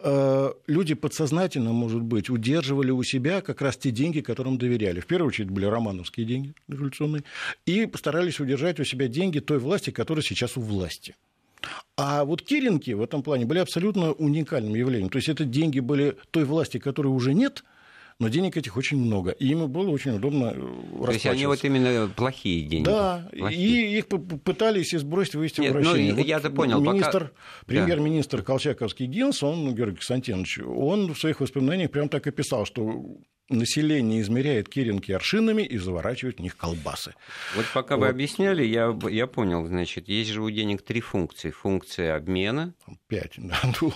э, 0.03 0.53
люди 0.67 0.93
подсознательно, 0.93 1.73
может 1.73 2.01
быть, 2.01 2.29
удерживали 2.29 2.91
у 2.91 3.03
себя 3.03 3.41
как 3.41 3.61
раз 3.61 3.77
те 3.77 3.91
деньги, 3.91 4.21
которым 4.21 4.57
доверяли. 4.57 4.99
В 4.99 5.07
первую 5.07 5.29
очередь 5.29 5.49
были 5.49 5.65
романовские 5.65 6.25
деньги 6.25 6.53
революционные, 6.67 7.23
и 7.65 7.85
постарались 7.85 8.39
удержать 8.39 8.79
у 8.79 8.83
себя 8.83 9.07
деньги 9.07 9.39
той 9.39 9.59
власти, 9.59 9.89
которая 9.89 10.23
сейчас 10.23 10.57
у 10.57 10.61
власти. 10.61 11.15
А 11.97 12.25
вот 12.25 12.41
киринки 12.41 12.91
в 12.91 13.01
этом 13.01 13.23
плане 13.23 13.45
были 13.45 13.59
абсолютно 13.59 14.11
уникальным 14.11 14.75
явлением. 14.75 15.09
То 15.09 15.17
есть 15.17 15.29
это 15.29 15.45
деньги 15.45 15.79
были 15.79 16.15
той 16.31 16.43
власти, 16.45 16.77
которой 16.77 17.07
уже 17.07 17.33
нет– 17.33 17.63
но 18.17 18.29
денег 18.29 18.55
этих 18.55 18.77
очень 18.77 18.97
много, 18.97 19.31
и 19.31 19.47
им 19.47 19.67
было 19.69 19.89
очень 19.89 20.11
удобно 20.11 20.53
э, 20.55 21.05
То 21.05 21.11
есть 21.11 21.25
они 21.25 21.45
вот 21.47 21.63
именно 21.65 22.07
плохие 22.07 22.65
деньги? 22.65 22.85
Да, 22.85 23.27
плохие. 23.37 23.93
и 23.93 23.97
их 23.97 24.07
пытались 24.07 24.91
сбросить, 24.91 25.35
вывести 25.35 25.59
Нет, 25.59 25.73
в 25.73 25.77
обращение. 25.77 26.13
Ну, 26.13 26.19
вот 26.19 26.25
я-то 26.25 26.49
понял. 26.49 26.79
Министр, 26.79 27.25
пока... 27.25 27.65
Премьер-министр 27.65 28.37
да. 28.37 28.43
Колчаковский 28.43 29.07
Гинс, 29.07 29.43
он, 29.43 29.75
Георгий 29.75 29.97
Константинович, 29.97 30.59
он 30.59 31.13
в 31.13 31.19
своих 31.19 31.41
воспоминаниях 31.41 31.91
прям 31.91 32.07
так 32.07 32.25
и 32.27 32.31
писал, 32.31 32.65
что 32.65 33.03
население 33.49 34.21
измеряет 34.21 34.69
киринки 34.69 35.11
аршинами 35.11 35.63
и 35.63 35.77
заворачивает 35.77 36.37
в 36.37 36.41
них 36.41 36.55
колбасы. 36.55 37.15
Вот 37.55 37.65
пока 37.73 37.97
вот. 37.97 38.03
вы 38.03 38.07
объясняли, 38.09 38.63
я, 38.63 38.97
я 39.09 39.27
понял, 39.27 39.67
значит, 39.67 40.07
есть 40.07 40.31
же 40.31 40.41
у 40.41 40.49
денег 40.49 40.83
три 40.83 41.01
функции. 41.01 41.51
Функция 41.51 42.15
обмена. 42.15 42.73
Пять, 43.07 43.33
да. 43.37 43.59
Ну, 43.81 43.91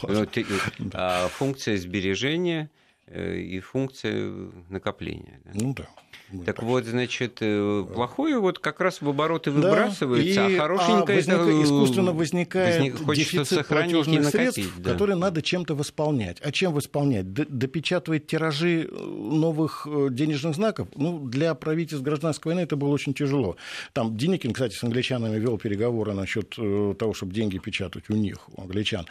а, 0.93 1.29
функция 1.29 1.77
сбережения 1.77 2.69
и 3.13 3.59
функция 3.59 4.31
накопления. 4.69 5.41
Да? 5.45 5.51
Ну 5.53 5.73
да. 5.73 5.87
Так, 6.31 6.45
так 6.45 6.63
вот, 6.63 6.85
значит, 6.85 7.37
э, 7.41 7.85
плохое 7.93 8.39
вот 8.39 8.59
как 8.59 8.81
раз 8.81 9.01
в 9.01 9.09
обороты 9.09 9.49
выбрасывается, 9.49 10.41
да, 10.41 10.49
и, 10.49 10.55
а 10.55 10.59
хорошенькое... 10.59 11.01
А 11.01 11.05
возника... 11.05 11.41
это... 11.41 11.63
искусственно 11.63 12.11
возникает 12.11 12.99
возник... 13.01 13.15
дефицит 13.15 13.67
платежных 13.67 14.25
средств, 14.25 14.73
да. 14.77 14.91
которые 14.91 15.15
надо 15.15 15.41
чем-то 15.41 15.73
восполнять. 15.73 16.39
А 16.41 16.51
чем 16.51 16.73
восполнять? 16.73 17.33
Допечатывать 17.33 18.27
тиражи 18.27 18.87
э, 18.89 18.95
новых 18.95 19.87
денежных 20.11 20.55
знаков? 20.55 20.87
Ну, 20.95 21.19
для 21.27 21.55
правительств 21.55 22.03
гражданской 22.03 22.51
войны 22.51 22.63
это 22.63 22.75
было 22.75 22.89
очень 22.89 23.13
тяжело. 23.13 23.55
Там 23.93 24.15
Деникин, 24.15 24.53
кстати, 24.53 24.75
с 24.75 24.83
англичанами 24.83 25.39
вел 25.39 25.57
переговоры 25.57 26.13
насчет 26.13 26.49
того, 26.49 27.13
чтобы 27.13 27.33
деньги 27.33 27.57
печатать 27.57 28.09
у 28.09 28.13
них, 28.13 28.37
у 28.55 28.61
англичан. 28.61 29.07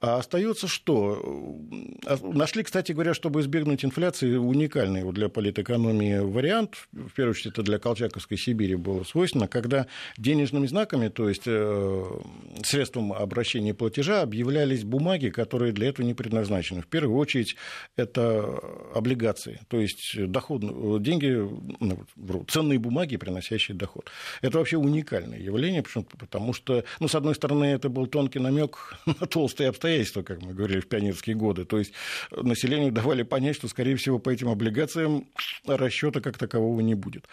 А 0.00 0.18
остается 0.18 0.68
что? 0.68 1.58
Нашли, 2.22 2.62
кстати 2.62 2.92
говоря, 2.92 3.12
чтобы 3.14 3.40
избегнуть 3.40 3.84
инфляции, 3.84 4.36
уникальный 4.36 5.10
для 5.12 5.28
политэкономии 5.28 6.18
вариант, 6.18 6.61
в 6.92 7.12
первую 7.14 7.32
очередь 7.32 7.52
это 7.52 7.62
для 7.62 7.78
Колчаковской 7.78 8.36
Сибири 8.38 8.74
было 8.74 9.04
свойственно, 9.04 9.48
когда 9.48 9.86
денежными 10.18 10.66
знаками, 10.66 11.08
то 11.08 11.28
есть 11.28 11.44
э, 11.46 12.10
средством 12.64 13.12
обращения 13.12 13.74
платежа 13.74 14.22
объявлялись 14.22 14.84
бумаги, 14.84 15.28
которые 15.28 15.72
для 15.72 15.88
этого 15.88 16.04
не 16.06 16.14
предназначены. 16.14 16.82
В 16.82 16.86
первую 16.86 17.18
очередь 17.18 17.56
это 17.96 18.60
облигации, 18.94 19.60
то 19.68 19.80
есть 19.80 20.26
доход, 20.26 21.02
деньги, 21.02 21.48
ну, 21.80 22.06
ценные 22.48 22.78
бумаги, 22.78 23.16
приносящие 23.16 23.76
доход. 23.76 24.10
Это 24.40 24.58
вообще 24.58 24.76
уникальное 24.76 25.38
явление, 25.38 25.84
потому 26.18 26.52
что, 26.52 26.84
ну, 27.00 27.08
с 27.08 27.14
одной 27.14 27.34
стороны, 27.34 27.64
это 27.64 27.88
был 27.88 28.06
тонкий 28.06 28.38
намек 28.38 28.96
на 29.06 29.26
толстые 29.26 29.68
обстоятельства, 29.68 30.22
как 30.22 30.42
мы 30.42 30.54
говорили 30.54 30.80
в 30.80 30.88
пионерские 30.88 31.36
годы, 31.36 31.64
то 31.64 31.78
есть 31.78 31.92
населению 32.30 32.92
давали 32.92 33.22
понять, 33.22 33.56
что, 33.56 33.68
скорее 33.68 33.96
всего, 33.96 34.18
по 34.18 34.30
этим 34.30 34.48
облигациям 34.48 35.26
расчета 35.66 36.20
как 36.20 36.38
такового 36.52 36.80
не 36.80 36.94
будет. 36.94 37.24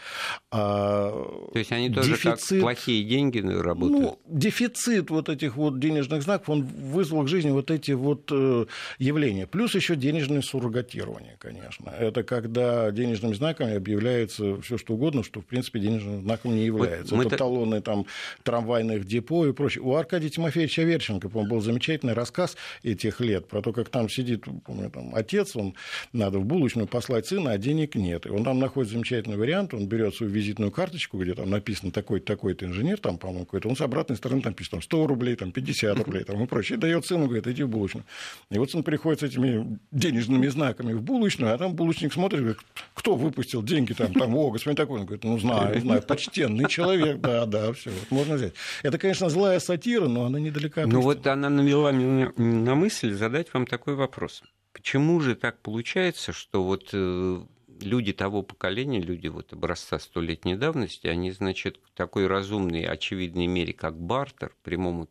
А 0.52 1.12
То 1.52 1.60
есть 1.60 1.72
они 1.72 1.90
тоже 1.90 2.12
дефицит, 2.12 2.50
как 2.50 2.60
плохие 2.62 3.04
деньги 3.04 3.40
работают? 3.40 4.02
Ну, 4.02 4.20
дефицит 4.28 5.10
вот 5.10 5.30
этих 5.30 5.58
вот 5.58 5.80
денежных 5.80 6.24
знаков, 6.24 6.50
он 6.50 6.64
вызвал 6.64 7.24
к 7.24 7.28
жизни 7.28 7.52
вот 7.52 7.70
эти 7.70 7.92
вот 7.92 8.32
э, 8.32 8.66
явления. 8.98 9.46
Плюс 9.46 9.76
еще 9.76 9.96
денежное 9.96 10.42
суррогатирование, 10.42 11.36
конечно. 11.38 11.90
Это 11.90 12.24
когда 12.24 12.92
денежными 12.92 13.34
знаками 13.34 13.76
объявляется 13.76 14.62
все 14.62 14.78
что 14.78 14.94
угодно, 14.94 15.24
что, 15.24 15.42
в 15.42 15.46
принципе, 15.46 15.80
денежным 15.80 16.22
знаком 16.22 16.56
не 16.56 16.66
является. 16.66 17.16
Вот 17.16 17.28
Это 17.28 17.32
та... 17.32 17.38
талоны 17.38 17.82
там, 17.82 18.06
трамвайных 18.44 19.06
депо 19.06 19.46
и 19.48 19.52
прочее. 19.52 19.84
У 19.84 19.96
Аркадия 19.96 20.30
Тимофеевича 20.30 20.84
Верченко, 20.84 21.30
по-моему, 21.30 21.56
был 21.56 21.62
замечательный 21.62 22.14
рассказ 22.14 22.56
этих 22.84 23.20
лет 23.20 23.48
про 23.48 23.62
то, 23.62 23.74
как 23.74 23.90
там 23.90 24.10
сидит, 24.10 24.46
помню, 24.66 24.90
там, 24.90 25.14
отец, 25.14 25.56
он 25.56 25.76
надо 26.14 26.40
в 26.40 26.46
булочную 26.46 26.88
послать 26.88 27.28
сына, 27.28 27.52
а 27.52 27.58
денег 27.58 27.96
нет. 27.96 28.26
И 28.26 28.30
он 28.30 28.44
там 28.44 28.60
находит 28.60 28.92
замечательный 28.92 29.09
вариант, 29.12 29.74
он 29.74 29.88
берет 29.88 30.16
свою 30.16 30.32
визитную 30.32 30.72
карточку, 30.72 31.18
где 31.18 31.34
там 31.34 31.50
написано 31.50 31.92
такой-то, 31.92 32.26
такой-то 32.26 32.66
инженер, 32.66 33.00
там, 33.00 33.18
по-моему, 33.18 33.46
какой-то, 33.46 33.70
он 33.70 33.76
с 33.76 33.82
обратной 33.82 34.18
стороны 34.18 34.42
там 34.42 34.54
пишет 34.54 34.72
там, 34.72 34.82
100 34.82 35.08
рублей, 35.08 35.36
там, 35.36 35.52
50 35.52 35.98
рублей 36.06 36.24
там, 36.24 36.44
и 36.44 36.48
прочее, 36.48 36.78
и 36.78 36.82
дает 36.82 37.06
сыну, 37.06 37.26
говорит, 37.26 37.48
иди 37.48 37.64
в 37.64 37.70
булочную. 37.70 38.06
И 38.50 38.58
вот 38.58 38.74
он 38.74 38.84
приходит 38.84 39.22
с 39.22 39.24
этими 39.24 39.80
денежными 39.92 40.48
знаками 40.48 40.94
в 40.94 41.02
булочную, 41.02 41.54
а 41.54 41.58
там 41.58 41.74
булочник 41.74 42.14
смотрит, 42.14 42.40
говорит, 42.42 42.60
кто 42.94 43.16
выпустил 43.16 43.64
деньги 43.64 43.94
там, 43.94 44.14
там, 44.14 44.36
о, 44.36 44.52
господин 44.52 44.76
такой, 44.76 45.00
он 45.00 45.06
говорит, 45.06 45.24
ну, 45.24 45.40
знаю, 45.40 45.80
знаю, 45.82 46.02
почтенный 46.02 46.68
человек, 46.68 47.20
да, 47.20 47.46
да, 47.46 47.74
все, 47.74 47.90
вот, 47.90 48.12
можно 48.12 48.36
взять. 48.36 48.54
Это, 48.84 48.98
конечно, 48.98 49.30
злая 49.30 49.60
сатира, 49.60 50.08
но 50.08 50.26
она 50.26 50.40
недалека 50.40 50.86
Ну, 50.86 51.02
вот 51.02 51.26
она 51.28 51.50
навела 51.50 51.92
меня 51.92 52.32
на 52.38 52.76
мысль 52.76 53.14
задать 53.14 53.54
вам 53.54 53.66
такой 53.66 53.96
вопрос. 53.96 54.44
Почему 54.74 55.20
же 55.20 55.36
так 55.36 55.60
получается, 55.60 56.32
что 56.32 56.64
вот 56.64 56.90
э, 56.94 57.42
люди 57.84 58.14
того 58.14 58.44
поколения, 58.44 59.02
люди 59.02 59.28
вот 59.28 59.54
образца 59.54 60.00
столетней 60.00 60.56
давности, 60.56 61.08
они, 61.08 61.32
значит, 61.32 61.78
к 61.78 61.90
такой 61.96 62.28
разумной, 62.28 62.84
очевидной 62.84 63.48
мере, 63.48 63.74
как 63.74 64.00
бартер, 64.00 64.56
прямому 64.64 65.08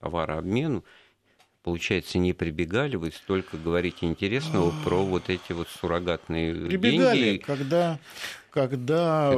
товарообмену, 0.00 0.84
получается, 1.62 2.18
не 2.18 2.32
прибегали, 2.32 2.96
вы 2.96 3.10
столько 3.10 3.56
говорите 3.56 4.06
интересного 4.06 4.72
про 4.84 5.04
вот 5.04 5.28
эти 5.28 5.52
вот 5.52 5.68
суррогатные 5.68 6.54
прибегали, 6.54 7.24
деньги. 7.24 7.38
когда 7.38 7.98
когда, 8.50 9.34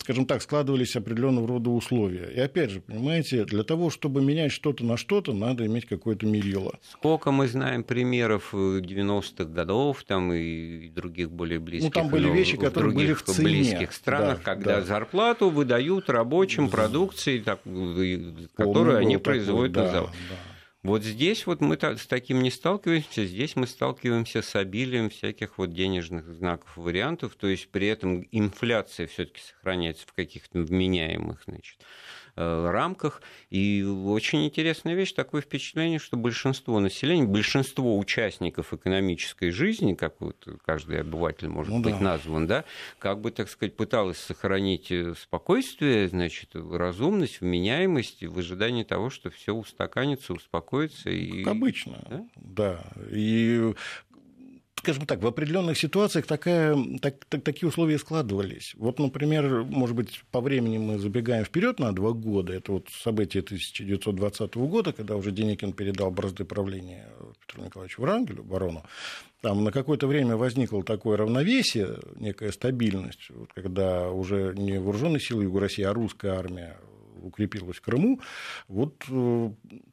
скажем 0.00 0.26
так, 0.26 0.42
складывались 0.42 0.96
определенного 0.96 1.46
рода 1.48 1.70
условия. 1.70 2.30
И 2.34 2.40
опять 2.40 2.70
же, 2.70 2.80
понимаете, 2.80 3.44
для 3.44 3.64
того, 3.64 3.90
чтобы 3.90 4.22
менять 4.22 4.52
что-то 4.52 4.84
на 4.84 4.96
что-то, 4.96 5.32
надо 5.32 5.66
иметь 5.66 5.86
какое-то 5.86 6.26
мерило. 6.26 6.78
Сколько 6.90 7.30
мы 7.30 7.48
знаем 7.48 7.82
примеров 7.82 8.54
90-х 8.54 9.44
годов 9.44 10.04
там, 10.04 10.32
и 10.32 10.88
других 10.88 11.30
более 11.30 11.58
близких, 11.58 11.94
ну, 11.94 12.00
там 12.02 12.10
были 12.10 12.30
вещи, 12.30 12.56
которые 12.56 12.94
были 12.94 13.12
в 13.12 13.22
цене. 13.22 13.48
близких 13.48 13.92
странах, 13.92 14.38
да, 14.38 14.54
когда 14.54 14.76
да. 14.76 14.82
зарплату 14.82 15.50
выдают 15.50 16.08
рабочим 16.08 16.68
продукции, 16.68 17.38
так, 17.40 17.60
которую 18.54 18.98
они 18.98 19.16
производят 19.16 19.74
такой, 19.74 19.86
на 19.86 19.92
завод. 19.92 20.10
Да, 20.28 20.34
да. 20.34 20.49
Вот 20.82 21.02
здесь 21.04 21.46
вот 21.46 21.60
мы 21.60 21.76
с 21.76 22.06
таким 22.06 22.42
не 22.42 22.50
сталкиваемся, 22.50 23.26
здесь 23.26 23.54
мы 23.54 23.66
сталкиваемся 23.66 24.40
с 24.40 24.56
обилием 24.56 25.10
всяких 25.10 25.58
вот 25.58 25.74
денежных 25.74 26.32
знаков, 26.32 26.74
вариантов, 26.74 27.34
то 27.34 27.48
есть 27.48 27.68
при 27.68 27.86
этом 27.86 28.26
инфляция 28.30 29.06
все-таки 29.06 29.42
сохраняется 29.42 30.06
в 30.06 30.14
каких-то 30.14 30.60
вменяемых, 30.60 31.42
значит, 31.44 31.80
рамках. 32.40 33.22
И 33.50 33.82
очень 33.82 34.44
интересная 34.44 34.94
вещь, 34.94 35.12
такое 35.12 35.42
впечатление, 35.42 35.98
что 35.98 36.16
большинство 36.16 36.80
населения, 36.80 37.24
большинство 37.24 37.98
участников 37.98 38.72
экономической 38.72 39.50
жизни, 39.50 39.94
как 39.94 40.20
вот 40.20 40.46
каждый 40.64 41.00
обыватель 41.00 41.48
может 41.48 41.72
ну, 41.72 41.80
быть 41.80 41.98
да. 41.98 42.04
назван, 42.04 42.46
да, 42.46 42.64
как 42.98 43.20
бы, 43.20 43.30
так 43.30 43.48
сказать, 43.48 43.76
пыталось 43.76 44.18
сохранить 44.18 44.90
э, 44.90 45.14
спокойствие, 45.14 46.08
значит, 46.08 46.50
разумность, 46.54 47.40
вменяемость 47.40 48.24
в 48.24 48.38
ожидании 48.38 48.84
того, 48.84 49.10
что 49.10 49.30
все 49.30 49.52
устаканится, 49.52 50.32
успокоится. 50.32 51.10
И... 51.10 51.42
Как 51.44 51.54
обычно, 51.54 51.98
да? 52.08 52.26
да. 52.36 52.84
И 53.10 53.74
скажем 54.80 55.04
так, 55.04 55.22
в 55.22 55.26
определенных 55.26 55.78
ситуациях 55.78 56.26
такая, 56.26 56.74
так, 57.02 57.22
так, 57.28 57.42
такие 57.42 57.68
условия 57.68 57.98
складывались. 57.98 58.74
Вот, 58.76 58.98
например, 58.98 59.64
может 59.64 59.94
быть, 59.94 60.22
по 60.30 60.40
времени 60.40 60.78
мы 60.78 60.98
забегаем 60.98 61.44
вперед 61.44 61.78
на 61.78 61.92
два 61.92 62.12
года. 62.12 62.54
Это 62.54 62.72
вот 62.72 62.88
событие 62.88 63.42
1920 63.42 64.54
года, 64.56 64.92
когда 64.94 65.16
уже 65.16 65.32
Деникин 65.32 65.74
передал 65.74 66.10
бразды 66.10 66.44
правления 66.44 67.08
Петру 67.46 67.64
Николаевичу 67.64 68.00
Врангелю, 68.00 68.42
барону. 68.42 68.82
Там 69.42 69.64
на 69.64 69.70
какое-то 69.70 70.06
время 70.06 70.36
возникло 70.36 70.82
такое 70.82 71.18
равновесие, 71.18 71.98
некая 72.16 72.50
стабильность, 72.50 73.28
вот, 73.30 73.52
когда 73.52 74.10
уже 74.10 74.54
не 74.56 74.80
вооруженные 74.80 75.20
силы 75.20 75.44
Юго 75.44 75.60
России, 75.60 75.82
а 75.82 75.92
русская 75.92 76.32
армия 76.32 76.78
укрепилась 77.22 77.76
в 77.76 77.82
Крыму. 77.82 78.20
Вот 78.68 78.94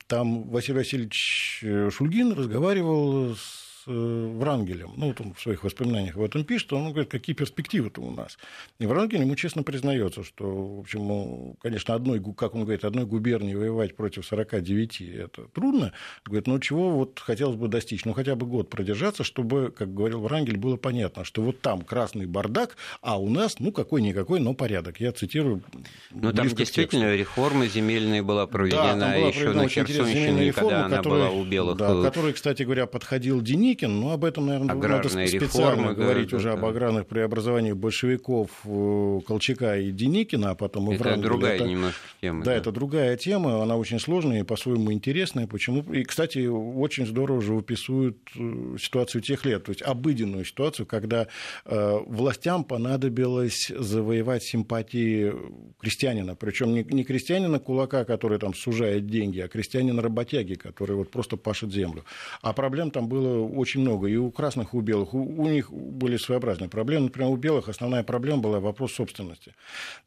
там 0.08 0.50
Василий 0.50 0.78
Васильевич 0.78 1.64
Шульгин 1.92 2.32
разговаривал 2.32 3.36
с 3.36 3.67
Э, 3.67 3.67
Врангелем. 3.88 4.92
Ну, 4.98 5.08
вот 5.08 5.22
он 5.22 5.34
в 5.34 5.40
своих 5.40 5.64
воспоминаниях 5.64 6.18
об 6.18 6.24
этом 6.24 6.44
пишет, 6.44 6.74
он 6.74 6.92
говорит, 6.92 7.10
какие 7.10 7.36
перспективы-то 7.36 8.02
у 8.02 8.12
нас. 8.12 8.38
И 8.80 8.86
Врангель 8.86 9.22
ему 9.22 9.36
честно 9.36 9.64
признается, 9.64 10.24
что, 10.24 10.76
в 10.78 10.80
общем, 10.82 11.08
ну, 11.08 11.56
конечно, 11.62 11.96
одной, 11.96 12.22
как 12.36 12.54
он 12.56 12.64
говорит, 12.64 12.84
одной 12.84 13.06
губернии 13.06 13.56
воевать 13.56 13.96
против 13.96 14.26
49 14.26 15.02
это 15.02 15.44
трудно. 15.54 15.94
Говорит, 16.26 16.48
ну, 16.48 16.60
чего 16.60 16.92
вот 16.92 17.20
хотелось 17.20 17.56
бы 17.56 17.70
достичь? 17.70 18.04
Ну, 18.04 18.14
хотя 18.14 18.36
бы 18.36 18.46
год 18.46 18.70
продержаться, 18.70 19.24
чтобы, 19.24 19.72
как 19.72 19.94
говорил 19.94 20.20
Врангель, 20.20 20.58
было 20.58 20.76
понятно, 20.76 21.24
что 21.24 21.42
вот 21.42 21.62
там 21.62 21.82
красный 21.82 22.26
бардак, 22.26 22.76
а 23.02 23.18
у 23.18 23.30
нас, 23.30 23.60
ну, 23.60 23.72
какой-никакой, 23.72 24.42
но 24.42 24.54
порядок. 24.54 25.00
Я 25.00 25.14
цитирую. 25.14 25.64
Ну, 26.12 26.34
там 26.34 26.50
действительно 26.50 27.16
реформа 27.16 27.68
земельная 27.68 28.22
была 28.22 28.48
проведена 28.48 29.00
да, 29.00 29.16
была 29.16 29.28
еще 29.30 29.54
на 29.54 29.70
Херсонщине, 29.70 30.52
когда 30.52 30.86
она 30.86 30.98
которая, 30.98 31.30
была 31.30 31.40
у 31.40 31.46
белых. 31.46 31.78
Да, 31.78 32.02
который, 32.02 32.34
кстати 32.34 32.64
говоря, 32.64 32.86
подходил 32.86 33.42
Деник 33.42 33.77
Деникин, 33.78 34.00
ну, 34.00 34.12
об 34.12 34.26
этом, 34.26 34.48
наверное, 34.48 34.76
Аграрные 34.76 35.26
надо 35.26 35.28
специально 35.28 35.82
реформы, 35.82 35.94
говорить 35.94 36.30
да, 36.32 36.38
уже 36.38 36.50
да, 36.50 36.54
об 36.54 36.66
аграрных 36.66 37.08
преобразованиях 37.08 37.78
большевиков 37.78 38.50
э, 38.66 39.20
Колчака 39.26 39.78
и 39.78 39.92
Деникина, 39.92 40.52
а 40.52 40.56
потом 40.56 40.92
и 40.92 40.96
Это 40.96 41.04
Врангеля. 41.04 41.24
другая 41.24 41.56
это, 41.56 41.64
немножко 41.66 42.00
тема. 42.22 42.44
Да, 42.44 42.52
да, 42.52 42.58
это 42.58 42.72
другая 42.72 43.18
тема, 43.18 43.62
она 43.62 43.78
очень 43.78 44.00
сложная 44.00 44.40
и 44.40 44.44
по-своему 44.44 44.92
интересная. 44.92 45.48
Почему? 45.48 45.82
И, 45.94 46.04
кстати, 46.04 46.48
очень 46.48 47.06
здорово 47.06 47.42
же 47.42 47.54
выписывают 47.54 48.18
э, 48.36 48.78
ситуацию 48.80 49.22
тех 49.22 49.46
лет, 49.46 49.64
то 49.66 49.72
есть 49.72 49.82
обыденную 49.82 50.46
ситуацию, 50.46 50.86
когда 50.86 51.28
э, 51.66 51.98
властям 52.06 52.64
понадобилось 52.64 53.72
завоевать 53.78 54.44
симпатии 54.44 55.34
крестьянина, 55.80 56.36
причем 56.36 56.74
не, 56.74 56.84
не 56.84 57.04
крестьянина 57.04 57.60
кулака, 57.60 58.06
который 58.06 58.40
там 58.40 58.54
сужает 58.54 59.08
деньги, 59.08 59.40
а 59.40 59.48
крестьянина 59.48 60.02
работяги, 60.02 60.56
который 60.56 60.96
вот 60.96 61.12
просто 61.12 61.38
пашет 61.38 61.72
землю. 61.72 62.04
А 62.42 62.54
проблем 62.54 62.92
там 62.92 63.08
было 63.08 63.44
очень 63.44 63.67
очень 63.68 63.82
много. 63.82 64.08
И 64.08 64.16
у 64.16 64.32
красных, 64.32 64.74
и 64.74 64.78
у 64.78 64.82
белых. 64.82 65.14
У, 65.14 65.20
у 65.20 65.48
них 65.48 65.72
были 65.72 66.18
своеобразные 66.18 66.70
проблемы. 66.70 67.06
Например, 67.06 67.30
у 67.32 67.36
белых 67.36 67.68
основная 67.68 68.04
проблема 68.04 68.42
была 68.42 68.60
вопрос 68.60 68.94
собственности. 68.94 69.54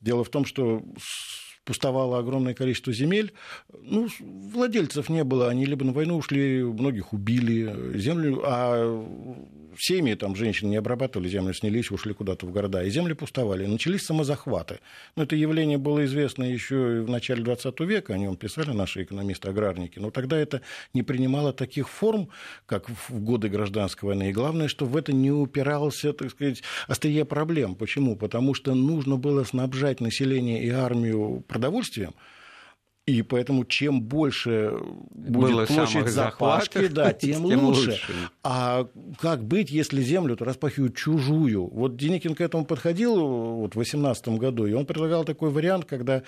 Дело 0.00 0.24
в 0.24 0.30
том, 0.30 0.46
что 0.46 0.82
пустовало 1.70 2.18
огромное 2.18 2.52
количество 2.52 2.92
земель. 2.92 3.32
Ну, 3.84 4.08
владельцев 4.18 5.08
не 5.08 5.22
было, 5.22 5.48
они 5.48 5.66
либо 5.66 5.84
на 5.84 5.92
войну 5.92 6.16
ушли, 6.16 6.64
многих 6.64 7.12
убили, 7.12 7.96
землю, 7.96 8.42
а 8.44 9.06
семьи, 9.78 10.14
там, 10.14 10.36
женщины 10.36 10.70
не 10.70 10.76
обрабатывали 10.76 11.28
землю, 11.28 11.54
снялись, 11.54 11.90
ушли 11.90 12.12
куда-то 12.12 12.46
в 12.46 12.52
города, 12.52 12.82
и 12.82 12.90
земли 12.90 13.14
пустовали. 13.14 13.66
начались 13.66 14.02
самозахваты. 14.02 14.80
Но 15.16 15.22
это 15.22 15.36
явление 15.36 15.78
было 15.78 16.04
известно 16.04 16.44
еще 16.44 17.02
в 17.02 17.10
начале 17.10 17.42
20 17.42 17.80
века, 17.80 18.14
о 18.14 18.18
нем 18.18 18.36
писали 18.36 18.72
наши 18.72 19.04
экономисты-аграрники, 19.04 19.98
но 19.98 20.10
тогда 20.10 20.36
это 20.38 20.60
не 20.94 21.02
принимало 21.02 21.52
таких 21.52 21.88
форм, 21.88 22.28
как 22.66 22.88
в 22.88 23.20
годы 23.20 23.48
гражданской 23.48 24.08
войны. 24.08 24.30
И 24.30 24.32
главное, 24.32 24.68
что 24.68 24.86
в 24.86 24.96
это 24.96 25.12
не 25.12 25.30
упирался, 25.30 26.12
так 26.12 26.30
сказать, 26.30 26.62
острие 26.86 27.24
проблем. 27.24 27.74
Почему? 27.74 28.16
Потому 28.16 28.54
что 28.54 28.74
нужно 28.74 29.16
было 29.16 29.44
снабжать 29.44 30.00
население 30.00 30.62
и 30.62 30.70
армию 30.70 31.44
продовольствием, 31.60 32.14
и 33.06 33.22
поэтому 33.22 33.64
чем 33.64 34.02
больше 34.02 34.72
будет 35.10 35.50
Было 35.50 35.66
площадь 35.66 36.08
запашки, 36.08 36.86
да, 36.86 37.12
тем, 37.12 37.48
тем 37.48 37.64
лучше. 37.64 37.90
лучше. 37.90 38.12
А 38.44 38.86
как 39.18 39.42
быть, 39.42 39.70
если 39.70 40.00
землю-то 40.00 40.44
распахивают 40.44 40.96
чужую? 40.96 41.66
Вот 41.66 41.96
Деникин 41.96 42.34
к 42.34 42.40
этому 42.40 42.64
подходил 42.64 43.16
вот, 43.16 43.72
в 43.72 43.74
2018 43.74 44.28
году, 44.28 44.66
и 44.66 44.72
он 44.74 44.86
предлагал 44.86 45.24
такой 45.24 45.50
вариант, 45.50 45.86
когда 45.86 46.22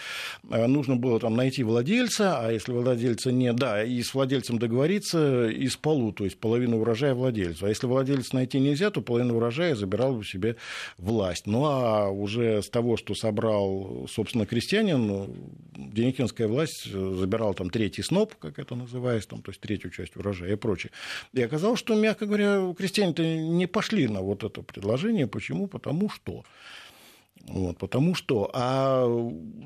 э, 0.51 0.67
нужно 0.67 0.97
было 0.97 1.21
там 1.21 1.37
найти 1.37 1.63
владельца, 1.63 2.39
а 2.41 2.51
если 2.51 2.73
владельца 2.73 3.31
нет, 3.31 3.57
да, 3.57 3.85
и 3.85 4.03
с 4.03 4.13
владельцем 4.13 4.59
договориться 4.59 5.49
из 5.49 5.77
полу, 5.77 6.13
то 6.13 6.25
есть 6.25 6.39
половину 6.39 6.81
урожая 6.81 7.15
владельцу. 7.15 7.67
А 7.67 7.69
если 7.69 7.87
владельца 7.87 8.35
найти 8.35 8.59
нельзя, 8.59 8.91
то 8.91 9.03
половину 9.03 9.37
урожая 9.37 9.77
забирал 9.77 10.15
бы 10.17 10.25
себе 10.25 10.57
власть. 10.99 11.47
Ну 11.47 11.65
а 11.67 12.09
уже 12.09 12.63
с 12.63 12.69
того, 12.69 12.97
что 12.97 13.15
собрал, 13.15 14.09
собственно, 14.11 14.47
крестьянин, 14.47 15.33
Деникинская 15.77 16.49
власть 16.49 16.62
власть 16.63 16.87
э, 16.87 17.15
забирала 17.19 17.55
там 17.55 17.71
третий 17.71 18.03
сноп, 18.03 18.35
как 18.37 18.59
это 18.59 18.75
называется, 18.75 19.31
там, 19.31 19.43
то 19.43 19.51
есть 19.51 19.61
третью 19.61 19.91
часть 19.91 20.17
урожая 20.17 20.53
и 20.53 20.57
прочее. 20.57 20.93
И 21.33 21.43
оказалось, 21.43 21.79
что, 21.79 21.95
мягко 21.95 22.27
говоря, 22.27 22.75
крестьяне-то 22.77 23.23
не 23.23 23.67
пошли 23.67 24.09
на 24.09 24.21
вот 24.21 24.45
это 24.45 24.63
предложение. 24.63 25.27
Почему? 25.27 25.67
Потому 25.67 26.09
что 26.09 26.45
вот, 27.49 27.77
потому 27.79 28.15
что 28.15 28.51
а 28.55 29.05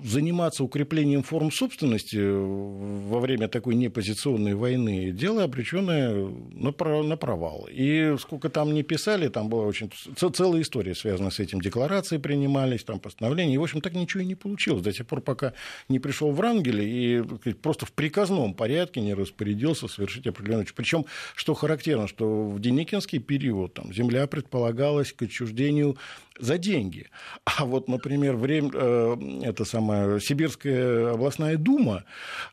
заниматься 0.03 0.65
укреплением 0.65 1.23
форм 1.23 1.53
собственности 1.53 2.17
во 2.17 3.21
время 3.21 3.49
такой 3.49 3.75
непозиционной 3.75 4.55
войны 4.55 5.13
дело 5.13 5.45
обреченное 5.45 6.15
на, 6.53 6.73
на 7.03 7.17
провал. 7.17 7.69
И 7.71 8.17
сколько 8.19 8.49
там 8.49 8.73
не 8.73 8.83
писали, 8.83 9.29
там 9.29 9.49
была 9.49 9.67
очень 9.67 9.91
целая 10.17 10.63
история 10.63 10.95
связана 10.95 11.31
с 11.31 11.39
этим. 11.39 11.61
Декларации 11.61 12.17
принимались, 12.17 12.83
там 12.83 12.99
постановления. 12.99 13.55
И, 13.55 13.59
в 13.59 13.63
общем, 13.63 13.81
так 13.81 13.93
ничего 13.93 14.23
и 14.23 14.27
не 14.27 14.35
получилось 14.35 14.83
до 14.83 14.93
тех 14.93 15.07
пор, 15.07 15.21
пока 15.21 15.53
не 15.89 15.99
пришел 15.99 16.31
Врангель 16.31 16.83
и 16.83 17.23
сказать, 17.41 17.61
просто 17.61 17.85
в 17.85 17.93
приказном 17.93 18.55
порядке 18.55 19.01
не 19.01 19.15
распорядился 19.15 19.87
совершить 19.87 20.27
определенную... 20.27 20.67
Причем, 20.75 21.05
что 21.35 21.55
характерно, 21.55 22.09
что 22.09 22.47
в 22.49 22.59
Деникинский 22.59 23.19
период 23.19 23.75
там, 23.75 23.93
земля 23.93 24.27
предполагалась 24.27 25.13
к 25.13 25.23
отчуждению 25.23 25.97
за 26.39 26.59
деньги. 26.59 27.09
А 27.45 27.65
вот, 27.65 27.89
например, 27.89 28.37
время, 28.37 28.71
э, 28.73 29.17
это 29.45 29.65
самая 29.65 30.21
Сибирская 30.21 31.13
областная 31.13 31.57
дума, 31.57 32.05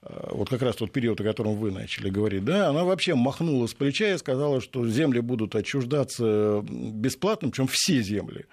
э, 0.02 0.30
вот 0.32 0.50
как 0.50 0.62
раз 0.62 0.76
тот 0.76 0.92
период, 0.92 1.20
о 1.22 1.24
котором 1.24 1.56
вы 1.56 1.72
начали 1.72 2.10
говорить, 2.10 2.46
да, 2.46 2.70
она 2.70 2.84
вообще 2.84 3.16
махнула 3.16 3.68
с 3.68 3.74
плеча 3.74 4.14
и 4.14 4.18
сказала, 4.18 4.62
что 4.62 4.88
земли 4.88 5.20
будут 5.20 5.56
отчуждаться 5.56 6.64
бесплатно, 6.64 7.50
причем 7.50 7.68
все 7.68 8.02
земли 8.02 8.46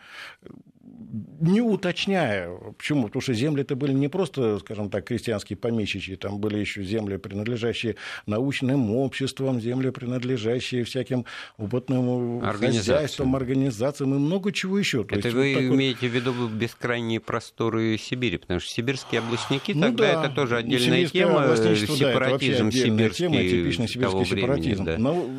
не 1.41 1.61
уточняя, 1.61 2.51
почему, 2.77 3.05
потому 3.05 3.23
что 3.23 3.33
земли 3.33 3.63
это 3.63 3.77
были 3.77 3.93
не 3.93 4.09
просто, 4.09 4.59
скажем 4.59 4.91
так, 4.91 5.05
крестьянские 5.05 5.57
помещичьи, 5.57 6.17
там 6.17 6.39
были 6.39 6.59
еще 6.59 6.83
земли, 6.85 7.17
принадлежащие 7.17 7.97
научным 8.27 8.95
обществам, 8.95 9.61
земли, 9.61 9.91
принадлежащие 9.91 10.85
всяким 10.85 11.25
опытным 11.57 12.41
хозяйствам, 12.41 13.35
организациям 13.37 14.15
и 14.15 14.19
много 14.19 14.53
чего 14.53 14.79
еще. 14.79 15.05
То 15.05 15.17
это 15.17 15.29
есть, 15.29 15.37
вы 15.37 15.55
вот 15.55 15.75
имеете 15.75 16.09
вот... 16.09 16.11
в 16.11 16.15
виду 16.15 16.49
бескрайние 16.49 17.21
просторы 17.21 17.97
Сибири, 17.99 18.39
потому 18.39 18.61
что 18.61 18.71
сибирские 18.71 19.21
областники 19.21 19.73
ну, 19.73 19.83
тогда 19.83 20.15
да. 20.15 20.25
это 20.25 20.35
тоже 20.35 20.57
отдельная 20.57 21.07
тема, 21.07 21.57
сепаратизм 21.57 22.67
да, 22.67 22.71
сибирский, 22.71 23.27
тема, 23.27 23.37
типичный 23.37 23.89
сибирский 23.89 24.25
сепаратизм. 24.25 24.85
Времени, 24.85 24.97
да. 24.97 24.99
Но 24.99 25.31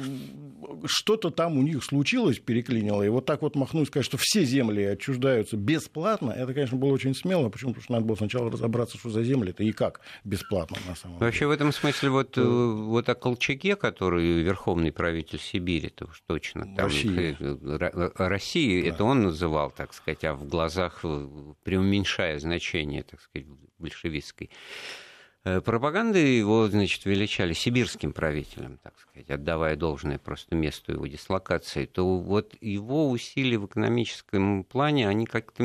что-то 0.86 1.30
там 1.30 1.58
у 1.58 1.62
них 1.62 1.84
случилось, 1.84 2.40
переклинило, 2.40 3.04
и 3.04 3.10
вот 3.10 3.26
так 3.26 3.42
вот 3.42 3.56
махнуть, 3.56 3.88
сказать, 3.88 4.06
что 4.06 4.18
все 4.18 4.44
земли 4.44 4.84
отчуждаются 4.84 5.58
бесплатно, 5.58 6.32
это, 6.32 6.54
конечно, 6.54 6.78
было 6.78 6.92
очень 6.92 7.16
смело, 7.16 7.50
почему? 7.50 7.72
Потому 7.72 7.84
что 7.84 7.94
надо 7.94 8.06
было 8.06 8.16
сначала 8.16 8.52
разобраться, 8.52 8.98
что 8.98 9.10
за 9.10 9.24
земли 9.24 9.52
это 9.52 9.64
и 9.64 9.72
как 9.72 10.02
бесплатно 10.24 10.78
на 10.88 10.96
самом 10.96 11.18
деле. 11.18 11.26
Вообще 11.26 11.48
в 11.48 11.52
этом 11.52 11.72
смысле 11.72 12.10
вот. 12.10 12.38
Э, 12.38 12.42
вот 12.42 13.10
о 13.10 13.16
Колчаке, 13.16 13.76
который 13.76 14.42
верховный 14.42 14.92
правитель 14.92 15.40
Сибири, 15.40 15.88
это 15.88 16.06
уж 16.06 16.22
точно. 16.26 16.64
Там, 16.76 16.86
России. 16.86 17.38
Э, 17.40 18.12
России, 18.16 18.82
да. 18.82 18.90
это 18.90 19.04
он 19.04 19.24
называл, 19.24 19.72
так 19.72 19.94
сказать, 19.94 20.24
а 20.24 20.34
в 20.34 20.48
глазах 20.48 21.02
э, 21.04 21.28
преуменьшая 21.64 22.40
значение, 22.40 23.04
так 23.04 23.22
сказать, 23.22 23.48
большевистской 23.80 24.50
Э, 24.50 25.11
пропаганды 25.44 26.20
его, 26.20 26.68
значит, 26.68 27.06
величали 27.06 27.54
сибирским 27.54 28.14
правителем, 28.14 28.78
так 28.84 28.94
сказать, 29.00 29.30
отдавая 29.30 29.76
должное 29.76 30.20
просто 30.20 30.56
месту 30.56 30.92
его 30.92 31.08
дислокации, 31.08 31.86
то 31.86 32.20
вот 32.20 32.54
его 32.62 33.10
усилия 33.10 33.58
в 33.58 33.66
экономическом 33.66 34.64
плане, 34.64 35.08
они 35.08 35.26
как-то 35.26 35.64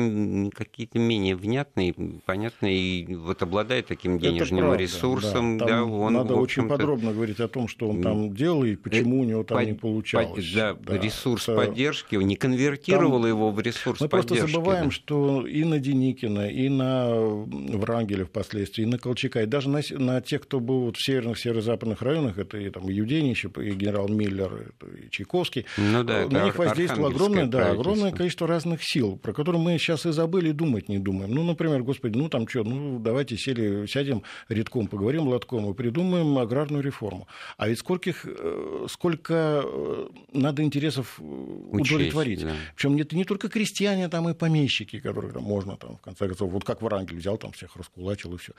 какие-то 0.55 0.97
менее 0.97 1.35
внятные, 1.35 1.93
понятные, 2.25 2.77
и 2.77 3.15
вот 3.15 3.43
обладая 3.43 3.83
таким 3.83 4.17
денежным 4.17 4.61
правда, 4.61 4.77
ресурсом, 4.77 5.57
да, 5.59 5.65
да 5.65 5.83
он, 5.83 6.13
Надо 6.13 6.35
очень 6.35 6.67
подробно 6.67 7.13
говорить 7.13 7.39
о 7.39 7.47
том, 7.47 7.67
что 7.67 7.89
он 7.89 8.01
там 8.01 8.33
делал 8.33 8.63
и 8.63 8.75
почему 8.75 9.21
у 9.21 9.23
него 9.25 9.43
там 9.43 9.59
под, 9.59 9.67
не 9.67 9.73
получалось. 9.73 10.53
да, 10.53 10.73
да, 10.73 10.97
ресурс 10.97 11.43
это... 11.47 11.55
поддержки, 11.55 12.15
не 12.15 12.35
конвертировал 12.35 13.21
там... 13.21 13.29
его 13.29 13.51
в 13.51 13.59
ресурс 13.59 14.01
Мы 14.01 14.09
поддержки. 14.09 14.33
Мы 14.33 14.37
просто 14.39 14.53
забываем, 14.53 14.85
да. 14.85 14.91
что 14.91 15.45
и 15.45 15.63
на 15.63 15.79
Деникина, 15.79 16.49
и 16.49 16.67
на 16.69 17.15
Врангеля 17.15 18.25
впоследствии, 18.25 18.83
и 18.83 18.85
на 18.85 18.97
Колчака, 18.97 19.43
и 19.43 19.45
даже 19.45 19.66
даже 19.67 19.95
на, 19.95 20.13
на 20.13 20.21
тех, 20.21 20.41
кто 20.41 20.59
был 20.59 20.81
вот 20.81 20.97
в 20.97 21.05
северных, 21.05 21.37
северо-западных 21.39 22.01
районах, 22.01 22.37
это 22.37 22.57
и, 22.57 22.69
там, 22.69 22.89
и 22.89 22.93
Юденич, 22.93 23.45
и 23.45 23.47
генерал 23.47 24.07
Миллер, 24.07 24.73
и 24.81 25.09
Чайковский, 25.09 25.65
ну, 25.77 26.03
да, 26.03 26.27
на 26.27 26.45
них 26.45 26.57
воздействовало 26.57 27.09
огромное, 27.09 27.45
да, 27.45 27.71
огромное 27.71 28.11
количество 28.11 28.47
разных 28.47 28.81
сил, 28.83 29.17
про 29.17 29.33
которые 29.33 29.61
мы 29.61 29.77
сейчас 29.77 30.05
и 30.05 30.11
забыли, 30.11 30.51
думать 30.51 30.89
не 30.89 30.99
думаем. 30.99 31.31
Ну, 31.31 31.43
например, 31.43 31.83
господи, 31.83 32.17
ну 32.17 32.29
там 32.29 32.47
что, 32.47 32.63
ну 32.63 32.99
давайте 32.99 33.37
сели, 33.37 33.85
сядем 33.87 34.23
редком, 34.49 34.87
поговорим 34.87 35.27
лотком 35.27 35.69
и 35.69 35.73
придумаем 35.73 36.37
аграрную 36.37 36.83
реформу. 36.83 37.27
А 37.57 37.67
ведь 37.67 37.79
сколько, 37.79 38.11
э, 38.23 38.85
сколько 38.89 39.63
э, 39.63 40.07
надо 40.33 40.63
интересов 40.63 41.19
Учесть, 41.19 41.91
удовлетворить. 41.91 42.41
Да. 42.41 42.53
Причем 42.75 42.97
это 42.97 43.15
не 43.15 43.25
только 43.25 43.49
крестьяне, 43.49 44.07
там 44.09 44.29
и 44.29 44.33
помещики, 44.33 44.99
которые 44.99 45.33
там 45.33 45.43
можно, 45.43 45.77
там, 45.77 45.97
в 45.97 46.01
конце 46.01 46.27
концов, 46.27 46.51
вот 46.51 46.63
как 46.63 46.81
Врангель 46.81 47.17
взял, 47.17 47.37
там 47.37 47.51
всех 47.51 47.75
раскулачил 47.75 48.33
и 48.35 48.37
все. 48.37 48.53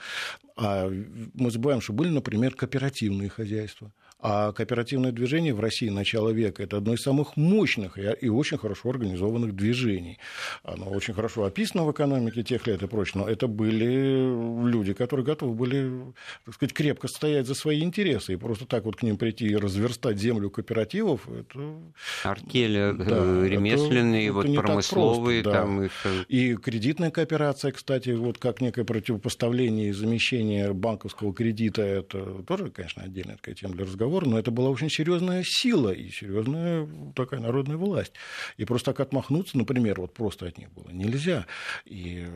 А 0.57 0.91
мы 1.34 1.51
забываем, 1.51 1.80
что 1.80 1.92
были, 1.92 2.09
например, 2.09 2.55
кооперативные 2.55 3.28
хозяйства. 3.28 3.92
А 4.21 4.51
кооперативное 4.53 5.12
движение 5.12 5.55
в 5.55 5.61
России 5.61 5.89
начала 5.91 6.31
века– 6.31 6.62
это 6.64 6.79
одно 6.79 6.95
из 6.95 7.03
самых 7.03 7.37
мощных 7.37 7.99
и 7.99 8.29
очень 8.29 8.59
хорошо 8.59 8.91
организованных 8.91 9.55
движений. 9.55 10.19
Оно 10.64 10.91
очень 10.91 11.14
хорошо 11.14 11.45
описано 11.45 11.85
в 11.85 11.93
экономике 11.93 12.43
тех 12.43 12.66
лет 12.66 12.83
и 12.83 12.89
прочее, 12.89 13.23
но 13.23 13.29
это 13.29 13.47
были 13.47 14.66
люди, 14.69 14.93
которые 14.93 15.25
готовы 15.25 15.55
были, 15.55 16.12
так 16.45 16.55
сказать, 16.55 16.73
крепко 16.73 17.07
стоять 17.07 17.47
за 17.47 17.55
свои 17.55 17.81
интересы. 17.81 18.33
И 18.33 18.37
просто 18.37 18.66
так 18.66 18.87
вот 18.87 18.97
к 18.97 19.05
ним 19.05 19.19
прийти 19.19 19.47
и 19.47 19.55
разверстать 19.55 20.19
землю 20.19 20.51
кооперативов– 20.51 21.29
это… 21.29 21.77
Артели 22.25 22.97
да, 22.99 23.47
ремесленные, 23.47 24.27
это, 24.27 24.33
вот 24.33 24.47
это 24.47 24.61
промысловые. 24.61 25.43
Просто, 25.45 25.61
да. 25.61 25.64
там 25.64 25.85
и... 25.85 25.91
и 26.29 26.57
кредитная 26.57 27.12
кооперация, 27.12 27.71
кстати, 27.71 28.11
вот 28.11 28.39
как 28.39 28.61
некое 28.61 28.83
противопоставление 28.83 29.91
и 29.91 29.93
замещение 29.93 30.73
банковского 30.73 31.33
кредита– 31.33 31.83
это 31.85 32.43
тоже, 32.43 32.71
конечно, 32.71 33.05
отдельная 33.05 33.37
такая 33.37 33.55
тема 33.55 33.75
для 33.75 33.85
разговора 33.85 34.08
разговор, 34.09 34.27
но 34.27 34.39
это 34.39 34.51
была 34.51 34.71
очень 34.71 34.91
серьезная 34.91 35.43
сила 35.45 35.91
и 35.91 36.11
серьезная 36.11 36.89
такая 37.15 37.41
народная 37.41 37.77
власть. 37.77 38.13
И 38.57 38.65
просто 38.65 38.93
так 38.93 39.01
отмахнуться, 39.01 39.59
например, 39.59 40.01
вот 40.01 40.15
просто 40.15 40.47
от 40.47 40.59
них 40.59 40.73
было 40.73 40.91
нельзя. 40.91 41.47
И 41.85 42.27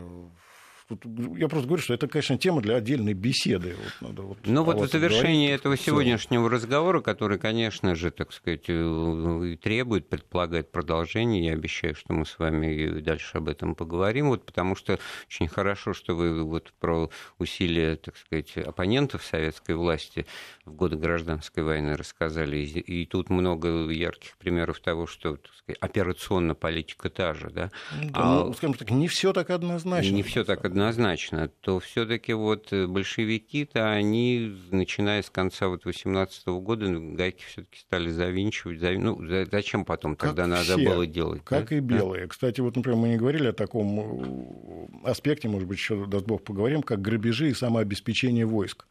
я 1.37 1.49
просто 1.49 1.67
говорю, 1.67 1.83
что 1.83 1.95
это, 1.95 2.09
конечно, 2.09 2.39
тема 2.39 2.61
для 2.61 2.77
отдельной 2.77 3.15
беседы. 3.15 3.77
Вот 3.77 4.09
надо 4.09 4.23
вот 4.23 4.39
ну 4.45 4.65
вот 4.65 4.81
в 4.81 4.91
завершении 4.91 5.47
говорить, 5.47 5.61
этого 5.61 5.77
сегодняшнего 5.77 6.51
разговора, 6.51 7.01
который, 7.01 7.39
конечно 7.39 7.95
же, 7.95 8.11
так 8.11 8.33
сказать, 8.33 8.65
э, 8.69 9.57
требует, 9.63 10.09
предполагает 10.09 10.71
продолжение, 10.71 11.47
я 11.47 11.53
обещаю, 11.53 11.95
что 11.95 12.13
мы 12.13 12.27
с 12.27 12.39
вами 12.39 13.01
дальше 13.01 13.39
об 13.39 13.49
этом 13.49 13.75
поговорим, 13.75 14.29
вот, 14.29 14.45
потому 14.45 14.77
что 14.77 14.99
очень 15.29 15.49
хорошо, 15.49 15.95
что 15.95 16.15
вы 16.15 16.43
вот 16.43 16.73
про 16.81 17.11
усилия, 17.39 17.97
так 17.97 18.17
сказать, 18.17 18.57
оппонентов 18.59 19.25
советской 19.25 19.75
власти 19.75 20.27
в 20.65 20.73
годы 20.73 20.97
гражданской 20.97 21.63
войны 21.63 21.97
рассказали, 21.97 22.59
и, 22.59 23.03
и 23.03 23.07
тут 23.07 23.31
много 23.31 23.89
ярких 23.91 24.37
примеров 24.39 24.81
того, 24.81 25.07
что 25.07 25.37
так 25.37 25.53
сказать, 25.55 25.79
операционная 25.81 26.55
политика 26.55 27.09
та 27.09 27.35
же, 27.35 27.51
да? 27.51 27.71
да 27.93 28.11
а, 28.13 28.45
ну, 28.45 28.55
скажем 28.55 28.75
так, 28.75 28.91
не 28.91 29.09
все 29.09 29.33
так 29.33 29.51
однозначно. 29.51 30.11
Не 30.11 30.23
все 30.23 30.45
так 30.45 30.65
однозначно 30.65 30.72
однозначно, 30.73 31.49
то 31.61 31.79
все-таки 31.79 32.33
вот 32.33 32.73
э, 32.73 32.87
большевики-то 32.87 33.91
они, 33.91 34.57
начиная 34.71 35.23
с 35.23 35.31
конца 35.31 35.69
вот 35.69 35.85
18 35.85 36.47
года, 36.49 36.89
ну, 36.89 37.15
гайки 37.15 37.45
все-таки 37.45 37.79
стали 37.79 38.09
завинчивать. 38.09 38.81
Зави... 38.81 38.99
Ну, 38.99 39.21
зачем 39.51 39.85
потом 39.85 40.17
как 40.17 40.35
тогда 40.35 40.63
все, 40.63 40.77
надо 40.77 40.91
было 40.91 41.07
делать? 41.07 41.43
Как 41.45 41.69
да? 41.69 41.77
и 41.77 41.81
белые. 41.81 42.23
Да? 42.23 42.29
Кстати, 42.29 42.61
вот, 42.61 42.77
например, 42.77 42.99
мы 42.99 43.09
не 43.09 43.17
говорили 43.17 43.49
о 43.49 43.53
таком 43.53 44.89
э, 45.05 45.09
аспекте, 45.09 45.49
может 45.49 45.69
быть, 45.69 45.79
еще, 45.79 46.07
даст 46.07 46.27
Бог, 46.27 46.43
поговорим, 46.43 46.83
как 46.83 47.01
грабежи 47.01 47.51
и 47.51 47.55
самообеспечение 47.55 48.47
войск 48.47 48.87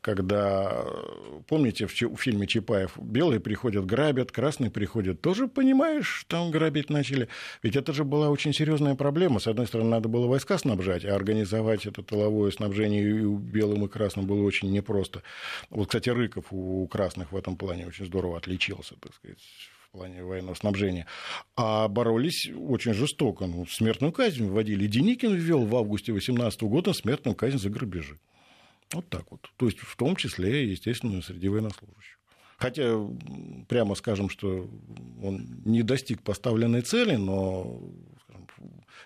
когда, 0.00 0.84
помните, 1.46 1.86
в 1.86 2.16
фильме 2.16 2.46
Чапаев 2.46 2.96
белые 2.98 3.40
приходят, 3.40 3.86
грабят, 3.86 4.32
красные 4.32 4.70
приходят, 4.70 5.20
тоже 5.20 5.48
понимаешь, 5.48 6.24
там 6.28 6.50
грабить 6.50 6.90
начали. 6.90 7.28
Ведь 7.62 7.76
это 7.76 7.92
же 7.92 8.04
была 8.04 8.30
очень 8.30 8.52
серьезная 8.52 8.94
проблема. 8.94 9.40
С 9.40 9.46
одной 9.46 9.66
стороны, 9.66 9.90
надо 9.90 10.08
было 10.08 10.26
войска 10.26 10.58
снабжать, 10.58 11.04
а 11.04 11.14
организовать 11.14 11.86
это 11.86 12.02
тыловое 12.02 12.50
снабжение 12.50 13.02
и 13.02 13.24
белым, 13.24 13.84
и 13.84 13.88
красным 13.88 14.26
было 14.26 14.42
очень 14.42 14.70
непросто. 14.70 15.22
Вот, 15.70 15.88
кстати, 15.88 16.10
Рыков 16.10 16.46
у 16.50 16.86
красных 16.86 17.32
в 17.32 17.36
этом 17.36 17.56
плане 17.56 17.86
очень 17.86 18.06
здорово 18.06 18.38
отличился, 18.38 18.94
так 19.00 19.14
сказать, 19.14 19.38
в 19.88 19.90
плане 19.92 20.22
военного 20.22 20.54
снабжения. 20.54 21.06
А 21.56 21.88
боролись 21.88 22.50
очень 22.54 22.94
жестоко. 22.94 23.46
Ну, 23.46 23.66
смертную 23.66 24.12
казнь 24.12 24.46
вводили. 24.46 24.86
Деникин 24.86 25.34
ввел 25.34 25.64
в 25.64 25.74
августе 25.76 26.12
18 26.12 26.62
года 26.62 26.92
смертную 26.92 27.34
казнь 27.34 27.58
за 27.58 27.70
грабежи. 27.70 28.18
Вот 28.92 29.08
так 29.08 29.30
вот. 29.30 29.50
То 29.56 29.66
есть 29.66 29.78
в 29.78 29.96
том 29.96 30.16
числе, 30.16 30.70
естественно, 30.70 31.20
среди 31.22 31.48
военнослужащих. 31.48 32.18
Хотя, 32.58 32.98
прямо 33.68 33.94
скажем, 33.94 34.28
что 34.28 34.68
он 35.22 35.62
не 35.64 35.82
достиг 35.82 36.22
поставленной 36.22 36.82
цели, 36.82 37.14
но 37.14 37.80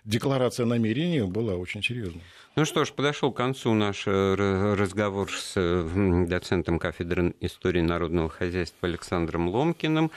декларация 0.04 0.64
намерений 0.64 1.20
была 1.22 1.54
очень 1.56 1.82
серьезной. 1.82 2.22
Ну 2.56 2.64
что 2.64 2.84
ж, 2.84 2.92
подошел 2.92 3.30
к 3.30 3.36
концу 3.36 3.74
наш 3.74 4.04
э, 4.06 4.74
разговор 4.74 5.30
с 5.30 5.54
доцентом 6.26 6.78
кафедры 6.78 7.34
истории 7.40 7.80
народного 7.80 8.30
хозяйства 8.30 8.88
Александром 8.88 9.48
Ломкиным. 9.48 10.10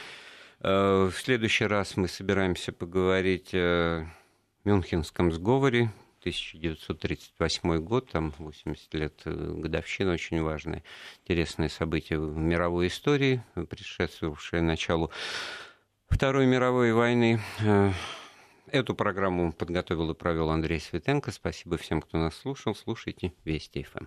Э, 0.62 1.10
в 1.12 1.18
следующий 1.18 1.66
раз 1.66 1.98
мы 1.98 2.08
собираемся 2.08 2.72
поговорить 2.72 3.50
о 3.54 4.06
Мюнхенском 4.64 5.32
сговоре, 5.32 5.92
1938 6.26 7.78
год, 7.82 8.10
там 8.10 8.34
80 8.40 8.94
лет 8.96 9.22
э, 9.26 9.32
годовщина, 9.32 10.14
очень 10.14 10.42
важное, 10.42 10.84
интересное 11.22 11.70
событие 11.70 12.20
в 12.20 12.36
мировой 12.36 12.88
истории, 12.88 13.44
предшествовавшее 13.54 14.64
началу 14.64 15.12
Второй 16.10 16.48
мировой 16.48 16.94
войны. 16.94 17.40
Э, 17.60 17.92
эту 18.72 18.96
программу 18.96 19.54
подготовил 19.54 20.10
и 20.10 20.16
провел 20.16 20.50
Андрей 20.50 20.80
Светенко. 20.80 21.30
Спасибо 21.30 21.78
всем, 21.78 22.02
кто 22.02 22.18
нас 22.18 22.36
слушал. 22.36 22.74
Слушайте 22.74 23.34
Вести 23.44 23.84
ФМ. 23.84 24.00